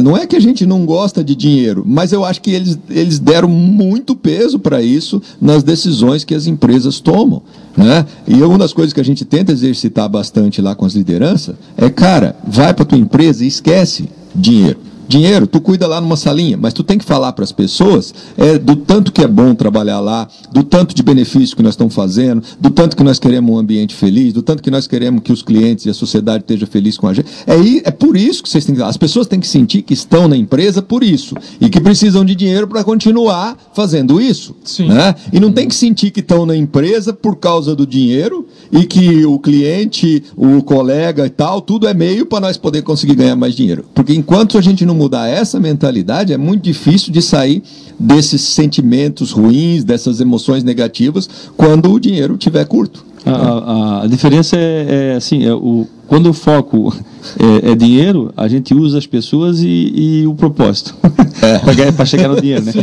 não, 0.04 0.18
é 0.18 0.26
que 0.28 0.36
a 0.36 0.40
gente 0.40 0.66
não 0.66 0.86
gosta 0.86 1.24
de 1.24 1.36
dinheiro, 1.36 1.84
mas 1.86 2.12
eu 2.12 2.26
acho 2.26 2.42
que 2.42 2.52
eles, 2.52 2.78
eles 2.90 3.18
deram 3.18 3.48
muito 3.48 4.16
peso 4.16 4.60
para 4.60 4.82
isso 4.82 5.22
nas 5.40 5.64
decisões 5.64 6.24
que 6.24 6.36
as 6.36 6.48
empresas 6.48 7.00
tomam. 7.00 7.42
Né? 7.78 8.06
E 8.28 8.42
uma 8.42 8.58
das 8.58 8.74
coisas 8.74 8.94
que 8.94 9.00
a 9.00 9.06
gente 9.06 9.24
tenta 9.24 9.52
exercitar 9.52 10.10
bastante 10.10 10.62
lá 10.62 10.76
com 10.76 10.86
as 10.86 10.94
lideranças 10.94 11.56
é, 11.78 11.90
cara, 11.90 12.36
vai 12.46 12.74
para 12.74 12.84
tua 12.84 12.98
empresa 12.98 13.44
e 13.44 13.48
esquece 13.48 14.10
dinheiro. 14.34 14.80
Dinheiro, 15.08 15.46
tu 15.46 15.62
cuida 15.62 15.88
lá 15.88 16.02
numa 16.02 16.18
salinha, 16.18 16.58
mas 16.58 16.74
tu 16.74 16.84
tem 16.84 16.98
que 16.98 17.06
falar 17.06 17.34
para 17.34 17.44
as 17.44 17.52
pessoas 17.52 18.14
é, 18.38 18.58
do 18.58 18.76
tanto 18.76 19.12
que 19.12 19.22
é 19.22 19.28
bom 19.28 19.54
trabalhar 19.54 20.00
lá, 20.00 20.28
do 20.52 20.64
tanto 20.64 20.96
de 20.96 21.04
benefício 21.04 21.56
que 21.56 21.64
nós 21.64 21.74
estamos 21.74 21.94
fazendo, 21.94 22.42
do 22.60 22.70
tanto 22.70 22.96
que 22.96 23.04
nós 23.04 23.20
queremos 23.20 23.54
um 23.54 23.58
ambiente 23.58 23.94
feliz, 23.94 24.34
do 24.34 24.42
tanto 24.42 24.64
que 24.64 24.72
nós 24.72 24.88
queremos 24.88 25.22
que 25.22 25.32
os 25.32 25.42
clientes 25.42 25.86
e 25.86 25.90
a 25.90 25.94
sociedade 25.94 26.44
estejam 26.44 26.68
felizes 26.68 26.98
com 26.98 27.08
a 27.08 27.14
gente. 27.14 27.28
É, 27.46 27.56
é 27.88 27.92
por 27.92 28.18
isso 28.18 28.42
que 28.42 28.50
vocês 28.50 28.66
têm 28.66 28.76
que. 28.76 28.82
As 28.82 28.98
pessoas 28.98 29.28
têm 29.28 29.40
que 29.40 29.48
sentir 29.48 29.82
que 29.82 29.94
estão 29.94 30.28
na 30.28 30.36
empresa 30.36 30.82
por 30.82 31.04
isso 31.04 31.36
e 31.60 31.70
que 31.70 31.80
precisam 31.80 32.26
de 32.26 32.36
dinheiro 32.36 32.68
para 32.68 32.84
continuar 32.84 33.58
fazendo 33.74 34.20
isso. 34.20 34.56
Sim. 34.64 34.88
Né? 34.88 35.16
E 35.32 35.40
não 35.40 35.52
tem 35.52 35.68
que 35.68 35.76
sentir 35.76 36.12
que 36.12 36.20
estão 36.20 36.46
na 36.46 36.56
empresa 36.56 37.14
por 37.14 37.36
causa 37.38 37.76
do 37.76 37.86
dinheiro 37.86 38.48
e 38.72 38.86
que 38.86 39.26
o 39.26 39.40
cliente, 39.40 40.24
o 40.36 40.62
colega 40.64 41.26
e 41.26 41.30
tal, 41.30 41.62
tudo 41.62 41.88
é 41.88 41.94
meio 41.94 42.26
para 42.26 42.40
nós 42.40 42.58
poder 42.58 42.82
conseguir 42.82 43.16
ganhar 43.16 43.36
mais 43.36 43.56
dinheiro. 43.56 43.86
Porque 43.94 44.14
enquanto 44.14 44.58
a 44.58 44.62
gente 44.62 44.86
não 44.86 44.95
mudar 44.96 45.28
essa 45.28 45.60
mentalidade, 45.60 46.34
é 46.34 46.38
muito 46.38 46.64
difícil 46.64 47.12
de 47.12 47.22
sair 47.22 47.62
desses 48.00 48.42
sentimentos 48.42 49.32
ruins, 49.32 49.84
dessas 49.84 50.20
emoções 50.20 50.64
negativas, 50.64 51.30
quando 51.56 51.92
o 51.92 52.00
dinheiro 52.00 52.34
estiver 52.36 52.66
curto. 52.66 53.06
A, 53.26 53.32
a, 53.32 54.04
a, 54.04 54.08
diferença 54.08 54.56
é, 54.56 55.12
é 55.14 55.16
assim, 55.16 55.44
é 55.46 55.54
o, 55.54 55.88
quando 56.08 56.30
o 56.30 56.34
foco 56.34 56.96
é, 57.40 57.72
é, 57.72 57.76
dinheiro, 57.76 58.32
a 58.38 58.48
gente 58.48 58.74
usa 58.74 59.00
as 59.00 59.08
pessoas 59.08 59.62
e, 59.62 59.92
e 59.96 60.28
o 60.28 60.36
propósito 60.36 60.96
é. 61.42 61.90
para 61.92 62.06
chegar 62.06 62.28
no 62.28 62.40
dinheiro, 62.40 62.64
né? 62.64 62.74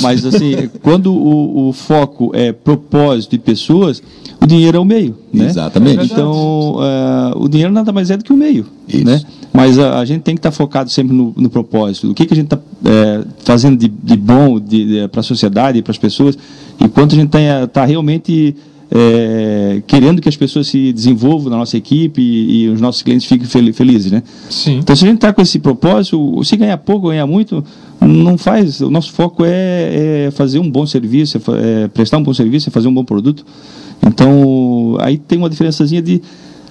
Mas 0.00 0.24
assim, 0.26 0.68
quando 0.82 1.14
o, 1.14 1.68
o, 1.68 1.72
foco 1.72 2.32
é 2.34 2.52
propósito 2.52 3.36
e 3.36 3.38
pessoas, 3.38 4.02
o 4.42 4.46
dinheiro 4.46 4.76
é 4.76 4.80
o 4.80 4.84
meio, 4.84 5.16
né? 5.32 5.46
Exatamente. 5.46 6.06
Então, 6.06 6.76
uh, 6.76 7.42
o 7.42 7.48
dinheiro 7.48 7.72
nada 7.72 7.92
mais 7.92 8.10
é 8.10 8.16
do 8.16 8.24
que 8.24 8.32
o 8.32 8.36
meio, 8.36 8.66
Isso. 8.88 9.04
né? 9.04 9.22
Mas 9.52 9.78
a, 9.78 10.00
a, 10.00 10.04
gente 10.04 10.22
tem 10.22 10.34
que 10.34 10.40
estar 10.40 10.50
tá 10.50 10.56
focado 10.56 10.90
sempre 10.90 11.14
no, 11.14 11.32
no, 11.36 11.48
propósito. 11.48 12.10
O 12.10 12.14
que, 12.14 12.26
que 12.26 12.34
a 12.34 12.36
gente 12.36 12.46
está 12.46 12.58
é, 12.84 13.24
fazendo 13.44 13.76
de, 13.76 13.86
de 13.86 14.16
bom 14.16 14.60
para 15.12 15.20
a 15.20 15.22
sociedade 15.22 15.78
e 15.78 15.82
para 15.82 15.92
as 15.92 15.98
pessoas, 15.98 16.36
e 16.80 16.88
quanto 16.88 17.14
a 17.14 17.18
gente 17.18 17.28
está 17.28 17.66
tá 17.68 17.84
realmente 17.84 18.56
é, 18.90 19.82
querendo 19.86 20.20
que 20.20 20.28
as 20.28 20.36
pessoas 20.36 20.66
se 20.68 20.92
desenvolvam 20.92 21.50
na 21.50 21.56
nossa 21.56 21.76
equipe 21.76 22.20
e, 22.20 22.64
e 22.64 22.68
os 22.68 22.80
nossos 22.80 23.02
clientes 23.02 23.26
fiquem 23.26 23.46
felizes, 23.72 24.12
né? 24.12 24.22
Sim. 24.48 24.78
Então, 24.78 24.94
se 24.94 25.04
a 25.04 25.08
gente 25.08 25.16
está 25.16 25.32
com 25.32 25.42
esse 25.42 25.58
propósito, 25.58 26.42
se 26.44 26.56
ganhar 26.56 26.76
pouco, 26.78 27.08
ganhar 27.08 27.26
muito, 27.26 27.64
não 28.00 28.36
faz. 28.38 28.80
O 28.80 28.90
nosso 28.90 29.12
foco 29.12 29.44
é, 29.44 30.26
é 30.26 30.30
fazer 30.30 30.58
um 30.58 30.70
bom 30.70 30.86
serviço, 30.86 31.38
é, 31.38 31.84
é 31.84 31.88
prestar 31.88 32.18
um 32.18 32.22
bom 32.22 32.34
serviço, 32.34 32.68
é 32.68 32.72
fazer 32.72 32.88
um 32.88 32.94
bom 32.94 33.04
produto. 33.04 33.44
Então, 34.06 34.96
aí 35.00 35.16
tem 35.18 35.38
uma 35.38 35.48
diferençazinha 35.48 36.02
de 36.02 36.20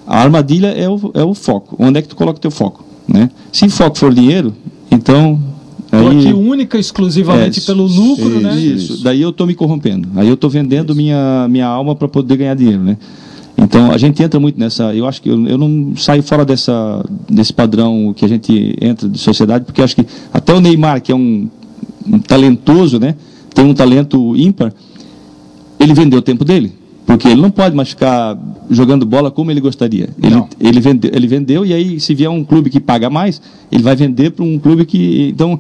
a 0.06 0.22
armadilha 0.22 0.68
é 0.68 0.90
o, 0.90 1.12
é 1.14 1.24
o 1.24 1.34
foco. 1.34 1.76
Onde 1.80 2.00
é 2.00 2.02
que 2.02 2.08
tu 2.08 2.16
coloca 2.16 2.38
o 2.38 2.42
teu 2.42 2.52
foco? 2.52 2.86
Né? 3.08 3.30
Se 3.52 3.68
foco 3.70 3.98
for 3.98 4.14
dinheiro, 4.14 4.54
então. 4.92 5.53
Estou 5.94 6.10
aqui 6.10 6.34
única, 6.34 6.80
exclusivamente 6.80 7.60
é, 7.60 7.64
pelo 7.64 7.86
lucro, 7.86 8.42
né? 8.42 8.56
Isso. 8.56 9.04
Daí 9.04 9.22
eu 9.22 9.30
estou 9.30 9.46
me 9.46 9.54
corrompendo. 9.54 10.10
Aí 10.16 10.28
eu 10.28 10.34
estou 10.34 10.50
vendendo 10.50 10.96
minha, 10.96 11.48
minha 11.48 11.68
alma 11.68 11.96
para 11.96 12.08
poder 12.08 12.36
ganhar 12.36 12.56
dinheiro, 12.56 12.82
né? 12.82 12.98
Então 13.56 13.92
a 13.92 13.98
gente 13.98 14.22
entra 14.24 14.40
muito 14.40 14.60
nessa. 14.60 14.94
Eu 14.96 15.08
acho 15.08 15.22
que 15.22 15.30
eu, 15.30 15.48
eu 15.48 15.58
não 15.58 15.96
saio 15.96 16.24
fora 16.24 16.44
dessa, 16.44 17.06
desse 17.30 17.54
padrão 17.54 18.12
que 18.16 18.26
a 18.26 18.28
gente 18.28 18.76
entra 18.82 19.08
de 19.08 19.20
sociedade, 19.20 19.66
porque 19.66 19.84
acho 19.84 19.96
que 19.96 20.06
até 20.34 20.52
o 20.52 20.60
Neymar, 20.60 21.00
que 21.00 21.12
é 21.12 21.16
um, 21.16 21.48
um 22.08 22.20
talentoso, 22.20 23.00
né? 23.00 23.16
Tem 23.54 23.64
um 23.64 23.74
talento 23.76 24.36
ímpar, 24.36 24.74
ele 25.80 25.94
vendeu 25.94 26.18
o 26.18 26.24
tempo 26.24 26.44
dele. 26.44 26.74
Porque 27.06 27.28
ele 27.28 27.42
não 27.42 27.52
pode 27.52 27.76
mais 27.76 27.90
ficar 27.90 28.38
jogando 28.70 29.06
bola 29.06 29.30
como 29.30 29.52
ele 29.52 29.60
gostaria. 29.60 30.10
Ele, 30.22 30.44
ele, 30.60 30.80
vendeu, 30.80 31.12
ele 31.14 31.28
vendeu, 31.28 31.66
e 31.66 31.74
aí, 31.74 32.00
se 32.00 32.16
vier 32.16 32.30
um 32.30 32.44
clube 32.44 32.70
que 32.70 32.80
paga 32.80 33.10
mais, 33.10 33.42
ele 33.72 33.84
vai 33.84 33.96
vender 33.96 34.32
para 34.32 34.44
um 34.44 34.58
clube 34.58 34.86
que. 34.86 35.30
Então, 35.30 35.60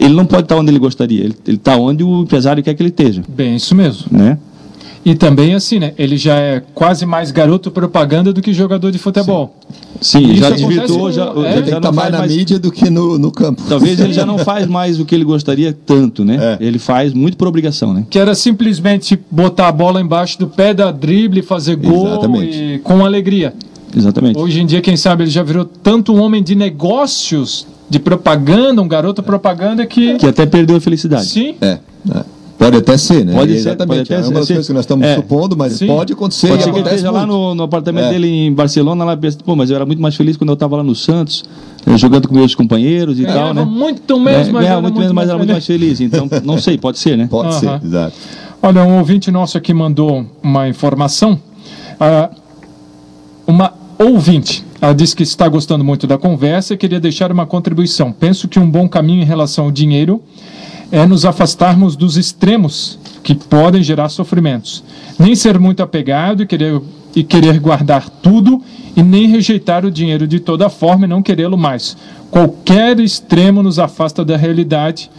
ele 0.00 0.14
não 0.14 0.24
pode 0.24 0.44
estar 0.44 0.56
onde 0.56 0.70
ele 0.70 0.78
gostaria. 0.78 1.24
Ele 1.24 1.36
está 1.46 1.76
onde 1.76 2.02
o 2.02 2.22
empresário 2.22 2.62
quer 2.62 2.74
que 2.74 2.82
ele 2.82 2.88
esteja. 2.88 3.22
Bem, 3.28 3.56
isso 3.56 3.74
mesmo. 3.74 4.06
Né? 4.10 4.38
E 5.04 5.14
também 5.14 5.54
assim, 5.54 5.78
né? 5.78 5.92
Ele 5.98 6.16
já 6.16 6.34
é 6.36 6.62
quase 6.74 7.06
mais 7.06 7.30
garoto 7.30 7.70
propaganda 7.70 8.32
do 8.32 8.42
que 8.42 8.52
jogador 8.52 8.90
de 8.90 8.98
futebol. 8.98 9.56
Sim, 10.00 10.34
já 10.34 10.50
desvirtuou, 10.50 11.10
já, 11.10 11.32
é, 11.44 11.58
já, 11.58 11.62
já 11.62 11.80
tá 11.80 11.92
mais 11.92 12.12
na 12.12 12.18
mais... 12.18 12.34
mídia 12.34 12.58
do 12.58 12.70
que 12.70 12.88
no, 12.90 13.18
no 13.18 13.30
campo. 13.30 13.62
Talvez 13.68 13.98
ele 13.98 14.12
já 14.12 14.24
não 14.26 14.38
faz 14.38 14.66
mais 14.66 15.00
o 15.00 15.04
que 15.04 15.14
ele 15.14 15.24
gostaria 15.24 15.76
tanto, 15.86 16.24
né? 16.24 16.58
É. 16.60 16.64
Ele 16.64 16.78
faz 16.78 17.14
muito 17.14 17.36
por 17.36 17.48
obrigação, 17.48 17.94
né? 17.94 18.04
Que 18.08 18.18
era 18.18 18.34
simplesmente 18.34 19.18
botar 19.30 19.68
a 19.68 19.72
bola 19.72 20.00
embaixo 20.00 20.38
do 20.38 20.46
pé 20.46 20.74
da 20.74 20.90
drible, 20.90 21.42
fazer 21.42 21.76
gol 21.76 22.08
Exatamente. 22.08 22.58
e 22.58 22.78
com 22.80 23.04
alegria. 23.04 23.54
Exatamente. 23.96 24.38
Hoje 24.38 24.60
em 24.60 24.66
dia, 24.66 24.80
quem 24.80 24.96
sabe, 24.96 25.24
ele 25.24 25.30
já 25.30 25.42
virou 25.42 25.64
tanto 25.64 26.12
um 26.12 26.22
homem 26.22 26.42
de 26.42 26.54
negócios, 26.54 27.66
de 27.90 27.98
propaganda, 27.98 28.80
um 28.80 28.88
garoto 28.88 29.22
propaganda 29.22 29.84
que. 29.84 30.16
Que 30.16 30.26
até 30.26 30.46
perdeu 30.46 30.76
a 30.76 30.80
felicidade. 30.80 31.26
Sim. 31.26 31.56
É. 31.60 31.78
é. 32.14 32.24
Pode 32.56 32.76
até 32.76 32.96
ser, 32.98 33.24
né? 33.24 33.32
Pode 33.32 33.52
ser, 33.52 33.58
exatamente. 33.58 33.98
Pode 34.08 34.14
até 34.14 34.14
é 34.14 34.28
uma 34.28 34.38
das 34.38 34.46
coisas 34.46 34.66
que 34.66 34.72
nós 34.74 34.84
estamos 34.84 35.06
é. 35.06 35.16
supondo, 35.16 35.56
mas 35.56 35.72
Sim. 35.72 35.86
pode 35.86 36.12
acontecer. 36.12 36.48
Pode 36.48 36.62
ser 36.62 36.72
que 36.72 36.78
ele 36.78 36.88
esteja 36.88 37.10
lá 37.10 37.26
no, 37.26 37.54
no 37.54 37.62
apartamento 37.62 38.04
é. 38.04 38.10
dele 38.10 38.28
em 38.28 38.52
Barcelona, 38.52 39.02
lá 39.02 39.16
pensa, 39.16 39.38
pô, 39.42 39.56
mas 39.56 39.70
eu 39.70 39.76
era 39.76 39.86
muito 39.86 40.00
mais 40.00 40.14
feliz 40.14 40.36
quando 40.36 40.50
eu 40.50 40.54
estava 40.54 40.76
lá 40.76 40.82
no 40.82 40.94
Santos, 40.94 41.42
eh, 41.86 41.96
jogando 41.96 42.28
com 42.28 42.34
meus 42.34 42.54
companheiros 42.54 43.18
e 43.18 43.24
tal, 43.24 43.54
né? 43.54 43.64
Muito 43.64 44.20
menos, 44.20 44.48
é, 44.48 44.52
mas, 44.52 44.66
era 44.66 44.80
muito 44.80 44.98
menos, 44.98 45.12
mas 45.12 45.28
era 45.30 45.38
muito 45.38 45.52
mais 45.52 45.66
feliz. 45.66 46.02
Então, 46.02 46.28
não 46.44 46.58
sei, 46.58 46.76
pode 46.76 46.98
ser, 46.98 47.16
né? 47.16 47.26
Pode 47.30 47.48
uh 47.48 47.52
-huh. 47.52 47.80
ser, 47.80 47.86
exato. 47.86 48.12
Olha, 48.62 48.84
um 48.84 48.98
ouvinte 48.98 49.30
nosso 49.30 49.56
aqui 49.56 49.72
mandou 49.72 50.26
uma 50.42 50.68
informação. 50.68 51.40
Uh, 51.98 52.36
uma 53.46 53.72
ouvinte. 53.98 54.64
Ela 54.80 54.94
disse 54.94 55.14
que 55.14 55.22
está 55.22 55.46
gostando 55.46 55.84
muito 55.84 56.06
da 56.06 56.16
conversa 56.16 56.72
e 56.72 56.76
queria 56.76 56.98
deixar 56.98 57.30
uma 57.30 57.44
contribuição. 57.44 58.12
Penso 58.12 58.48
que 58.48 58.58
um 58.58 58.68
bom 58.68 58.88
caminho 58.88 59.22
em 59.22 59.26
relação 59.26 59.66
ao 59.66 59.70
dinheiro 59.70 60.22
é 60.90 61.06
nos 61.06 61.24
afastarmos 61.24 61.94
dos 61.94 62.16
extremos 62.16 62.98
que 63.22 63.34
podem 63.34 63.82
gerar 63.82 64.08
sofrimentos. 64.08 64.82
Nem 65.18 65.34
ser 65.34 65.58
muito 65.58 65.82
apegado 65.82 66.42
e 66.42 66.46
querer, 66.46 66.80
e 67.14 67.22
querer 67.22 67.60
guardar 67.60 68.08
tudo 68.08 68.62
e 68.96 69.02
nem 69.02 69.28
rejeitar 69.28 69.84
o 69.84 69.90
dinheiro 69.90 70.26
de 70.26 70.40
toda 70.40 70.70
forma 70.70 71.04
e 71.04 71.08
não 71.08 71.22
querê-lo 71.22 71.58
mais. 71.58 71.96
Qualquer 72.30 72.98
extremo 72.98 73.62
nos 73.62 73.78
afasta 73.78 74.24
da 74.24 74.36
realidade. 74.36 75.10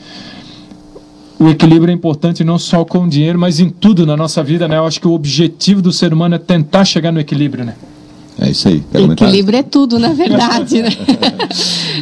O 1.40 1.50
equilíbrio 1.50 1.92
é 1.92 1.94
importante 1.94 2.44
não 2.44 2.58
só 2.58 2.84
com 2.84 3.04
o 3.04 3.10
dinheiro, 3.10 3.38
mas 3.38 3.60
em 3.60 3.70
tudo 3.70 4.06
na 4.06 4.18
nossa 4.18 4.44
vida, 4.44 4.68
né? 4.68 4.78
Eu 4.78 4.86
acho 4.86 5.00
que 5.00 5.08
o 5.08 5.14
objetivo 5.14 5.82
do 5.82 5.92
ser 5.92 6.14
humano 6.14 6.36
é 6.36 6.40
tentar 6.40 6.84
chegar 6.84 7.12
no 7.12 7.20
equilíbrio, 7.20 7.64
né? 7.64 7.76
É 8.40 8.50
isso 8.50 8.68
aí. 8.68 8.84
Equilíbrio 9.12 9.60
é 9.60 9.64
tudo, 9.64 10.00
na 10.00 10.14
verdade, 10.14 10.82
né? 10.82 10.90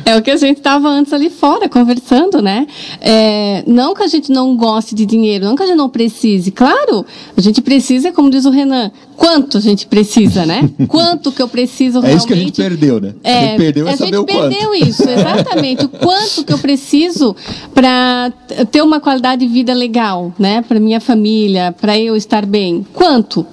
é 0.05 0.15
o 0.15 0.21
que 0.21 0.31
a 0.31 0.37
gente 0.37 0.57
estava 0.57 0.87
antes 0.87 1.11
ali 1.11 1.29
fora 1.29 1.67
conversando, 1.67 2.41
né? 2.41 2.65
É, 3.01 3.63
não 3.67 3.93
que 3.93 4.03
a 4.03 4.07
gente 4.07 4.31
não 4.31 4.55
goste 4.55 4.95
de 4.95 5.05
dinheiro, 5.05 5.45
não 5.45 5.55
que 5.55 5.63
a 5.63 5.65
gente 5.65 5.77
não 5.77 5.89
precise. 5.89 6.51
Claro, 6.51 7.05
a 7.35 7.41
gente 7.41 7.61
precisa, 7.61 8.11
como 8.11 8.29
diz 8.29 8.45
o 8.45 8.49
Renan, 8.49 8.91
quanto 9.17 9.57
a 9.57 9.61
gente 9.61 9.85
precisa, 9.87 10.45
né? 10.45 10.69
Quanto 10.87 11.31
que 11.31 11.41
eu 11.41 11.47
preciso 11.47 11.99
realmente. 11.99 12.09
É 12.09 12.17
isso 12.17 12.27
que 12.27 12.33
a 12.33 12.37
gente 12.37 12.51
perdeu, 12.55 12.99
né? 12.99 13.13
É, 13.23 13.37
a 13.37 13.41
gente 13.41 13.57
perdeu 13.57 13.87
é 13.87 13.93
o 13.93 13.97
quanto. 13.97 14.03
A 14.03 14.05
gente 14.05 14.25
perdeu 14.25 14.75
isso, 14.75 15.09
exatamente. 15.09 15.85
o 15.85 15.89
quanto 15.89 16.43
que 16.43 16.53
eu 16.53 16.57
preciso 16.57 17.35
para 17.73 18.31
ter 18.71 18.81
uma 18.81 18.99
qualidade 18.99 19.45
de 19.45 19.51
vida 19.51 19.73
legal, 19.73 20.33
né? 20.39 20.61
Para 20.61 20.79
minha 20.79 20.99
família, 20.99 21.73
para 21.79 21.97
eu 21.97 22.15
estar 22.15 22.45
bem. 22.45 22.85
Quanto? 22.93 23.45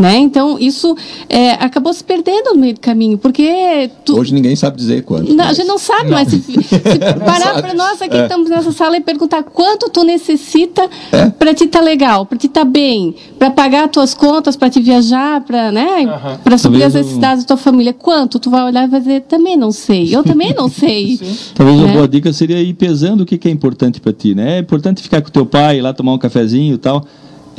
Né? 0.00 0.16
Então, 0.16 0.58
isso 0.58 0.96
é, 1.28 1.50
acabou 1.52 1.92
se 1.92 2.02
perdendo 2.02 2.54
no 2.54 2.60
meio 2.60 2.72
do 2.72 2.80
caminho, 2.80 3.18
porque... 3.18 3.90
Tu... 4.02 4.18
Hoje 4.18 4.32
ninguém 4.32 4.56
sabe 4.56 4.78
dizer 4.78 5.04
quanto. 5.04 5.34
Não, 5.34 5.44
a 5.44 5.52
gente 5.52 5.66
não 5.66 5.78
sabe, 5.78 6.04
não. 6.04 6.12
mas 6.12 6.28
se, 6.28 6.40
se 6.40 6.58
parar 7.22 7.60
para 7.60 7.74
nós 7.74 8.00
aqui 8.00 8.16
é. 8.16 8.20
que 8.20 8.22
estamos 8.22 8.48
nessa 8.48 8.72
sala 8.72 8.96
e 8.96 9.02
perguntar 9.02 9.42
quanto 9.42 9.90
tu 9.90 10.02
necessita 10.02 10.88
é. 11.12 11.28
para 11.28 11.52
te 11.52 11.64
estar 11.64 11.80
tá 11.80 11.84
legal, 11.84 12.24
para 12.24 12.38
te 12.38 12.46
estar 12.46 12.64
tá 12.64 12.64
bem, 12.64 13.14
para 13.38 13.50
pagar 13.50 13.84
as 13.84 13.90
tuas 13.90 14.14
contas, 14.14 14.56
para 14.56 14.70
te 14.70 14.80
viajar, 14.80 15.42
para 15.42 15.70
né, 15.70 15.98
uhum. 16.00 16.38
Para 16.42 16.56
suprir 16.56 16.86
as 16.86 16.94
necessidades 16.94 17.44
da 17.44 17.48
tua 17.48 17.56
família, 17.58 17.92
quanto? 17.92 18.38
Tu 18.38 18.48
vai 18.48 18.64
olhar 18.64 18.84
e 18.84 18.90
vai 18.90 19.00
dizer, 19.00 19.20
também 19.28 19.54
não 19.54 19.70
sei, 19.70 20.16
eu 20.16 20.24
também 20.24 20.54
não 20.54 20.68
sei. 20.72 21.20
Talvez 21.54 21.78
né? 21.78 21.84
uma 21.84 21.92
boa 21.92 22.08
dica 22.08 22.32
seria 22.32 22.58
ir 22.58 22.72
pesando 22.72 23.24
o 23.24 23.26
que, 23.26 23.36
que 23.36 23.48
é 23.48 23.50
importante 23.50 24.00
para 24.00 24.14
ti, 24.14 24.34
né? 24.34 24.56
É 24.56 24.60
importante 24.60 25.02
ficar 25.02 25.20
com 25.20 25.28
teu 25.28 25.44
pai, 25.44 25.82
lá 25.82 25.92
tomar 25.92 26.14
um 26.14 26.18
cafezinho 26.18 26.76
e 26.76 26.78
tal 26.78 27.04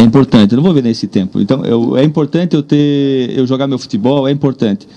é 0.02 0.06
importante. 0.06 0.52
Eu 0.54 0.58
não 0.58 0.64
vou 0.64 0.74
ver 0.74 0.84
nesse 0.84 1.08
tempo. 1.08 1.40
Então, 1.40 1.64
eu, 1.64 1.98
é 1.98 2.04
importante 2.04 2.56
eu 2.56 2.64
ter, 2.64 3.32
eu 3.36 3.46
jogar 3.46 3.68
meu 3.68 3.80
futebol, 3.80 4.28
é 4.28 4.32
importante. 4.32 4.88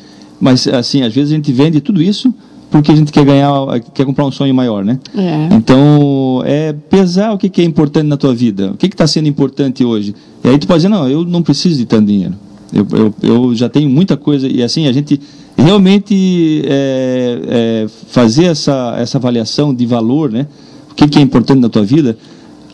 Mas 0.40 0.66
assim, 0.66 1.02
às 1.02 1.14
vezes 1.14 1.32
a 1.32 1.36
gente 1.36 1.52
vende 1.52 1.80
tudo 1.80 2.02
isso 2.02 2.32
porque 2.70 2.90
a 2.90 2.96
gente 2.96 3.12
quer 3.12 3.24
ganhar, 3.24 3.52
quer 3.94 4.05
comprar 4.05 4.24
um 4.26 4.32
sonho 4.32 4.52
maior, 4.52 4.84
né? 4.84 4.98
É. 5.16 5.55
Então, 5.55 6.42
é 6.44 6.72
pesar 6.72 7.32
o 7.32 7.38
que, 7.38 7.48
que 7.48 7.62
é 7.62 7.64
importante 7.64 8.07
na 8.09 8.16
tua 8.16 8.34
vida, 8.34 8.72
o 8.72 8.76
que 8.76 8.86
está 8.86 9.07
sendo 9.07 9.28
importante 9.28 9.84
hoje. 9.84 10.12
E 10.42 10.48
aí 10.48 10.59
tu 10.59 10.66
pode 10.66 10.78
dizer, 10.78 10.88
não, 10.88 11.09
eu 11.09 11.24
não 11.24 11.40
preciso 11.40 11.76
de 11.76 11.84
tanto 11.84 12.07
dinheiro. 12.07 12.34
Eu, 12.72 12.84
eu, 12.90 13.14
eu 13.22 13.55
já 13.55 13.68
tenho 13.68 13.88
muita 13.88 14.16
coisa 14.16 14.48
e 14.48 14.61
assim 14.61 14.88
a 14.88 14.92
gente 14.92 15.20
realmente 15.57 16.62
é, 16.66 17.40
é, 17.46 17.86
fazer 18.09 18.46
essa, 18.46 18.96
essa 18.98 19.18
avaliação 19.18 19.72
de 19.72 19.86
valor, 19.86 20.32
né? 20.32 20.48
O 20.90 20.94
que, 20.96 21.07
que 21.07 21.18
é 21.20 21.22
importante 21.22 21.61
na 21.61 21.68
tua 21.68 21.84
vida 21.84 22.18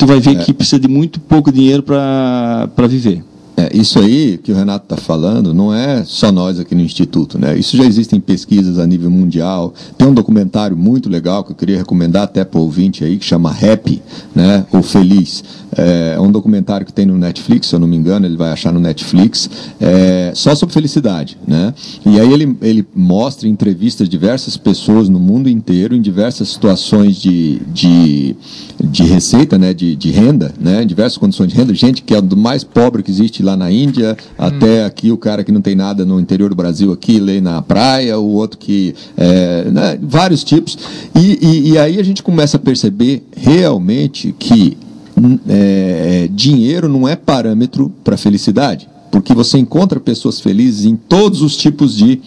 tu 0.00 0.06
vai 0.06 0.18
ver 0.18 0.38
é. 0.38 0.44
que 0.44 0.54
precisa 0.54 0.80
de 0.80 0.88
muito 0.88 1.20
pouco 1.20 1.52
dinheiro 1.52 1.82
para 1.82 2.86
viver. 2.88 3.22
É, 3.54 3.76
isso 3.76 3.98
aí 3.98 4.38
que 4.42 4.50
o 4.50 4.54
Renato 4.56 4.86
está 4.86 4.96
falando 4.96 5.52
não 5.52 5.74
é 5.74 6.02
só 6.06 6.32
nós 6.32 6.58
aqui 6.58 6.74
no 6.74 6.80
Instituto, 6.80 7.38
né? 7.38 7.58
Isso 7.58 7.76
já 7.76 7.84
existem 7.84 8.18
pesquisas 8.18 8.78
a 8.78 8.86
nível 8.86 9.10
mundial. 9.10 9.74
Tem 9.98 10.08
um 10.08 10.14
documentário 10.14 10.74
muito 10.74 11.10
legal 11.10 11.44
que 11.44 11.52
eu 11.52 11.56
queria 11.56 11.76
recomendar 11.76 12.22
até 12.22 12.42
para 12.42 12.58
o 12.58 12.62
ouvinte 12.62 13.04
aí, 13.04 13.18
que 13.18 13.24
chama 13.26 13.50
Happy, 13.50 14.00
né? 14.34 14.64
Ou 14.72 14.82
Feliz. 14.82 15.44
É, 15.76 16.18
um 16.20 16.30
documentário 16.30 16.84
que 16.84 16.92
tem 16.92 17.06
no 17.06 17.16
Netflix, 17.16 17.68
se 17.68 17.74
eu 17.74 17.78
não 17.78 17.86
me 17.86 17.96
engano, 17.96 18.26
ele 18.26 18.36
vai 18.36 18.50
achar 18.50 18.72
no 18.72 18.80
Netflix, 18.80 19.48
é, 19.80 20.32
só 20.34 20.54
sobre 20.54 20.72
felicidade, 20.72 21.38
né? 21.46 21.72
E 22.04 22.18
aí 22.18 22.32
ele, 22.32 22.56
ele 22.60 22.86
mostra 22.94 23.48
em 23.48 23.52
entrevistas 23.52 24.08
diversas 24.08 24.56
pessoas 24.56 25.08
no 25.08 25.20
mundo 25.20 25.48
inteiro, 25.48 25.94
em 25.94 26.00
diversas 26.00 26.48
situações 26.48 27.16
de, 27.16 27.60
de, 27.72 28.36
de 28.82 29.04
receita, 29.04 29.58
né? 29.58 29.72
De, 29.72 29.94
de 29.94 30.10
renda, 30.10 30.52
né? 30.60 30.82
Em 30.82 30.86
diversas 30.86 31.18
condições 31.18 31.48
de 31.48 31.56
renda, 31.56 31.72
gente 31.74 32.02
que 32.02 32.14
é 32.14 32.20
do 32.20 32.36
mais 32.36 32.64
pobre 32.64 33.02
que 33.02 33.10
existe 33.10 33.42
lá 33.42 33.56
na 33.56 33.70
Índia, 33.70 34.16
hum. 34.20 34.34
até 34.38 34.84
aqui 34.84 35.12
o 35.12 35.16
cara 35.16 35.44
que 35.44 35.52
não 35.52 35.60
tem 35.60 35.76
nada 35.76 36.04
no 36.04 36.18
interior 36.18 36.50
do 36.50 36.56
Brasil 36.56 36.92
aqui, 36.92 37.20
lê 37.20 37.40
na 37.40 37.62
praia, 37.62 38.18
o 38.18 38.32
outro 38.32 38.58
que... 38.58 38.94
É, 39.16 39.70
né? 39.70 39.98
Vários 40.02 40.42
tipos. 40.42 40.76
E, 41.14 41.38
e, 41.40 41.70
e 41.70 41.78
aí 41.78 41.98
a 41.98 42.02
gente 42.02 42.22
começa 42.22 42.56
a 42.56 42.60
perceber 42.60 43.22
realmente 43.36 44.34
que 44.38 44.76
é, 45.48 46.28
dinheiro 46.32 46.88
não 46.88 47.08
é 47.08 47.16
parâmetro 47.16 47.92
para 48.02 48.16
felicidade, 48.16 48.88
porque 49.10 49.34
você 49.34 49.58
encontra 49.58 49.98
pessoas 49.98 50.40
felizes 50.40 50.84
em 50.84 50.96
todos 50.96 51.42
os 51.42 51.56
tipos 51.56 51.96
de 51.96 52.20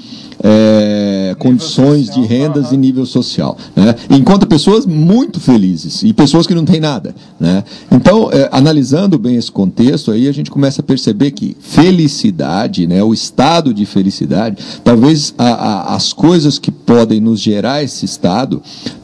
é, 0.43 1.35
condições 1.39 2.07
social, 2.07 2.21
de 2.21 2.27
rendas 2.27 2.67
uhum. 2.67 2.73
e 2.73 2.77
nível 2.77 3.05
social. 3.05 3.57
Né? 3.75 3.95
Encontra 4.09 4.47
pessoas 4.47 4.85
muito 4.85 5.39
felizes 5.39 6.03
e 6.03 6.13
pessoas 6.13 6.45
que 6.45 6.53
não 6.53 6.65
têm 6.65 6.81
nada. 6.81 7.15
Né? 7.39 7.63
Então, 7.89 8.29
é, 8.31 8.49
analisando 8.51 9.17
bem 9.17 9.37
esse 9.37 9.51
contexto, 9.51 10.11
aí 10.11 10.27
a 10.27 10.31
gente 10.33 10.51
começa 10.51 10.81
a 10.81 10.83
perceber 10.83 11.31
que 11.31 11.55
felicidade, 11.61 12.85
né, 12.85 13.01
o 13.01 13.13
estado 13.13 13.73
de 13.73 13.85
felicidade, 13.85 14.57
talvez 14.83 15.33
a, 15.37 15.47
a, 15.47 15.95
as 15.95 16.11
coisas 16.11 16.59
que 16.59 16.71
podem 16.71 17.21
nos 17.21 17.39
gerar 17.39 17.81
esse 17.83 18.05
estado 18.05 18.61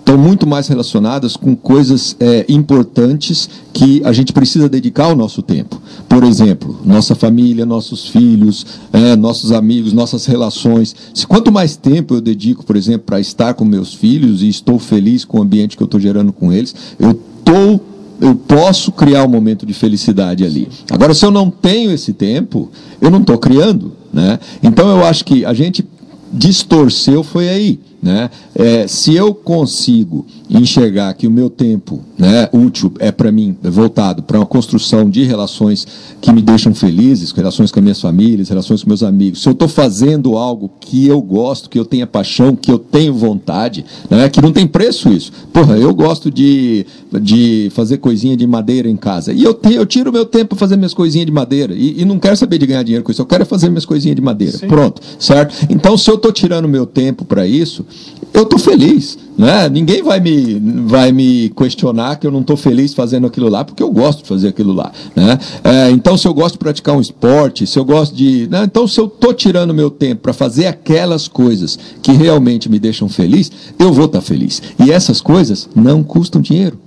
estão 0.10 0.18
muito 0.18 0.48
mais 0.48 0.68
relacionadas 0.68 1.38
com 1.38 1.56
coisas 1.56 2.16
é, 2.20 2.44
importantes 2.50 3.48
que 3.72 4.02
a 4.04 4.12
gente 4.12 4.34
precisa 4.34 4.68
dedicar 4.68 5.08
o 5.08 5.16
nosso 5.16 5.44
tempo. 5.44 5.80
Por 6.08 6.24
exemplo, 6.24 6.80
nossa 6.84 7.14
família, 7.14 7.64
nossos 7.64 8.08
filhos, 8.08 8.66
é, 8.92 9.16
nossos 9.16 9.52
amigos, 9.52 9.94
nossas 9.94 10.26
relações. 10.26 10.96
Se 11.14 11.28
quanto 11.28 11.52
mais 11.52 11.78
tempo 11.78 12.16
eu 12.16 12.22
dedico, 12.22 12.66
por 12.66 12.76
exemplo, 12.76 13.04
para 13.06 13.20
estar 13.20 13.54
com 13.54 13.64
meus 13.64 13.94
filhos 13.94 14.42
e 14.42 14.50
estou 14.50 14.80
feliz 14.80 15.24
com 15.24 15.38
o 15.38 15.42
ambiente 15.44 15.78
que 15.78 15.84
eu 15.84 15.86
estou 15.86 16.00
gerando 16.00 16.34
com 16.34 16.52
eles, 16.52 16.74
eu 16.98 17.12
estou 17.12 17.80
eu 18.22 18.36
posso 18.36 18.92
criar 18.92 19.24
um 19.24 19.30
momento 19.30 19.66
de 19.66 19.74
felicidade 19.74 20.44
ali. 20.44 20.68
Agora, 20.92 21.14
se 21.14 21.26
eu 21.26 21.32
não 21.32 21.50
tenho 21.50 21.90
esse 21.90 22.12
tempo, 22.12 22.70
eu 23.00 23.10
não 23.10 23.22
estou 23.22 23.38
criando. 23.38 23.94
Né? 24.12 24.38
Então, 24.62 24.90
eu 24.90 25.06
acho 25.06 25.24
que 25.24 25.46
a 25.46 25.54
gente 25.54 25.86
distorceu 26.34 27.24
foi 27.24 27.48
aí. 27.48 27.80
Né? 28.02 28.30
É, 28.56 28.88
se 28.88 29.14
eu 29.14 29.34
consigo 29.34 30.26
enxergar 30.50 31.14
que 31.14 31.28
o 31.28 31.32
meu 31.32 31.50
tempo 31.50 32.02
né, 32.18 32.50
útil 32.52 32.92
é 33.00 33.12
para 33.12 33.32
mim 33.32 33.56
é 33.64 33.70
voltado 33.70 34.24
para 34.24 34.40
uma 34.40 34.46
construção 34.46 35.10
de 35.10 35.24
relações 35.24 35.88
que 36.20 36.32
me 36.32 36.42
deixam 36.42 36.74
felizes, 36.74 37.32
relações 37.32 37.72
com 37.72 37.80
as 37.80 37.84
minhas 37.84 38.02
famílias, 38.02 38.50
relações 38.50 38.84
com 38.84 38.90
meus 38.90 39.04
amigos, 39.04 39.42
se 39.42 39.48
eu 39.48 39.54
estou 39.54 39.68
fazendo 39.68 40.38
algo 40.38 40.72
que 40.80 41.08
eu 41.08 41.22
gosto, 41.22 41.70
que 41.70 41.78
eu 41.78 41.86
tenha 41.86 42.08
paixão, 42.08 42.56
que 42.56 42.72
eu 42.72 42.80
tenho 42.80 43.14
vontade, 43.14 43.86
né, 44.10 44.28
que 44.30 44.42
não 44.42 44.52
tem 44.52 44.66
preço 44.66 45.10
isso. 45.10 45.32
Porra, 45.54 45.78
eu 45.78 45.94
gosto 45.94 46.32
de, 46.32 46.86
de 47.22 47.70
fazer 47.74 47.98
coisinha 47.98 48.36
de 48.36 48.48
madeira 48.48 48.90
em 48.90 48.98
casa. 48.98 49.32
E 49.32 49.44
eu, 49.44 49.54
te, 49.54 49.74
eu 49.74 49.86
tiro 49.86 50.12
meu 50.12 50.26
tempo 50.26 50.50
para 50.50 50.58
fazer 50.58 50.78
minhas 50.78 50.94
coisinhas 50.94 51.26
de 51.26 51.32
madeira. 51.32 51.74
E, 51.74 52.02
e, 52.02 52.06
não 52.06 52.18
quero 52.18 52.36
saber 52.36 52.58
de 52.58 52.66
ganhar 52.66 52.84
dinheiro 52.84 53.04
com 53.04 53.12
isso, 53.12 53.22
eu 53.22 53.26
quero 53.26 53.46
fazer 53.46 53.70
minhas 53.70 53.86
coisinhas 53.86 54.16
de 54.16 54.22
madeira. 54.22 54.58
Sim. 54.58 54.68
Pronto, 54.68 55.02
certo? 55.20 55.68
Então, 55.70 55.98
se 55.98 56.10
eu 56.10 56.16
estou 56.16 56.32
tirando 56.32 56.68
meu 56.68 56.86
tempo 56.86 57.24
para 57.24 57.46
isso, 57.46 57.86
eu 58.34 58.44
estou 58.44 58.58
feliz. 58.58 59.18
Né? 59.38 59.70
Ninguém 59.70 60.04
vai 60.04 60.20
me, 60.20 60.39
vai 60.86 61.12
me 61.12 61.50
questionar 61.50 62.18
que 62.18 62.28
eu 62.28 62.32
não 62.32 62.42
estou 62.42 62.58
feliz 62.58 62.94
fazendo 62.94 63.28
aquilo 63.28 63.50
lá, 63.50 63.64
porque 63.64 63.82
eu 63.82 63.92
gosto 63.92 64.24
de 64.24 64.28
fazer 64.28 64.50
aquilo 64.50 64.74
lá. 64.74 64.92
Né? 65.16 65.38
É, 65.64 65.90
então, 65.92 66.18
se 66.18 66.28
eu 66.28 66.34
gosto 66.34 66.54
de 66.54 66.60
praticar 66.60 66.96
um 66.96 67.02
esporte, 67.02 67.66
se 67.66 67.78
eu 67.78 67.86
gosto 67.86 68.16
de. 68.16 68.48
Né? 68.48 68.64
Então, 68.64 68.88
se 68.88 69.00
eu 69.00 69.06
estou 69.06 69.34
tirando 69.34 69.74
meu 69.74 69.90
tempo 69.90 70.22
para 70.22 70.34
fazer 70.34 70.68
aquelas 70.68 71.28
coisas 71.28 71.78
que 72.02 72.12
realmente 72.12 72.70
me 72.70 72.80
deixam 72.80 73.08
feliz, 73.08 73.52
eu 73.78 73.92
vou 73.92 74.06
estar 74.06 74.20
tá 74.20 74.26
feliz. 74.26 74.62
E 74.84 74.92
essas 74.92 75.22
coisas 75.22 75.70
não 75.76 76.04
custam 76.04 76.42
dinheiro 76.42 76.78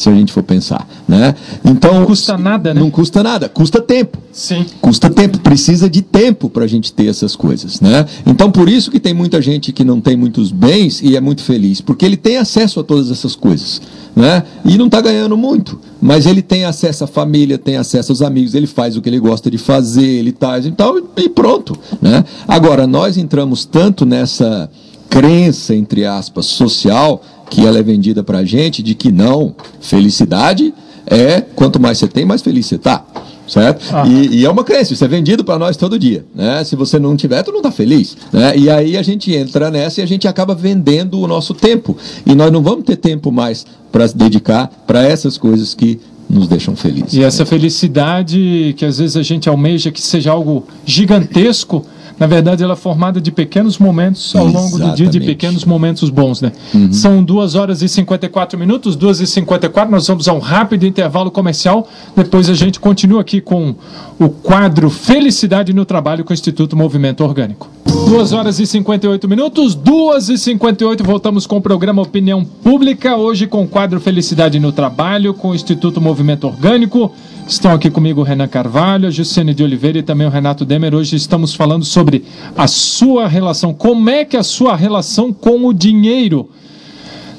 se 0.00 0.08
a 0.08 0.14
gente 0.14 0.32
for 0.32 0.42
pensar, 0.42 0.88
né? 1.06 1.34
Então 1.62 1.92
não 1.92 2.06
custa 2.06 2.38
nada, 2.38 2.72
né? 2.72 2.80
Não 2.80 2.90
custa 2.90 3.22
nada, 3.22 3.50
custa 3.50 3.82
tempo. 3.82 4.16
Sim. 4.32 4.64
Custa 4.80 5.10
tempo, 5.10 5.38
precisa 5.40 5.90
de 5.90 6.00
tempo 6.00 6.48
para 6.48 6.64
a 6.64 6.66
gente 6.66 6.90
ter 6.90 7.06
essas 7.06 7.36
coisas, 7.36 7.82
né? 7.82 8.06
Então 8.24 8.50
por 8.50 8.66
isso 8.66 8.90
que 8.90 8.98
tem 8.98 9.12
muita 9.12 9.42
gente 9.42 9.72
que 9.72 9.84
não 9.84 10.00
tem 10.00 10.16
muitos 10.16 10.50
bens 10.52 11.02
e 11.02 11.16
é 11.16 11.20
muito 11.20 11.42
feliz, 11.42 11.82
porque 11.82 12.06
ele 12.06 12.16
tem 12.16 12.38
acesso 12.38 12.80
a 12.80 12.82
todas 12.82 13.10
essas 13.10 13.36
coisas, 13.36 13.82
né? 14.16 14.42
E 14.64 14.78
não 14.78 14.86
está 14.86 15.02
ganhando 15.02 15.36
muito, 15.36 15.78
mas 16.00 16.24
ele 16.24 16.40
tem 16.40 16.64
acesso 16.64 17.04
à 17.04 17.06
família, 17.06 17.58
tem 17.58 17.76
acesso 17.76 18.10
aos 18.10 18.22
amigos, 18.22 18.54
ele 18.54 18.66
faz 18.66 18.96
o 18.96 19.02
que 19.02 19.08
ele 19.10 19.20
gosta 19.20 19.50
de 19.50 19.58
fazer, 19.58 20.02
ele 20.02 20.32
tá, 20.32 20.58
então 20.60 20.96
e 21.14 21.28
pronto, 21.28 21.78
né? 22.00 22.24
Agora 22.48 22.86
nós 22.86 23.18
entramos 23.18 23.66
tanto 23.66 24.06
nessa 24.06 24.70
crença 25.10 25.74
entre 25.74 26.06
aspas 26.06 26.46
social 26.46 27.22
que 27.50 27.66
ela 27.66 27.78
é 27.78 27.82
vendida 27.82 28.22
para 28.22 28.38
a 28.38 28.44
gente 28.44 28.82
de 28.82 28.94
que 28.94 29.10
não, 29.10 29.54
felicidade 29.80 30.72
é 31.04 31.40
quanto 31.40 31.80
mais 31.80 31.98
você 31.98 32.06
tem, 32.06 32.24
mais 32.24 32.40
feliz 32.40 32.66
você 32.66 32.76
está. 32.76 33.04
Certo? 33.48 33.84
Ah. 33.92 34.06
E, 34.06 34.36
e, 34.36 34.44
é 34.44 34.48
uma 34.48 34.62
crença, 34.62 34.92
isso 34.92 35.04
é 35.04 35.08
vendido 35.08 35.42
para 35.42 35.58
nós 35.58 35.76
todo 35.76 35.98
dia. 35.98 36.24
Né? 36.32 36.62
Se 36.62 36.76
você 36.76 37.00
não 37.00 37.16
tiver, 37.16 37.42
tu 37.42 37.50
não 37.50 37.58
está 37.58 37.72
feliz. 37.72 38.16
Né? 38.32 38.56
E 38.56 38.70
aí 38.70 38.96
a 38.96 39.02
gente 39.02 39.34
entra 39.34 39.72
nessa 39.72 40.00
e 40.00 40.04
a 40.04 40.06
gente 40.06 40.28
acaba 40.28 40.54
vendendo 40.54 41.18
o 41.18 41.26
nosso 41.26 41.52
tempo. 41.52 41.96
E 42.24 42.32
nós 42.32 42.52
não 42.52 42.62
vamos 42.62 42.84
ter 42.84 42.94
tempo 42.94 43.32
mais 43.32 43.66
para 43.90 44.06
se 44.06 44.16
dedicar 44.16 44.70
para 44.86 45.02
essas 45.02 45.36
coisas 45.36 45.74
que 45.74 45.98
nos 46.30 46.48
deixam 46.48 46.76
felizes. 46.76 47.14
E 47.14 47.22
essa 47.22 47.44
felicidade 47.44 48.74
que 48.76 48.84
às 48.84 48.98
vezes 48.98 49.16
a 49.16 49.22
gente 49.22 49.48
almeja 49.48 49.90
que 49.90 50.00
seja 50.00 50.30
algo 50.30 50.66
gigantesco 50.84 51.84
na 52.20 52.26
verdade, 52.26 52.62
ela 52.62 52.74
é 52.74 52.76
formada 52.76 53.18
de 53.18 53.32
pequenos 53.32 53.78
momentos 53.78 54.36
ao 54.36 54.44
longo 54.46 54.78
do 54.78 54.94
dia, 54.94 55.06
de 55.06 55.20
pequenos 55.20 55.64
momentos 55.64 56.10
bons, 56.10 56.42
né? 56.42 56.52
Uhum. 56.74 56.92
São 56.92 57.24
2 57.24 57.54
horas 57.54 57.80
e 57.80 57.88
54 57.88 58.58
minutos, 58.58 58.94
2 58.94 59.20
e 59.20 59.26
54 59.26 59.90
nós 59.90 60.06
vamos 60.06 60.28
a 60.28 60.34
um 60.34 60.38
rápido 60.38 60.84
intervalo 60.84 61.30
comercial. 61.30 61.88
Depois 62.14 62.50
a 62.50 62.54
gente 62.54 62.78
continua 62.78 63.22
aqui 63.22 63.40
com 63.40 63.74
o 64.20 64.28
quadro 64.28 64.90
Felicidade 64.90 65.72
no 65.72 65.86
Trabalho 65.86 66.24
com 66.24 66.30
o 66.30 66.34
Instituto 66.34 66.76
Movimento 66.76 67.24
Orgânico. 67.24 67.70
2 67.86 68.34
horas 68.34 68.60
e 68.60 68.66
58 68.66 69.26
minutos, 69.26 69.74
2 69.74 70.28
e 70.28 70.36
58 70.36 71.02
voltamos 71.02 71.46
com 71.46 71.56
o 71.56 71.62
programa 71.62 72.02
Opinião 72.02 72.44
Pública, 72.44 73.16
hoje 73.16 73.46
com 73.46 73.62
o 73.62 73.68
quadro 73.68 73.98
Felicidade 73.98 74.60
no 74.60 74.72
Trabalho 74.72 75.32
com 75.32 75.50
o 75.50 75.54
Instituto 75.54 76.02
Movimento 76.02 76.46
Orgânico. 76.46 77.10
Estão 77.48 77.72
aqui 77.72 77.90
comigo 77.90 78.20
o 78.20 78.24
Renan 78.24 78.46
Carvalho, 78.46 79.08
a 79.08 79.10
Jussiane 79.10 79.54
de 79.54 79.64
Oliveira 79.64 79.98
e 79.98 80.02
também 80.02 80.26
o 80.26 80.30
Renato 80.30 80.66
Demer. 80.66 80.94
Hoje 80.94 81.16
estamos 81.16 81.54
falando 81.54 81.86
sobre 81.86 82.22
a 82.54 82.66
sua 82.66 83.26
relação, 83.26 83.72
como 83.72 84.10
é 84.10 84.26
que 84.26 84.36
é 84.36 84.40
a 84.40 84.44
sua 84.44 84.76
relação 84.76 85.32
com 85.32 85.66
o 85.66 85.72
dinheiro. 85.72 86.50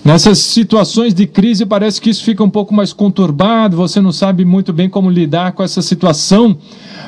Nessas 0.04 0.39
situações 0.39 1.14
de 1.14 1.28
crise 1.28 1.64
parece 1.64 2.02
que 2.02 2.10
isso 2.10 2.24
fica 2.24 2.43
um 2.43 2.49
pouco 2.49 2.74
mais 2.74 2.91
conturbado, 2.91 3.78
você 3.78 4.02
não 4.02 4.12
sabe 4.12 4.43
muito 4.43 4.74
bem 4.74 4.89
como 4.89 5.12
lidar 5.12 5.52
com 5.52 5.62
essa 5.62 5.80
situação, 5.80 6.58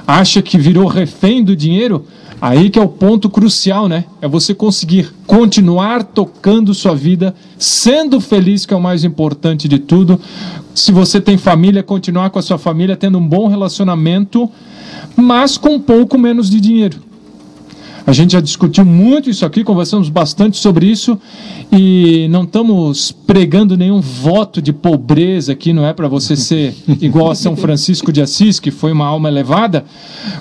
acha 0.06 0.44
que 0.44 0.60
virou 0.60 0.86
refém 0.86 1.44
do 1.44 1.56
dinheiro. 1.56 2.06
Aí 2.40 2.70
que 2.70 2.78
é 2.78 2.82
o 2.82 2.90
ponto 2.90 3.30
crucial, 3.30 3.88
né? 3.88 4.04
É 4.22 4.28
você 4.28 4.54
conseguir 4.54 5.12
continuar 5.26 6.04
tocando 6.04 6.74
sua 6.74 6.94
vida, 6.94 7.34
sendo 7.58 8.20
feliz, 8.20 8.66
que 8.66 8.74
é 8.74 8.78
o 8.78 8.82
mais 8.82 9.04
importante 9.04 9.68
de 9.68 9.80
tudo. 9.80 10.20
Se 10.76 10.92
você 10.92 11.22
tem 11.22 11.38
família, 11.38 11.82
continuar 11.82 12.30
com 12.30 12.38
a 12.38 12.42
sua 12.42 12.58
família, 12.58 12.98
tendo 12.98 13.18
um 13.18 13.26
bom 13.26 13.48
relacionamento, 13.48 14.52
mas 15.16 15.58
com 15.58 15.76
um 15.76 15.80
pouco 15.80 16.18
menos 16.18 16.50
de 16.50 16.60
dinheiro. 16.60 17.13
A 18.06 18.12
gente 18.12 18.34
já 18.34 18.42
discutiu 18.42 18.84
muito 18.84 19.30
isso 19.30 19.46
aqui, 19.46 19.64
conversamos 19.64 20.10
bastante 20.10 20.58
sobre 20.58 20.88
isso 20.88 21.18
e 21.72 22.28
não 22.30 22.44
estamos 22.44 23.14
pregando 23.14 23.78
nenhum 23.78 24.02
voto 24.02 24.62
de 24.62 24.74
pobreza 24.74 25.54
aqui, 25.54 25.72
não 25.72 25.86
é 25.86 25.94
para 25.94 26.10
você 26.10 26.36
ser 26.38 26.76
igual 27.00 27.32
a 27.32 27.36
São 27.36 27.56
Francisco 27.56 28.12
de 28.12 28.22
Assis, 28.22 28.60
que 28.60 28.72
foi 28.72 28.92
uma 28.92 29.06
alma 29.06 29.30
elevada, 29.30 29.86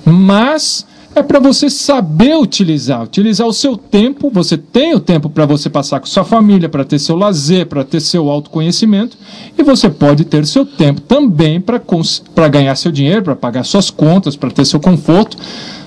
mas 0.05 0.85
é 1.15 1.23
para 1.23 1.39
você 1.39 1.69
saber 1.69 2.37
utilizar, 2.37 3.03
utilizar 3.05 3.47
o 3.47 3.53
seu 3.53 3.77
tempo. 3.77 4.31
Você 4.33 4.57
tem 4.57 4.95
o 4.95 5.01
tempo 5.01 5.29
para 5.29 5.45
você 5.45 5.69
passar 5.69 6.01
com 6.01 6.07
sua 6.07 6.25
família, 6.25 6.69
para 6.69 6.85
ter 6.85 6.99
seu 6.99 7.17
lazer, 7.17 7.67
para 7.67 7.85
ter 7.85 8.01
seu 8.01 8.31
autoconhecimento, 8.31 9.17
e 9.57 9.63
você 9.63 9.91
pode 9.91 10.25
ter 10.25 10.47
seu 10.47 10.65
tempo 10.65 11.01
também 11.03 11.61
para 11.61 12.49
ganhar 12.49 12.75
seu 12.77 12.91
dinheiro, 12.91 13.23
para 13.23 13.37
pagar 13.37 13.65
suas 13.65 13.91
contas, 13.91 14.37
para 14.37 14.51
ter 14.51 14.65
seu 14.65 14.81
conforto. 14.81 15.37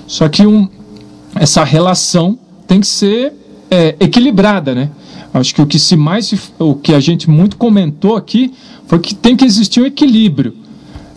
Só 0.06 0.28
que 0.28 0.46
um, 0.46 0.68
essa 1.38 1.62
relação 1.64 2.38
tem 2.66 2.80
que 2.80 2.86
ser 2.86 3.32
é, 3.70 3.94
equilibrada, 4.00 4.74
né? 4.74 4.90
Acho 5.32 5.54
que 5.54 5.62
o 5.62 5.66
que 5.66 5.78
se 5.78 5.96
mais 5.96 6.32
o 6.58 6.74
que 6.74 6.94
a 6.94 7.00
gente 7.00 7.28
muito 7.28 7.56
comentou 7.56 8.16
aqui 8.16 8.54
foi 8.86 8.98
que 8.98 9.14
tem 9.14 9.36
que 9.36 9.44
existir 9.44 9.80
um 9.80 9.86
equilíbrio. 9.86 10.54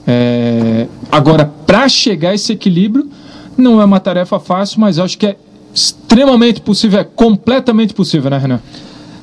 É, 0.06 0.88
agora, 1.12 1.46
para 1.66 1.88
chegar 1.88 2.32
a 2.32 2.36
esse 2.36 2.52
equilíbrio, 2.52 3.10
não 3.58 3.82
é 3.82 3.86
uma 3.86 4.00
tarefa 4.00 4.40
fácil, 4.40 4.82
mas 4.82 5.00
acho 5.00 5.18
que 5.18 5.28
é 5.28 5.38
extremamente 5.74 6.62
possível, 6.62 7.00
é 7.00 7.04
completamente 7.04 7.94
possível, 7.94 8.30
né, 8.30 8.38
Renan? 8.38 8.60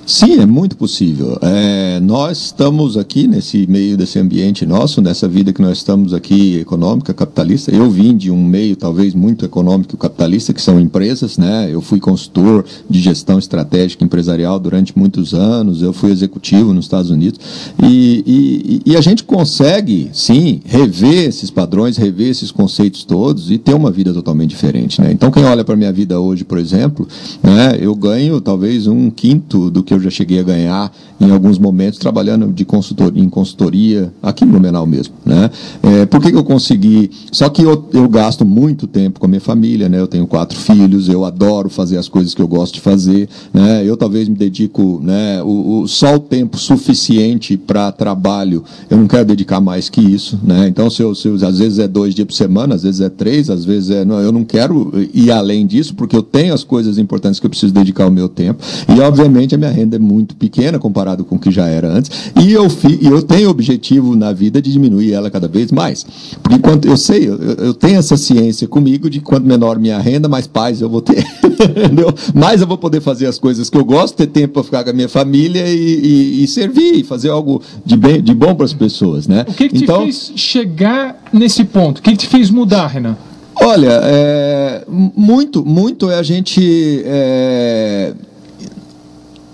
Sim, 0.06 0.38
é 0.38 0.46
muito 0.46 0.76
possível. 0.76 1.36
É, 1.42 1.98
nós 1.98 2.38
estamos 2.38 2.96
aqui 2.96 3.26
nesse 3.26 3.66
meio 3.66 3.96
desse 3.96 4.20
ambiente 4.20 4.64
nosso, 4.64 5.02
nessa 5.02 5.26
vida 5.26 5.52
que 5.52 5.60
nós 5.60 5.78
estamos 5.78 6.14
aqui 6.14 6.58
econômica, 6.58 7.12
capitalista. 7.12 7.74
Eu 7.74 7.90
vim 7.90 8.16
de 8.16 8.30
um 8.30 8.40
meio 8.40 8.76
talvez 8.76 9.14
muito 9.14 9.44
econômico 9.44 9.96
capitalista, 9.96 10.54
que 10.54 10.62
são 10.62 10.78
empresas, 10.78 11.36
né? 11.36 11.68
Eu 11.68 11.80
fui 11.80 11.98
consultor 11.98 12.64
de 12.88 13.00
gestão 13.00 13.36
estratégica 13.36 14.04
empresarial 14.04 14.60
durante 14.60 14.96
muitos 14.96 15.34
anos. 15.34 15.82
Eu 15.82 15.92
fui 15.92 16.12
executivo 16.12 16.72
nos 16.72 16.84
Estados 16.84 17.10
Unidos 17.10 17.40
e, 17.82 18.82
e, 18.86 18.92
e 18.92 18.96
a 18.96 19.00
gente 19.00 19.24
consegue, 19.24 20.08
sim, 20.12 20.60
rever 20.66 21.26
esses 21.26 21.50
padrões, 21.50 21.96
rever 21.96 22.28
esses 22.28 22.52
conceitos 22.52 23.02
todos 23.02 23.50
e 23.50 23.58
ter 23.58 23.74
uma 23.74 23.90
vida 23.90 24.14
totalmente 24.14 24.50
diferente, 24.50 25.00
né? 25.00 25.10
Então, 25.10 25.32
quem 25.32 25.44
olha 25.44 25.64
para 25.64 25.74
minha 25.74 25.92
vida 25.92 26.20
hoje, 26.20 26.44
por 26.44 26.58
exemplo, 26.58 27.08
né? 27.42 27.76
Eu 27.80 27.92
ganho 27.96 28.40
talvez 28.40 28.86
um 28.86 29.10
quinto 29.10 29.68
do 29.68 29.82
que 29.82 29.95
eu 29.96 30.00
já 30.00 30.10
cheguei 30.10 30.40
a 30.40 30.42
ganhar 30.42 30.92
em 31.20 31.30
alguns 31.30 31.58
momentos 31.58 31.98
trabalhando 31.98 32.52
de 32.52 32.64
consultoria, 32.64 33.22
em 33.22 33.28
consultoria 33.28 34.12
aqui 34.22 34.44
no 34.44 34.52
Blumenau 34.52 34.86
mesmo, 34.86 35.14
né? 35.24 35.50
É, 35.82 36.06
por 36.06 36.20
que, 36.20 36.30
que 36.30 36.36
eu 36.36 36.44
consegui? 36.44 37.10
Só 37.32 37.48
que 37.48 37.62
eu, 37.62 37.88
eu 37.92 38.08
gasto 38.08 38.44
muito 38.44 38.86
tempo 38.86 39.18
com 39.18 39.26
a 39.26 39.28
minha 39.28 39.40
família, 39.40 39.88
né? 39.88 39.98
Eu 39.98 40.06
tenho 40.06 40.26
quatro 40.26 40.58
filhos, 40.58 41.08
eu 41.08 41.24
adoro 41.24 41.68
fazer 41.68 41.96
as 41.96 42.08
coisas 42.08 42.34
que 42.34 42.42
eu 42.42 42.48
gosto 42.48 42.74
de 42.74 42.80
fazer, 42.80 43.28
né? 43.52 43.82
Eu 43.84 43.96
talvez 43.96 44.28
me 44.28 44.34
dedico, 44.34 45.00
né? 45.02 45.42
O, 45.42 45.82
o 45.82 45.88
só 45.88 46.16
o 46.16 46.20
tempo 46.20 46.58
suficiente 46.58 47.56
para 47.56 47.90
trabalho, 47.92 48.64
eu 48.90 48.96
não 48.96 49.06
quero 49.06 49.24
dedicar 49.24 49.60
mais 49.60 49.88
que 49.88 50.00
isso, 50.00 50.38
né? 50.42 50.68
Então 50.68 50.90
se 50.90 51.02
eu, 51.02 51.14
se 51.14 51.28
eu, 51.28 51.34
às 51.46 51.58
vezes 51.58 51.78
é 51.78 51.88
dois 51.88 52.14
dias 52.14 52.26
por 52.26 52.34
semana, 52.34 52.74
às 52.74 52.82
vezes 52.82 53.00
é 53.00 53.08
três, 53.08 53.48
às 53.48 53.64
vezes 53.64 53.90
é, 53.90 54.04
não, 54.04 54.20
eu 54.20 54.32
não 54.32 54.44
quero 54.44 54.92
ir 55.14 55.30
além 55.30 55.66
disso 55.66 55.94
porque 55.94 56.16
eu 56.16 56.22
tenho 56.22 56.52
as 56.52 56.64
coisas 56.64 56.98
importantes 56.98 57.40
que 57.40 57.46
eu 57.46 57.50
preciso 57.50 57.72
dedicar 57.72 58.06
o 58.06 58.10
meu 58.10 58.28
tempo 58.28 58.62
e 58.88 59.00
obviamente 59.00 59.54
a 59.54 59.58
minha 59.58 59.70
renda 59.70 59.85
renda 59.86 59.96
é 59.96 59.98
muito 59.98 60.34
pequena 60.36 60.78
comparado 60.78 61.24
com 61.24 61.36
o 61.36 61.38
que 61.38 61.50
já 61.50 61.66
era 61.66 61.88
antes, 61.88 62.32
e 62.42 62.52
eu, 62.52 62.68
fi, 62.68 62.98
eu 63.00 63.22
tenho 63.22 63.48
objetivo 63.48 64.16
na 64.16 64.32
vida 64.32 64.60
de 64.60 64.72
diminuir 64.72 65.12
ela 65.12 65.30
cada 65.30 65.46
vez 65.46 65.70
mais. 65.70 66.04
Porque 66.42 66.58
quanto 66.58 66.88
eu 66.88 66.96
sei, 66.96 67.28
eu, 67.28 67.36
eu 67.38 67.74
tenho 67.74 67.98
essa 67.98 68.16
ciência 68.16 68.66
comigo 68.66 69.08
de 69.08 69.20
quanto 69.20 69.46
menor 69.46 69.78
minha 69.78 69.98
renda, 69.98 70.28
mais 70.28 70.46
paz 70.46 70.80
eu 70.80 70.88
vou 70.88 71.00
ter. 71.00 71.24
Entendeu? 71.46 72.12
Mais 72.34 72.60
eu 72.60 72.66
vou 72.66 72.76
poder 72.76 73.00
fazer 73.00 73.26
as 73.26 73.38
coisas 73.38 73.70
que 73.70 73.78
eu 73.78 73.84
gosto, 73.84 74.16
ter 74.16 74.26
tempo 74.26 74.54
para 74.54 74.64
ficar 74.64 74.84
com 74.84 74.90
a 74.90 74.92
minha 74.92 75.08
família 75.08 75.66
e, 75.68 75.74
e, 75.74 76.44
e 76.44 76.48
servir, 76.48 76.96
e 76.96 77.04
fazer 77.04 77.30
algo 77.30 77.62
de, 77.84 77.96
bem, 77.96 78.20
de 78.20 78.34
bom 78.34 78.54
para 78.54 78.66
as 78.66 78.72
pessoas. 78.72 79.26
Né? 79.28 79.44
O 79.48 79.54
que, 79.54 79.68
que 79.68 79.84
então, 79.84 80.00
te 80.00 80.04
fez 80.04 80.32
chegar 80.36 81.22
nesse 81.32 81.64
ponto? 81.64 81.98
O 81.98 82.02
que, 82.02 82.10
que 82.10 82.16
te 82.16 82.26
fez 82.26 82.50
mudar, 82.50 82.88
Renan? 82.88 83.16
Olha, 83.58 84.00
é, 84.04 84.84
muito, 84.86 85.64
muito 85.64 86.10
é 86.10 86.16
a 86.16 86.22
gente 86.22 87.02
é, 87.06 88.12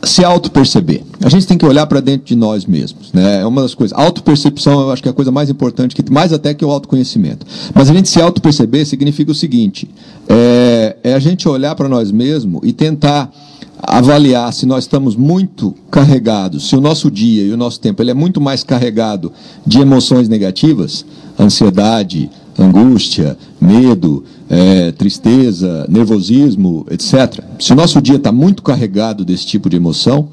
se 0.04 0.24
auto-perceber. 0.24 1.02
A 1.22 1.28
gente 1.28 1.46
tem 1.46 1.56
que 1.56 1.64
olhar 1.64 1.86
para 1.86 2.00
dentro 2.00 2.26
de 2.26 2.34
nós 2.34 2.66
mesmos. 2.66 3.12
Né? 3.12 3.40
É 3.40 3.46
uma 3.46 3.62
das 3.62 3.74
coisas. 3.74 3.96
Auto-percepção 3.96 4.80
eu 4.80 4.90
acho 4.90 5.02
que 5.02 5.08
é 5.08 5.12
a 5.12 5.14
coisa 5.14 5.30
mais 5.30 5.48
importante, 5.48 5.94
que 5.94 6.10
mais 6.10 6.32
até 6.32 6.52
que 6.52 6.64
o 6.64 6.70
autoconhecimento. 6.70 7.46
Mas 7.74 7.88
a 7.88 7.94
gente 7.94 8.08
se 8.08 8.20
auto-perceber 8.20 8.84
significa 8.84 9.30
o 9.30 9.34
seguinte: 9.34 9.88
é, 10.28 10.96
é 11.04 11.14
a 11.14 11.18
gente 11.18 11.48
olhar 11.48 11.74
para 11.74 11.88
nós 11.88 12.10
mesmos 12.10 12.60
e 12.64 12.72
tentar 12.72 13.32
avaliar 13.82 14.52
se 14.52 14.64
nós 14.64 14.84
estamos 14.84 15.16
muito 15.16 15.74
carregados, 15.90 16.68
se 16.68 16.76
o 16.76 16.80
nosso 16.80 17.10
dia 17.10 17.44
e 17.44 17.52
o 17.52 17.56
nosso 17.56 17.80
tempo 17.80 18.00
ele 18.00 18.12
é 18.12 18.14
muito 18.14 18.40
mais 18.40 18.62
carregado 18.62 19.32
de 19.66 19.80
emoções 19.80 20.28
negativas, 20.28 21.04
ansiedade, 21.38 22.30
angústia, 22.56 23.36
medo, 23.60 24.24
é, 24.48 24.92
tristeza, 24.92 25.86
nervosismo, 25.88 26.86
etc. 26.90 27.42
Se 27.62 27.72
o 27.72 27.76
nosso 27.76 28.02
dia 28.02 28.16
está 28.16 28.32
muito 28.32 28.60
carregado 28.60 29.24
desse 29.24 29.46
tipo 29.46 29.70
de 29.70 29.76
emoção, 29.76 30.28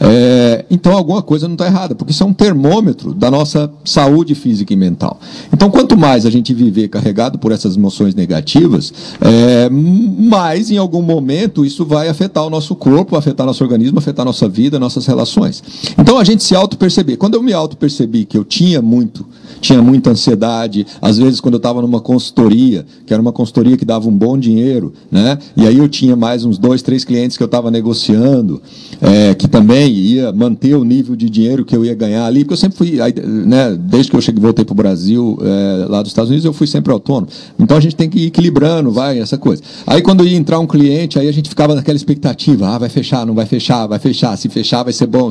é, 0.00 0.64
então 0.68 0.92
alguma 0.92 1.22
coisa 1.22 1.46
não 1.46 1.54
está 1.54 1.66
errada, 1.66 1.94
porque 1.94 2.10
isso 2.10 2.24
é 2.24 2.26
um 2.26 2.32
termômetro 2.32 3.14
da 3.14 3.30
nossa 3.30 3.70
saúde 3.84 4.34
física 4.34 4.72
e 4.72 4.76
mental. 4.76 5.20
Então, 5.52 5.70
quanto 5.70 5.96
mais 5.96 6.26
a 6.26 6.30
gente 6.30 6.52
viver 6.52 6.88
carregado 6.88 7.38
por 7.38 7.52
essas 7.52 7.76
emoções 7.76 8.16
negativas, 8.16 8.92
é, 9.20 9.68
mais 9.70 10.72
em 10.72 10.76
algum 10.76 11.02
momento 11.02 11.64
isso 11.64 11.86
vai 11.86 12.08
afetar 12.08 12.44
o 12.44 12.50
nosso 12.50 12.74
corpo, 12.74 13.14
afetar 13.14 13.46
nosso 13.46 13.62
organismo, 13.62 14.00
afetar 14.00 14.24
nossa 14.24 14.48
vida, 14.48 14.80
nossas 14.80 15.06
relações. 15.06 15.62
Então, 15.96 16.18
a 16.18 16.24
gente 16.24 16.42
se 16.42 16.56
auto-perceber. 16.56 17.16
Quando 17.16 17.34
eu 17.34 17.42
me 17.44 17.52
auto-percebi 17.52 18.24
que 18.24 18.36
eu 18.36 18.44
tinha 18.44 18.82
muito, 18.82 19.24
tinha 19.60 19.80
muita 19.80 20.10
ansiedade, 20.10 20.84
às 21.00 21.16
vezes 21.16 21.40
quando 21.40 21.54
eu 21.54 21.58
estava 21.58 21.80
numa 21.80 22.00
consultoria, 22.00 22.84
que 23.06 23.12
era 23.12 23.22
uma 23.22 23.32
consultoria 23.32 23.76
que 23.76 23.84
dava 23.84 24.08
um 24.08 24.12
bom 24.12 24.36
dinheiro, 24.36 24.92
né? 25.10 25.38
E 25.56 25.66
aí 25.66 25.78
eu 25.78 25.88
tinha 25.88 26.16
mais 26.16 26.44
uns 26.44 26.58
dois, 26.58 26.71
três 26.80 27.04
clientes 27.04 27.36
que 27.36 27.42
eu 27.42 27.46
estava 27.46 27.70
negociando, 27.70 28.62
é, 29.00 29.34
que 29.34 29.48
também 29.48 29.92
ia 29.92 30.32
manter 30.32 30.74
o 30.74 30.84
nível 30.84 31.16
de 31.16 31.28
dinheiro 31.28 31.64
que 31.64 31.76
eu 31.76 31.84
ia 31.84 31.94
ganhar 31.94 32.24
ali, 32.24 32.40
porque 32.40 32.54
eu 32.54 32.58
sempre 32.58 32.78
fui, 32.78 32.98
né, 33.44 33.76
desde 33.78 34.10
que 34.10 34.16
eu 34.16 34.20
cheguei, 34.20 34.40
voltei 34.40 34.64
para 34.64 34.72
o 34.72 34.76
Brasil, 34.76 35.38
é, 35.42 35.86
lá 35.88 36.00
dos 36.00 36.10
Estados 36.10 36.30
Unidos, 36.30 36.44
eu 36.44 36.52
fui 36.52 36.66
sempre 36.66 36.92
autônomo. 36.92 37.28
Então 37.58 37.76
a 37.76 37.80
gente 37.80 37.96
tem 37.96 38.08
que 38.08 38.20
ir 38.20 38.26
equilibrando, 38.26 38.90
vai, 38.90 39.18
essa 39.18 39.36
coisa. 39.36 39.62
Aí 39.86 40.00
quando 40.00 40.24
ia 40.24 40.36
entrar 40.36 40.58
um 40.60 40.66
cliente, 40.66 41.18
aí 41.18 41.28
a 41.28 41.32
gente 41.32 41.48
ficava 41.48 41.74
naquela 41.74 41.96
expectativa, 41.96 42.68
ah, 42.68 42.78
vai 42.78 42.88
fechar, 42.88 43.26
não 43.26 43.34
vai 43.34 43.46
fechar, 43.46 43.86
vai 43.86 43.98
fechar, 43.98 44.36
se 44.38 44.48
fechar 44.48 44.84
vai 44.84 44.92
ser 44.92 45.06
bom. 45.06 45.30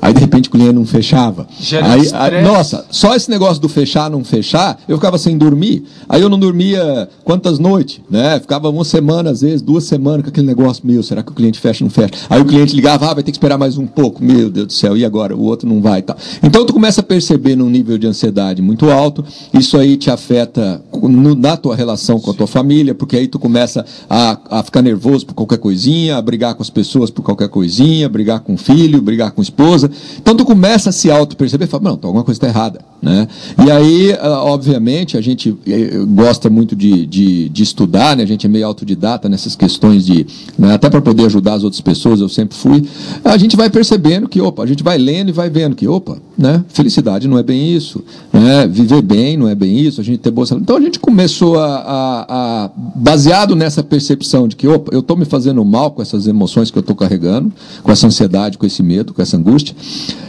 Aí 0.00 0.12
de 0.12 0.20
repente 0.20 0.48
o 0.48 0.52
cliente 0.52 0.74
não 0.74 0.84
fechava. 0.84 1.46
Aí, 1.82 2.10
aí, 2.12 2.42
nossa, 2.42 2.84
só 2.90 3.14
esse 3.14 3.30
negócio 3.30 3.60
do 3.60 3.68
fechar, 3.68 4.10
não 4.10 4.22
fechar, 4.24 4.78
eu 4.88 4.96
ficava 4.96 5.18
sem 5.18 5.36
dormir. 5.38 5.84
Aí 6.08 6.20
eu 6.20 6.28
não 6.28 6.38
dormia 6.38 7.08
quantas 7.24 7.58
noites, 7.58 8.00
né? 8.10 8.38
Ficava 8.40 8.68
uma 8.68 8.84
semana, 8.84 9.30
às 9.30 9.40
vezes, 9.40 9.62
duas 9.62 9.84
semanas 9.84 10.22
com 10.22 10.28
aquele 10.28 10.46
negócio, 10.46 10.65
meu, 10.82 11.02
será 11.02 11.22
que 11.22 11.30
o 11.30 11.34
cliente 11.34 11.58
fecha 11.58 11.84
ou 11.84 11.88
não 11.88 11.90
fecha? 11.90 12.12
Aí 12.28 12.40
o 12.40 12.44
cliente 12.44 12.74
ligava, 12.74 13.10
ah, 13.10 13.14
vai 13.14 13.22
ter 13.22 13.30
que 13.30 13.36
esperar 13.36 13.58
mais 13.58 13.78
um 13.78 13.86
pouco, 13.86 14.22
meu 14.22 14.50
Deus 14.50 14.66
do 14.66 14.72
céu, 14.72 14.96
e 14.96 15.04
agora? 15.04 15.36
O 15.36 15.42
outro 15.42 15.68
não 15.68 15.80
vai 15.80 16.00
e 16.00 16.02
tal. 16.02 16.16
Então 16.42 16.64
tu 16.64 16.72
começa 16.72 17.00
a 17.00 17.04
perceber 17.04 17.56
num 17.56 17.68
nível 17.68 17.98
de 17.98 18.06
ansiedade 18.06 18.62
muito 18.62 18.90
alto, 18.90 19.24
isso 19.52 19.76
aí 19.76 19.96
te 19.96 20.10
afeta 20.10 20.82
no, 20.92 21.34
na 21.34 21.56
tua 21.56 21.74
relação 21.74 22.18
com 22.20 22.30
a 22.30 22.34
tua 22.34 22.46
família, 22.46 22.94
porque 22.94 23.16
aí 23.16 23.28
tu 23.28 23.38
começa 23.38 23.84
a, 24.08 24.38
a 24.58 24.62
ficar 24.62 24.82
nervoso 24.82 25.26
por 25.26 25.34
qualquer 25.34 25.58
coisinha, 25.58 26.16
a 26.16 26.22
brigar 26.22 26.54
com 26.54 26.62
as 26.62 26.70
pessoas 26.70 27.10
por 27.10 27.22
qualquer 27.22 27.48
coisinha, 27.48 28.08
brigar 28.08 28.40
com 28.40 28.54
o 28.54 28.58
filho, 28.58 29.00
brigar 29.00 29.32
com 29.32 29.40
a 29.40 29.44
esposa. 29.44 29.90
Então 30.18 30.36
tu 30.36 30.44
começa 30.44 30.90
a 30.90 30.92
se 30.92 31.10
auto-perceber 31.10 31.64
e 31.64 31.68
fala, 31.68 31.84
não, 31.84 31.92
alguma 31.92 32.24
coisa 32.24 32.38
está 32.38 32.48
errada. 32.48 32.80
Né? 33.02 33.28
E 33.64 33.70
aí, 33.70 34.16
ah, 34.18 34.42
obviamente, 34.42 35.16
a 35.16 35.20
gente 35.20 35.56
eh, 35.66 35.98
gosta 36.08 36.48
muito 36.48 36.74
de, 36.74 37.06
de, 37.06 37.48
de 37.48 37.62
estudar, 37.62 38.16
né? 38.16 38.22
a 38.22 38.26
gente 38.26 38.46
é 38.46 38.48
meio 38.48 38.66
autodidata 38.66 39.28
nessas 39.28 39.54
questões 39.54 40.04
de. 40.04 40.26
Né? 40.58 40.74
Até 40.74 40.88
para 40.88 41.02
poder 41.02 41.26
ajudar 41.26 41.54
as 41.54 41.64
outras 41.64 41.80
pessoas, 41.80 42.20
eu 42.20 42.28
sempre 42.28 42.56
fui. 42.56 42.84
A 43.24 43.36
gente 43.36 43.56
vai 43.56 43.68
percebendo 43.68 44.28
que, 44.28 44.40
opa, 44.40 44.62
a 44.62 44.66
gente 44.66 44.82
vai 44.82 44.96
lendo 44.96 45.28
e 45.28 45.32
vai 45.32 45.50
vendo 45.50 45.76
que, 45.76 45.86
opa, 45.86 46.16
né? 46.36 46.64
felicidade 46.68 47.28
não 47.28 47.38
é 47.38 47.42
bem 47.42 47.74
isso, 47.74 48.02
né? 48.32 48.66
viver 48.66 49.02
bem 49.02 49.36
não 49.36 49.48
é 49.48 49.54
bem 49.54 49.78
isso, 49.78 50.00
a 50.00 50.04
gente 50.04 50.18
ter 50.18 50.30
boa 50.30 50.46
saúde. 50.46 50.62
Então 50.62 50.76
a 50.76 50.80
gente 50.80 50.98
começou 50.98 51.58
a, 51.58 51.66
a, 51.66 52.64
a 52.64 52.70
baseado 52.94 53.54
nessa 53.54 53.82
percepção 53.82 54.48
de 54.48 54.56
que, 54.56 54.66
opa, 54.66 54.90
eu 54.94 55.00
estou 55.00 55.16
me 55.16 55.24
fazendo 55.24 55.64
mal 55.64 55.90
com 55.90 56.00
essas 56.00 56.26
emoções 56.26 56.70
que 56.70 56.78
eu 56.78 56.80
estou 56.80 56.96
carregando, 56.96 57.52
com 57.82 57.92
essa 57.92 58.06
ansiedade, 58.06 58.56
com 58.56 58.64
esse 58.64 58.82
medo, 58.82 59.12
com 59.12 59.20
essa 59.20 59.36
angústia. 59.36 59.74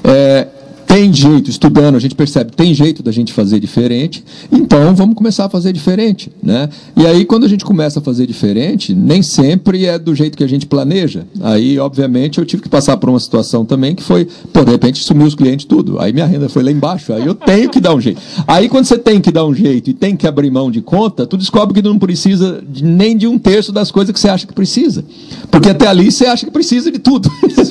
É, 0.04 0.48
tem 0.88 1.14
jeito, 1.14 1.50
estudando, 1.50 1.96
a 1.96 2.00
gente 2.00 2.16
percebe, 2.16 2.52
tem 2.54 2.74
jeito 2.74 3.04
da 3.04 3.12
gente 3.12 3.34
fazer 3.34 3.60
diferente, 3.60 4.24
então 4.50 4.96
vamos 4.96 5.16
começar 5.16 5.46
a 5.46 5.50
fazer 5.50 5.74
diferente. 5.74 6.32
Né? 6.42 6.70
E 6.96 7.06
aí, 7.06 7.26
quando 7.26 7.46
a 7.46 7.50
gente 7.50 7.66
começa 7.66 8.00
a 8.00 8.02
fazer 8.02 8.26
diferente, 8.26 8.96
nem 8.96 9.22
sempre 9.22 9.86
é 9.86 10.00
do 10.00 10.16
jeito 10.16 10.38
que 10.38 10.44
a 10.44 10.48
gente 10.48 10.66
planeja. 10.66 11.28
Aí, 11.42 11.78
obviamente, 11.78 12.40
eu 12.40 12.46
tive 12.46 12.64
que 12.64 12.70
passar 12.70 12.96
por 12.96 13.10
uma 13.10 13.20
situação 13.20 13.66
também 13.66 13.94
que 13.94 14.02
foi, 14.02 14.28
pô, 14.54 14.64
de 14.64 14.72
repente 14.72 15.04
sumiu 15.04 15.28
os 15.28 15.36
clientes 15.36 15.66
tudo. 15.66 16.00
Aí 16.00 16.14
minha 16.14 16.26
renda 16.26 16.48
foi 16.48 16.64
lá 16.64 16.72
embaixo, 16.72 17.12
aí 17.12 17.26
eu 17.26 17.36
tenho 17.36 17.70
que 17.70 17.82
dar 17.82 17.94
um 17.94 18.00
jeito. 18.00 18.22
Aí, 18.48 18.70
quando 18.70 18.86
você 18.86 18.98
tem 18.98 19.20
que 19.20 19.32
dar 19.32 19.46
um 19.46 19.54
jeito 19.54 19.90
e 19.90 19.94
tem 19.94 20.16
que 20.16 20.26
abrir 20.26 20.50
mão 20.50 20.72
de 20.72 20.82
conta, 20.82 21.28
tu 21.28 21.38
descobre 21.38 21.74
que 21.76 21.82
tu 21.82 21.90
não 21.90 22.00
precisa 22.00 22.64
de, 22.68 22.84
nem 22.84 23.18
de 23.18 23.28
um 23.28 23.38
terço 23.38 23.74
das 23.74 23.92
coisas 23.92 24.14
que 24.14 24.20
você 24.20 24.30
acha 24.30 24.48
que 24.48 24.54
precisa. 24.54 25.04
Porque 25.52 25.70
até 25.70 25.86
ali 25.86 26.12
você 26.12 26.26
acha 26.26 26.46
que 26.46 26.52
precisa 26.52 26.90
de 26.90 27.00
tudo. 27.00 27.30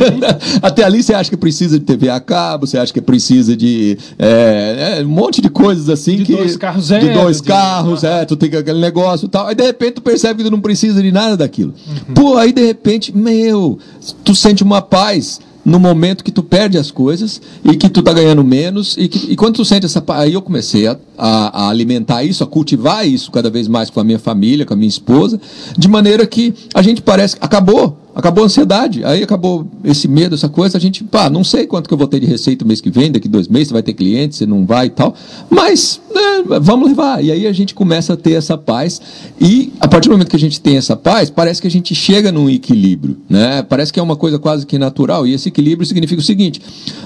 até 0.61 0.85
ali 0.85 1.03
você 1.03 1.15
acha 1.15 1.31
que 1.31 1.37
precisa 1.37 1.79
de 1.79 1.85
TV 1.87 2.11
a 2.11 2.21
cabo, 2.21 2.67
você 2.67 2.77
acha 2.77 2.93
que 2.93 3.06
precisa 3.07 3.57
de 3.57 3.97
é, 4.19 4.99
é, 4.99 5.05
um 5.05 5.09
monte 5.09 5.41
de 5.41 5.49
coisas 5.49 5.89
assim. 5.89 6.17
De 6.17 6.25
que, 6.25 6.37
dois 6.37 6.57
carros 6.57 6.89
De 6.89 7.09
dois 7.11 7.41
carros, 7.41 8.01
de... 8.01 8.07
é, 8.07 8.25
tu 8.25 8.37
tem 8.37 8.55
aquele 8.55 8.81
negócio 8.81 9.27
e 9.27 9.29
tal. 9.29 9.47
Aí 9.47 9.55
de 9.55 9.65
repente 9.65 9.95
tu 9.95 10.03
percebe 10.03 10.43
que 10.43 10.49
tu 10.49 10.53
não 10.53 10.61
precisa 10.61 11.01
de 11.01 11.13
nada 11.13 11.37
daquilo. 11.37 11.73
Uhum. 11.87 12.15
Pô, 12.15 12.37
aí 12.37 12.53
de 12.53 12.67
repente, 12.67 13.17
meu, 13.17 13.79
tu 14.25 14.35
sente 14.35 14.63
uma 14.63 14.83
paz 14.83 15.41
no 15.67 15.81
momento 15.81 16.23
que 16.23 16.31
tu 16.31 16.45
perde 16.45 16.79
as 16.79 16.93
coisas 16.93 17.41
e 17.65 17.77
que 17.77 17.89
tu 17.89 18.01
tá 18.01 18.13
ganhando 18.13 18.45
menos 18.45 18.97
e, 18.97 19.09
que, 19.09 19.33
e 19.33 19.35
quando 19.35 19.57
tu 19.57 19.65
sente 19.65 19.85
essa 19.85 20.03
aí 20.11 20.35
eu 20.35 20.41
comecei 20.41 20.87
a, 20.87 20.97
a, 21.19 21.65
a, 21.65 21.69
alimentar 21.71 22.23
isso, 22.23 22.45
a 22.45 22.47
cultivar 22.47 23.05
isso 23.05 23.33
cada 23.33 23.51
vez 23.51 23.67
mais 23.67 23.91
com 23.91 23.99
a 23.99 24.05
minha 24.05 24.19
família, 24.19 24.65
com 24.65 24.75
a 24.75 24.77
minha 24.77 24.89
esposa, 24.89 25.41
de 25.77 25.89
maneira 25.89 26.25
que 26.25 26.55
a 26.73 26.81
gente 26.83 27.03
parece 27.03 27.37
acabou 27.41 27.99
acabou 28.17 28.45
a 28.45 28.47
ansiedade, 28.47 29.05
aí 29.05 29.23
acabou 29.23 29.69
esse 29.85 30.09
medo, 30.09 30.35
essa 30.35 30.49
coisa, 30.49 30.79
a 30.79 30.81
gente, 30.81 31.05
pá, 31.05 31.29
não 31.29 31.45
sei 31.45 31.67
quanto 31.67 31.87
que 31.87 31.93
eu 31.93 31.99
vou 31.99 32.09
ter 32.09 32.19
de 32.19 32.25
receita 32.25 32.65
mês 32.65 32.81
que 32.81 32.89
vem, 32.89 33.13
daqui 33.13 33.29
dois 33.29 33.47
meses, 33.47 33.69
você 33.69 33.75
vai 33.75 33.83
ter 33.83 33.93
cliente, 33.93 34.37
você 34.37 34.47
não 34.47 34.65
vai 34.65 34.87
e 34.87 34.91
tal, 34.91 35.15
mas 35.51 36.01
né, 36.15 36.59
vamos 36.63 36.89
levar. 36.89 37.23
E 37.23 37.31
aí 37.31 37.47
a 37.47 37.53
gente 37.53 37.75
começa 37.75 38.15
a 38.15 38.17
ter 38.17 38.33
essa 38.33 38.57
paz, 38.57 39.03
e 39.39 39.71
a 39.79 39.87
partir 39.87 40.09
do 40.09 40.13
momento 40.13 40.31
que 40.31 40.37
a 40.37 40.39
gente 40.39 40.59
tem 40.59 40.79
essa 40.79 40.97
paz, 40.97 41.29
parece 41.29 41.61
que 41.61 41.69
a 41.69 41.71
gente 41.71 41.95
chega 41.95 42.33
num 42.33 42.49
equilíbrio, 42.49 43.19
né? 43.29 43.63
Parece 43.63 43.93
que 43.93 44.01
é 44.01 44.03
uma 44.03 44.17
coisa 44.17 44.39
quase 44.39 44.65
que 44.65 44.79
natural, 44.79 45.27
e 45.27 45.35
esse 45.35 45.51
equilíbrio 45.51 45.87
significa 45.87 46.19
o 46.19 46.25
seguinte: 46.25 46.63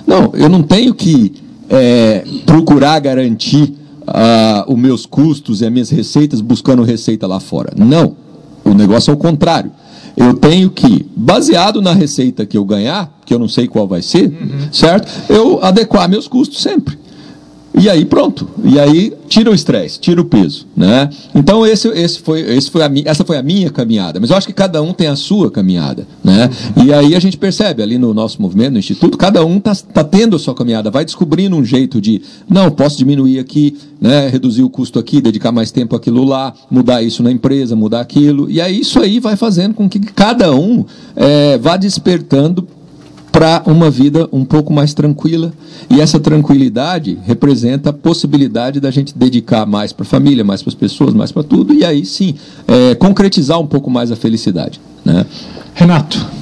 não, 0.06 0.30
eu 0.34 0.48
não 0.48 0.62
tenho 0.62 0.94
que 0.94 1.32
é, 1.68 2.22
procurar 2.46 3.00
garantir 3.00 3.74
ah, 4.06 4.64
os 4.68 4.78
meus 4.78 5.06
custos 5.06 5.60
e 5.60 5.66
as 5.66 5.72
minhas 5.72 5.90
receitas 5.90 6.40
buscando 6.40 6.84
receita 6.84 7.26
lá 7.26 7.40
fora. 7.40 7.72
Não. 7.76 8.14
O 8.64 8.74
negócio 8.74 9.10
é 9.10 9.14
o 9.14 9.16
contrário 9.16 9.72
eu 10.20 10.34
tenho 10.34 10.70
que, 10.70 11.06
baseado 11.16 11.80
na 11.80 11.94
receita 11.94 12.44
que 12.44 12.56
eu 12.56 12.64
ganhar, 12.64 13.10
que 13.24 13.32
eu 13.32 13.38
não 13.38 13.48
sei 13.48 13.66
qual 13.66 13.88
vai 13.88 14.02
ser, 14.02 14.26
uhum. 14.26 14.68
certo? 14.70 15.10
Eu 15.32 15.64
adequar 15.64 16.08
meus 16.08 16.28
custos 16.28 16.62
sempre. 16.62 16.98
E 17.78 17.88
aí 17.88 18.04
pronto. 18.04 18.48
E 18.64 18.78
aí 18.78 19.12
tira 19.28 19.50
o 19.50 19.54
estresse, 19.54 19.98
tira 20.00 20.20
o 20.20 20.24
peso, 20.24 20.66
né? 20.76 21.08
Então 21.34 21.64
esse, 21.64 21.88
esse 21.88 22.18
foi, 22.18 22.40
esse 22.40 22.70
foi 22.70 22.82
a, 22.82 22.90
essa 23.04 23.24
foi 23.24 23.36
a 23.36 23.42
minha 23.42 23.70
caminhada. 23.70 24.18
Mas 24.18 24.30
eu 24.30 24.36
acho 24.36 24.46
que 24.46 24.52
cada 24.52 24.82
um 24.82 24.92
tem 24.92 25.06
a 25.06 25.16
sua 25.16 25.50
caminhada, 25.50 26.06
né? 26.22 26.50
E 26.84 26.92
aí 26.92 27.14
a 27.14 27.20
gente 27.20 27.36
percebe 27.36 27.82
ali 27.82 27.96
no 27.96 28.12
nosso 28.12 28.42
movimento, 28.42 28.72
no 28.72 28.78
instituto, 28.78 29.16
cada 29.16 29.44
um 29.44 29.58
está 29.58 29.74
tá 29.74 30.04
tendo 30.04 30.36
a 30.36 30.38
sua 30.38 30.54
caminhada, 30.54 30.90
vai 30.90 31.04
descobrindo 31.04 31.56
um 31.56 31.64
jeito 31.64 32.00
de, 32.00 32.20
não, 32.48 32.70
posso 32.70 32.98
diminuir 32.98 33.38
aqui, 33.38 33.76
né? 34.00 34.28
Reduzir 34.28 34.62
o 34.62 34.70
custo 34.70 34.98
aqui, 34.98 35.20
dedicar 35.20 35.52
mais 35.52 35.70
tempo 35.70 35.94
àquilo 35.94 36.24
lá, 36.24 36.52
mudar 36.70 37.02
isso 37.02 37.22
na 37.22 37.30
empresa, 37.30 37.76
mudar 37.76 38.00
aquilo. 38.00 38.50
E 38.50 38.60
aí 38.60 38.80
isso 38.80 39.00
aí 39.00 39.20
vai 39.20 39.36
fazendo 39.36 39.74
com 39.74 39.88
que 39.88 40.00
cada 40.00 40.52
um 40.52 40.84
é, 41.14 41.56
vá 41.56 41.76
despertando 41.76 42.66
para 43.30 43.62
uma 43.66 43.90
vida 43.90 44.28
um 44.32 44.44
pouco 44.44 44.72
mais 44.72 44.92
tranquila. 44.94 45.52
E 45.88 46.00
essa 46.00 46.18
tranquilidade 46.18 47.18
representa 47.24 47.90
a 47.90 47.92
possibilidade 47.92 48.80
da 48.80 48.90
gente 48.90 49.16
dedicar 49.16 49.66
mais 49.66 49.92
para 49.92 50.02
a 50.02 50.06
família, 50.06 50.44
mais 50.44 50.62
para 50.62 50.70
as 50.70 50.74
pessoas, 50.74 51.14
mais 51.14 51.32
para 51.32 51.42
tudo, 51.42 51.72
e 51.72 51.84
aí 51.84 52.04
sim 52.04 52.34
é, 52.66 52.94
concretizar 52.94 53.60
um 53.60 53.66
pouco 53.66 53.90
mais 53.90 54.10
a 54.10 54.16
felicidade. 54.16 54.80
Né? 55.04 55.24
Renato. 55.74 56.40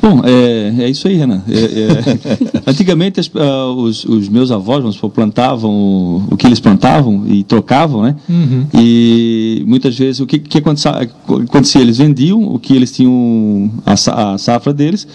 Bom, 0.00 0.22
é, 0.24 0.84
é 0.84 0.88
isso 0.88 1.08
aí, 1.08 1.16
Renan. 1.16 1.42
É, 1.48 1.58
é, 1.58 2.60
antigamente 2.70 3.18
as, 3.18 3.26
uh, 3.26 3.74
os, 3.76 4.04
os, 4.04 4.28
meus 4.28 4.50
avós 4.50 4.80
vamos 4.80 4.94
supor, 4.94 5.10
plantavam 5.10 5.70
o, 5.70 6.22
o, 6.30 6.36
que 6.36 6.46
eles 6.46 6.60
plantavam 6.60 7.24
e 7.26 7.42
trocavam, 7.42 8.02
né? 8.02 8.14
Uhum. 8.28 8.66
E 8.72 9.64
muitas 9.66 9.98
vezes 9.98 10.20
o 10.20 10.26
que, 10.26 10.38
que 10.38 10.58
acontecia, 10.58 10.92
acontecia? 10.92 11.80
Eles 11.80 11.98
vendiam 11.98 12.42
o 12.42 12.58
que 12.58 12.74
eles 12.74 12.92
tinham, 12.92 13.70
a, 13.84 14.34
a 14.34 14.38
safra 14.38 14.72
deles, 14.72 15.06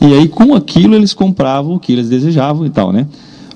e 0.00 0.12
aí, 0.12 0.28
com 0.28 0.54
aquilo, 0.54 0.94
eles 0.94 1.14
compravam 1.14 1.74
o 1.74 1.80
que 1.80 1.92
eles 1.92 2.08
desejavam 2.08 2.66
e 2.66 2.70
tal, 2.70 2.92
né? 2.92 3.06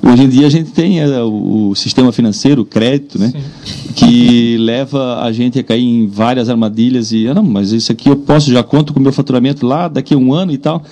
Hoje 0.00 0.22
em 0.22 0.28
dia 0.28 0.46
a 0.46 0.50
gente 0.50 0.70
tem 0.70 1.00
é, 1.00 1.20
o, 1.22 1.70
o, 1.70 1.74
sistema 1.74 2.12
financeiro, 2.12 2.62
o 2.62 2.64
crédito, 2.64 3.18
né? 3.18 3.32
Sim. 3.32 3.92
Que 3.94 4.56
leva 4.58 5.20
a 5.22 5.32
gente 5.32 5.58
a 5.58 5.62
cair 5.62 5.82
em 5.82 6.06
várias 6.06 6.48
armadilhas 6.48 7.10
e, 7.10 7.26
ah, 7.26 7.34
não, 7.34 7.42
mas 7.42 7.72
isso 7.72 7.90
aqui 7.90 8.08
eu 8.08 8.16
posso, 8.16 8.50
já 8.52 8.62
conto 8.62 8.92
com 8.92 9.00
o 9.00 9.02
meu 9.02 9.12
faturamento 9.12 9.66
lá 9.66 9.88
daqui 9.88 10.14
a 10.14 10.16
um 10.16 10.32
ano 10.32 10.52
e 10.52 10.58
tal. 10.58 10.82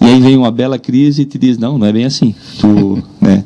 E 0.00 0.04
aí 0.04 0.20
vem 0.20 0.36
uma 0.36 0.50
bela 0.50 0.78
crise 0.78 1.22
e 1.22 1.24
te 1.24 1.38
diz, 1.38 1.56
não, 1.56 1.78
não 1.78 1.86
é 1.86 1.92
bem 1.92 2.04
assim. 2.04 2.34
Tu, 2.58 3.02
né? 3.22 3.44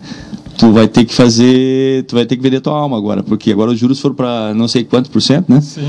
tu 0.57 0.73
vai 0.73 0.89
ter 0.89 1.05
que 1.05 1.15
fazer, 1.15 2.05
tu 2.05 2.15
vai 2.15 2.25
ter 2.25 2.37
que 2.37 2.43
vender 2.43 2.61
tua 2.61 2.73
alma 2.73 2.97
agora, 2.97 3.23
porque 3.23 3.53
agora 3.53 3.71
os 3.71 3.79
juros 3.79 4.01
foram 4.01 4.15
para 4.15 4.55
não 4.55 4.67
sei 4.67 4.83
quanto 4.85 5.11
por 5.11 5.21
cento, 5.21 5.53
né? 5.53 5.61
Sim. 5.61 5.83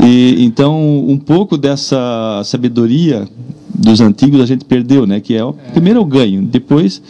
E 0.00 0.44
então 0.44 1.04
um 1.08 1.18
pouco 1.18 1.58
dessa 1.58 2.40
sabedoria 2.44 3.28
dos 3.74 4.00
antigos 4.00 4.40
a 4.40 4.46
gente 4.46 4.64
perdeu, 4.64 5.06
né? 5.06 5.20
Que 5.20 5.34
é, 5.34 5.44
o, 5.44 5.50
é. 5.50 5.72
primeiro 5.72 6.00
eu 6.00 6.04
ganho, 6.04 6.42
depois 6.42 7.02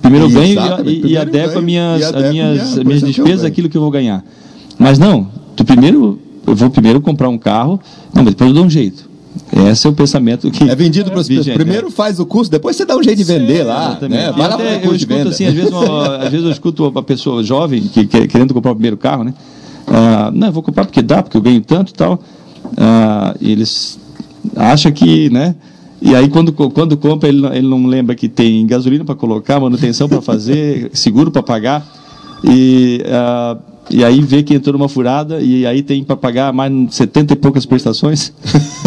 primeiro 0.00 0.26
eu 0.26 0.30
ganho 0.30 0.60
e, 0.86 0.90
e, 0.90 1.06
e 1.08 1.16
adequo 1.16 1.58
as 1.58 1.64
minhas, 1.64 2.02
as 2.02 2.30
minhas, 2.30 2.76
minhas 2.78 3.02
despesas 3.02 3.44
aquilo 3.44 3.68
que 3.68 3.76
eu 3.76 3.82
vou 3.82 3.90
ganhar. 3.90 4.24
Mas 4.78 4.98
não, 4.98 5.28
tu 5.54 5.64
primeiro 5.64 6.18
eu 6.46 6.54
vou 6.54 6.70
primeiro 6.70 7.00
comprar 7.00 7.28
um 7.28 7.38
carro, 7.38 7.80
não, 8.14 8.24
mas 8.24 8.32
depois 8.32 8.48
eu 8.48 8.54
dou 8.54 8.64
um 8.64 8.70
jeito. 8.70 9.08
Esse 9.70 9.86
é 9.86 9.90
o 9.90 9.92
pensamento 9.92 10.50
que. 10.50 10.68
É 10.68 10.74
vendido 10.74 11.10
para 11.10 11.20
as 11.20 11.28
pessoas. 11.28 11.54
Primeiro 11.54 11.90
faz 11.90 12.18
o 12.18 12.26
curso, 12.26 12.50
depois 12.50 12.76
você 12.76 12.84
dá 12.84 12.96
um 12.96 13.02
jeito 13.02 13.18
de 13.18 13.24
vender 13.24 13.58
Sim, 13.58 13.64
lá. 13.64 13.98
Né? 14.00 14.32
Vai 14.32 14.48
lá 14.48 14.58
eu 14.82 14.94
escuto 14.94 15.28
assim, 15.28 15.46
às 15.46 15.54
vezes, 15.54 15.70
uma, 15.70 16.16
às 16.24 16.30
vezes 16.30 16.44
eu 16.44 16.52
escuto 16.52 16.88
uma 16.88 17.02
pessoa 17.02 17.42
jovem 17.42 17.82
que, 17.82 18.06
que 18.06 18.26
querendo 18.26 18.52
comprar 18.52 18.72
o 18.72 18.74
primeiro 18.74 18.96
carro, 18.96 19.24
né? 19.24 19.34
Ah, 19.86 20.30
não, 20.34 20.48
eu 20.48 20.52
vou 20.52 20.62
comprar 20.62 20.84
porque 20.84 21.02
dá, 21.02 21.22
porque 21.22 21.36
eu 21.36 21.42
ganho 21.42 21.60
tanto 21.60 21.90
e 21.90 21.94
tal. 21.94 22.20
Ah, 22.76 23.34
eles 23.40 23.98
acham 24.56 24.92
que, 24.92 25.30
né? 25.30 25.54
E 26.00 26.14
aí, 26.14 26.28
quando, 26.28 26.52
quando 26.52 26.96
compra, 26.96 27.28
ele, 27.28 27.44
ele 27.46 27.68
não 27.68 27.86
lembra 27.86 28.14
que 28.14 28.28
tem 28.28 28.66
gasolina 28.66 29.04
para 29.04 29.14
colocar, 29.14 29.58
manutenção 29.58 30.08
para 30.08 30.22
fazer, 30.22 30.90
seguro 30.94 31.30
para 31.30 31.42
pagar. 31.42 31.86
E, 32.44 33.02
uh, 33.04 33.58
e 33.90 34.04
aí 34.04 34.20
vê 34.20 34.42
que 34.44 34.54
entrou 34.54 34.74
numa 34.78 34.88
furada 34.88 35.40
e 35.40 35.66
aí 35.66 35.82
tem 35.82 36.04
para 36.04 36.16
pagar 36.16 36.52
mais 36.52 36.72
70 36.94 37.32
e 37.32 37.36
poucas 37.36 37.66
prestações. 37.66 38.32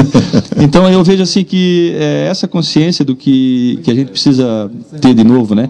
então, 0.57 0.87
eu 0.89 1.03
vejo 1.03 1.23
assim 1.23 1.43
que 1.43 1.93
é, 1.95 2.27
essa 2.29 2.47
consciência 2.47 3.03
do 3.03 3.15
que, 3.15 3.79
que 3.83 3.91
a 3.91 3.95
gente 3.95 4.11
precisa 4.11 4.71
ter 5.01 5.13
de 5.13 5.23
novo, 5.23 5.53
né? 5.53 5.69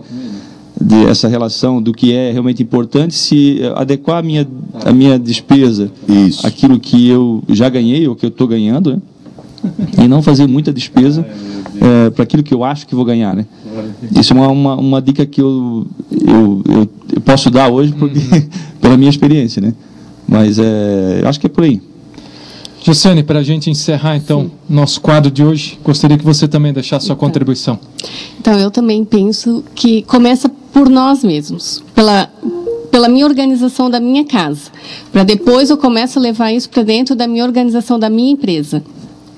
De 0.79 1.05
essa 1.05 1.27
relação 1.27 1.81
do 1.81 1.91
que 1.91 2.13
é 2.13 2.31
realmente 2.31 2.61
importante, 2.61 3.15
se 3.15 3.61
adequar 3.75 4.19
a 4.19 4.21
minha, 4.21 4.47
a 4.85 4.91
minha 4.91 5.17
despesa, 5.17 5.91
Isso. 6.07 6.45
aquilo 6.45 6.79
que 6.79 7.07
eu 7.07 7.43
já 7.49 7.69
ganhei 7.69 8.07
ou 8.07 8.15
que 8.15 8.25
eu 8.25 8.29
estou 8.29 8.47
ganhando, 8.47 8.93
né? 8.93 9.01
E 10.01 10.07
não 10.07 10.21
fazer 10.21 10.47
muita 10.47 10.73
despesa 10.73 11.25
é, 11.79 12.09
para 12.09 12.23
aquilo 12.23 12.43
que 12.43 12.53
eu 12.53 12.63
acho 12.63 12.85
que 12.87 12.95
vou 12.95 13.05
ganhar, 13.05 13.35
né? 13.35 13.45
Isso 14.19 14.33
é 14.33 14.35
uma, 14.35 14.49
uma, 14.49 14.75
uma 14.75 15.01
dica 15.01 15.25
que 15.25 15.41
eu, 15.41 15.87
eu, 16.11 16.63
eu, 16.67 16.89
eu, 17.13 17.21
posso 17.21 17.49
dar 17.49 17.69
hoje 17.69 17.93
porque, 17.93 18.19
pela 18.79 18.97
minha 18.97 19.09
experiência, 19.09 19.61
né? 19.61 19.73
Mas 20.27 20.59
é, 20.59 21.19
eu 21.21 21.27
acho 21.27 21.39
que 21.39 21.47
é 21.47 21.49
por 21.49 21.63
aí. 21.63 21.81
Jussiane, 22.83 23.21
para 23.21 23.39
a 23.39 23.43
gente 23.43 23.69
encerrar 23.69 24.15
então 24.15 24.43
Sim. 24.43 24.51
nosso 24.67 24.99
quadro 25.01 25.29
de 25.29 25.43
hoje, 25.43 25.79
gostaria 25.83 26.17
que 26.17 26.25
você 26.25 26.47
também 26.47 26.73
deixasse 26.73 27.05
sua 27.05 27.13
então, 27.13 27.27
contribuição. 27.27 27.79
Então, 28.39 28.57
eu 28.57 28.71
também 28.71 29.05
penso 29.05 29.63
que 29.75 30.01
começa 30.03 30.49
por 30.73 30.89
nós 30.89 31.23
mesmos, 31.23 31.83
pela 31.93 32.29
pela 32.89 33.07
minha 33.07 33.25
organização 33.25 33.89
da 33.89 34.01
minha 34.01 34.25
casa, 34.25 34.69
para 35.13 35.23
depois 35.23 35.69
eu 35.69 35.77
começo 35.77 36.19
a 36.19 36.21
levar 36.21 36.51
isso 36.51 36.69
para 36.69 36.83
dentro 36.83 37.15
da 37.15 37.25
minha 37.25 37.45
organização 37.45 37.97
da 37.97 38.09
minha 38.09 38.33
empresa 38.33 38.83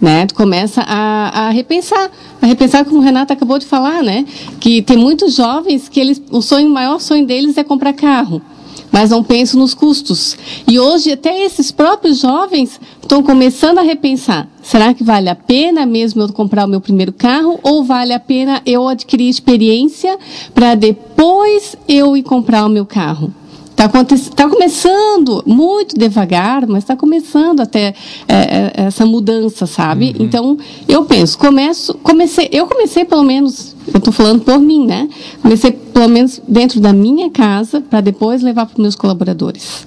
né? 0.04 0.26
Tu 0.26 0.36
começa 0.36 0.82
a, 0.82 1.47
a 1.47 1.49
repensar, 1.49 2.12
a 2.41 2.45
repensar 2.45 2.84
como 2.84 2.97
o 2.99 3.01
Renato 3.01 3.32
acabou 3.32 3.58
de 3.58 3.66
falar, 3.66 4.04
né? 4.04 4.26
Que 4.60 4.82
tem 4.82 4.97
muitos 4.97 5.34
jovens 5.34 5.88
que 5.88 5.97
eles, 5.97 6.22
o 6.30 6.41
sonho, 6.41 6.68
o 6.68 6.74
maior 6.74 6.99
sonho 6.99 7.26
deles 7.26 7.58
é 7.58 7.64
comprar 7.64 7.93
carro, 7.93 8.41
mas 8.91 9.12
não 9.12 9.24
pensam 9.24 9.62
nos 9.62 9.74
custos. 9.74 10.38
E 10.68 10.78
hoje 10.78 11.14
até 11.14 11.45
esses 11.45 11.72
próprios 11.72 12.20
jovens 12.20 12.82
estão 13.01 13.24
começando 13.24 13.78
a 13.78 13.82
repensar: 13.82 14.49
será 14.62 14.93
que 14.93 15.06
vale 15.06 15.30
a 15.30 15.36
pena 15.36 15.86
mesmo 15.86 16.22
eu 16.22 16.34
comprar 16.34 16.66
o 16.66 16.70
meu 16.70 16.82
primeiro 16.82 17.14
carro 17.14 17.58
ou 17.64 17.82
vale 17.82 18.12
a 18.12 18.20
pena 18.20 18.62
eu 18.66 18.86
adquirir 18.89 19.30
experiência 19.30 20.20
para 20.54 20.76
depois 20.76 21.78
eu 21.88 22.18
ir 22.18 22.24
comprar 22.24 22.66
o 22.66 22.70
meu 22.70 22.86
carro? 22.86 23.34
Está 23.76 23.89
tá 24.36 24.49
começando 24.49 25.43
muito 25.45 25.97
devagar, 25.97 26.65
mas 26.67 26.84
está 26.84 26.95
começando 26.95 27.59
até 27.59 27.93
é, 28.28 28.71
essa 28.76 29.05
mudança, 29.05 29.65
sabe? 29.65 30.15
Uhum. 30.17 30.26
Então, 30.26 30.57
eu 30.88 31.03
penso, 31.05 31.38
começo, 31.38 31.93
comecei, 31.95 32.49
eu 32.51 32.67
comecei 32.67 33.03
pelo 33.03 33.24
menos, 33.24 33.76
eu 33.91 33.97
estou 33.97 34.13
falando 34.13 34.41
por 34.41 34.59
mim, 34.59 34.86
né? 34.86 35.09
Comecei 35.41 35.71
pelo 35.71 36.07
menos 36.07 36.41
dentro 36.47 36.80
da 36.80 36.93
minha 36.93 37.30
casa, 37.30 37.82
para 37.82 37.99
depois 37.99 38.41
levar 38.41 38.67
para 38.67 38.74
os 38.74 38.82
meus 38.82 38.95
colaboradores. 38.95 39.86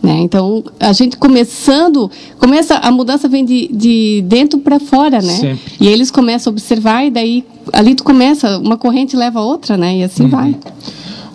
Né? 0.00 0.20
Então, 0.20 0.62
a 0.78 0.92
gente 0.92 1.16
começando, 1.16 2.08
começa 2.38 2.76
a 2.76 2.90
mudança 2.90 3.28
vem 3.28 3.44
de, 3.44 3.68
de 3.68 4.24
dentro 4.26 4.60
para 4.60 4.78
fora, 4.78 5.20
né? 5.20 5.34
Sempre. 5.34 5.72
E 5.80 5.88
eles 5.88 6.10
começam 6.10 6.50
a 6.50 6.52
observar 6.52 7.04
e 7.04 7.10
daí 7.10 7.44
ali 7.72 7.96
tu 7.96 8.04
começa, 8.04 8.58
uma 8.58 8.76
corrente 8.76 9.16
leva 9.16 9.40
a 9.40 9.42
outra, 9.42 9.76
né? 9.76 9.96
E 9.96 10.04
assim 10.04 10.24
uhum. 10.24 10.28
vai. 10.30 10.56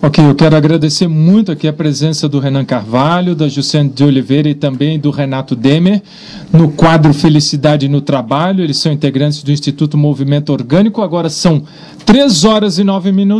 Ok, 0.06 0.22
eu 0.22 0.34
quero 0.34 0.54
agradecer 0.54 1.08
muito 1.08 1.50
aqui 1.50 1.66
a 1.66 1.72
presença 1.72 2.28
do 2.28 2.38
Renan 2.38 2.62
Carvalho, 2.62 3.34
da 3.34 3.48
Jussane 3.48 3.88
de 3.88 4.04
Oliveira 4.04 4.50
e 4.50 4.54
também 4.54 5.00
do 5.00 5.10
Renato 5.10 5.56
Demer 5.56 6.02
no 6.52 6.70
quadro 6.72 7.14
Felicidade 7.14 7.88
no 7.88 8.02
Trabalho. 8.02 8.62
Eles 8.62 8.76
são 8.76 8.92
integrantes 8.92 9.42
do 9.42 9.50
Instituto 9.50 9.96
Movimento 9.96 10.52
Orgânico. 10.52 11.00
Agora 11.00 11.30
são 11.30 11.62
três 12.04 12.44
horas 12.44 12.78
e 12.78 12.84
nove 12.84 13.10
minutos. 13.12 13.24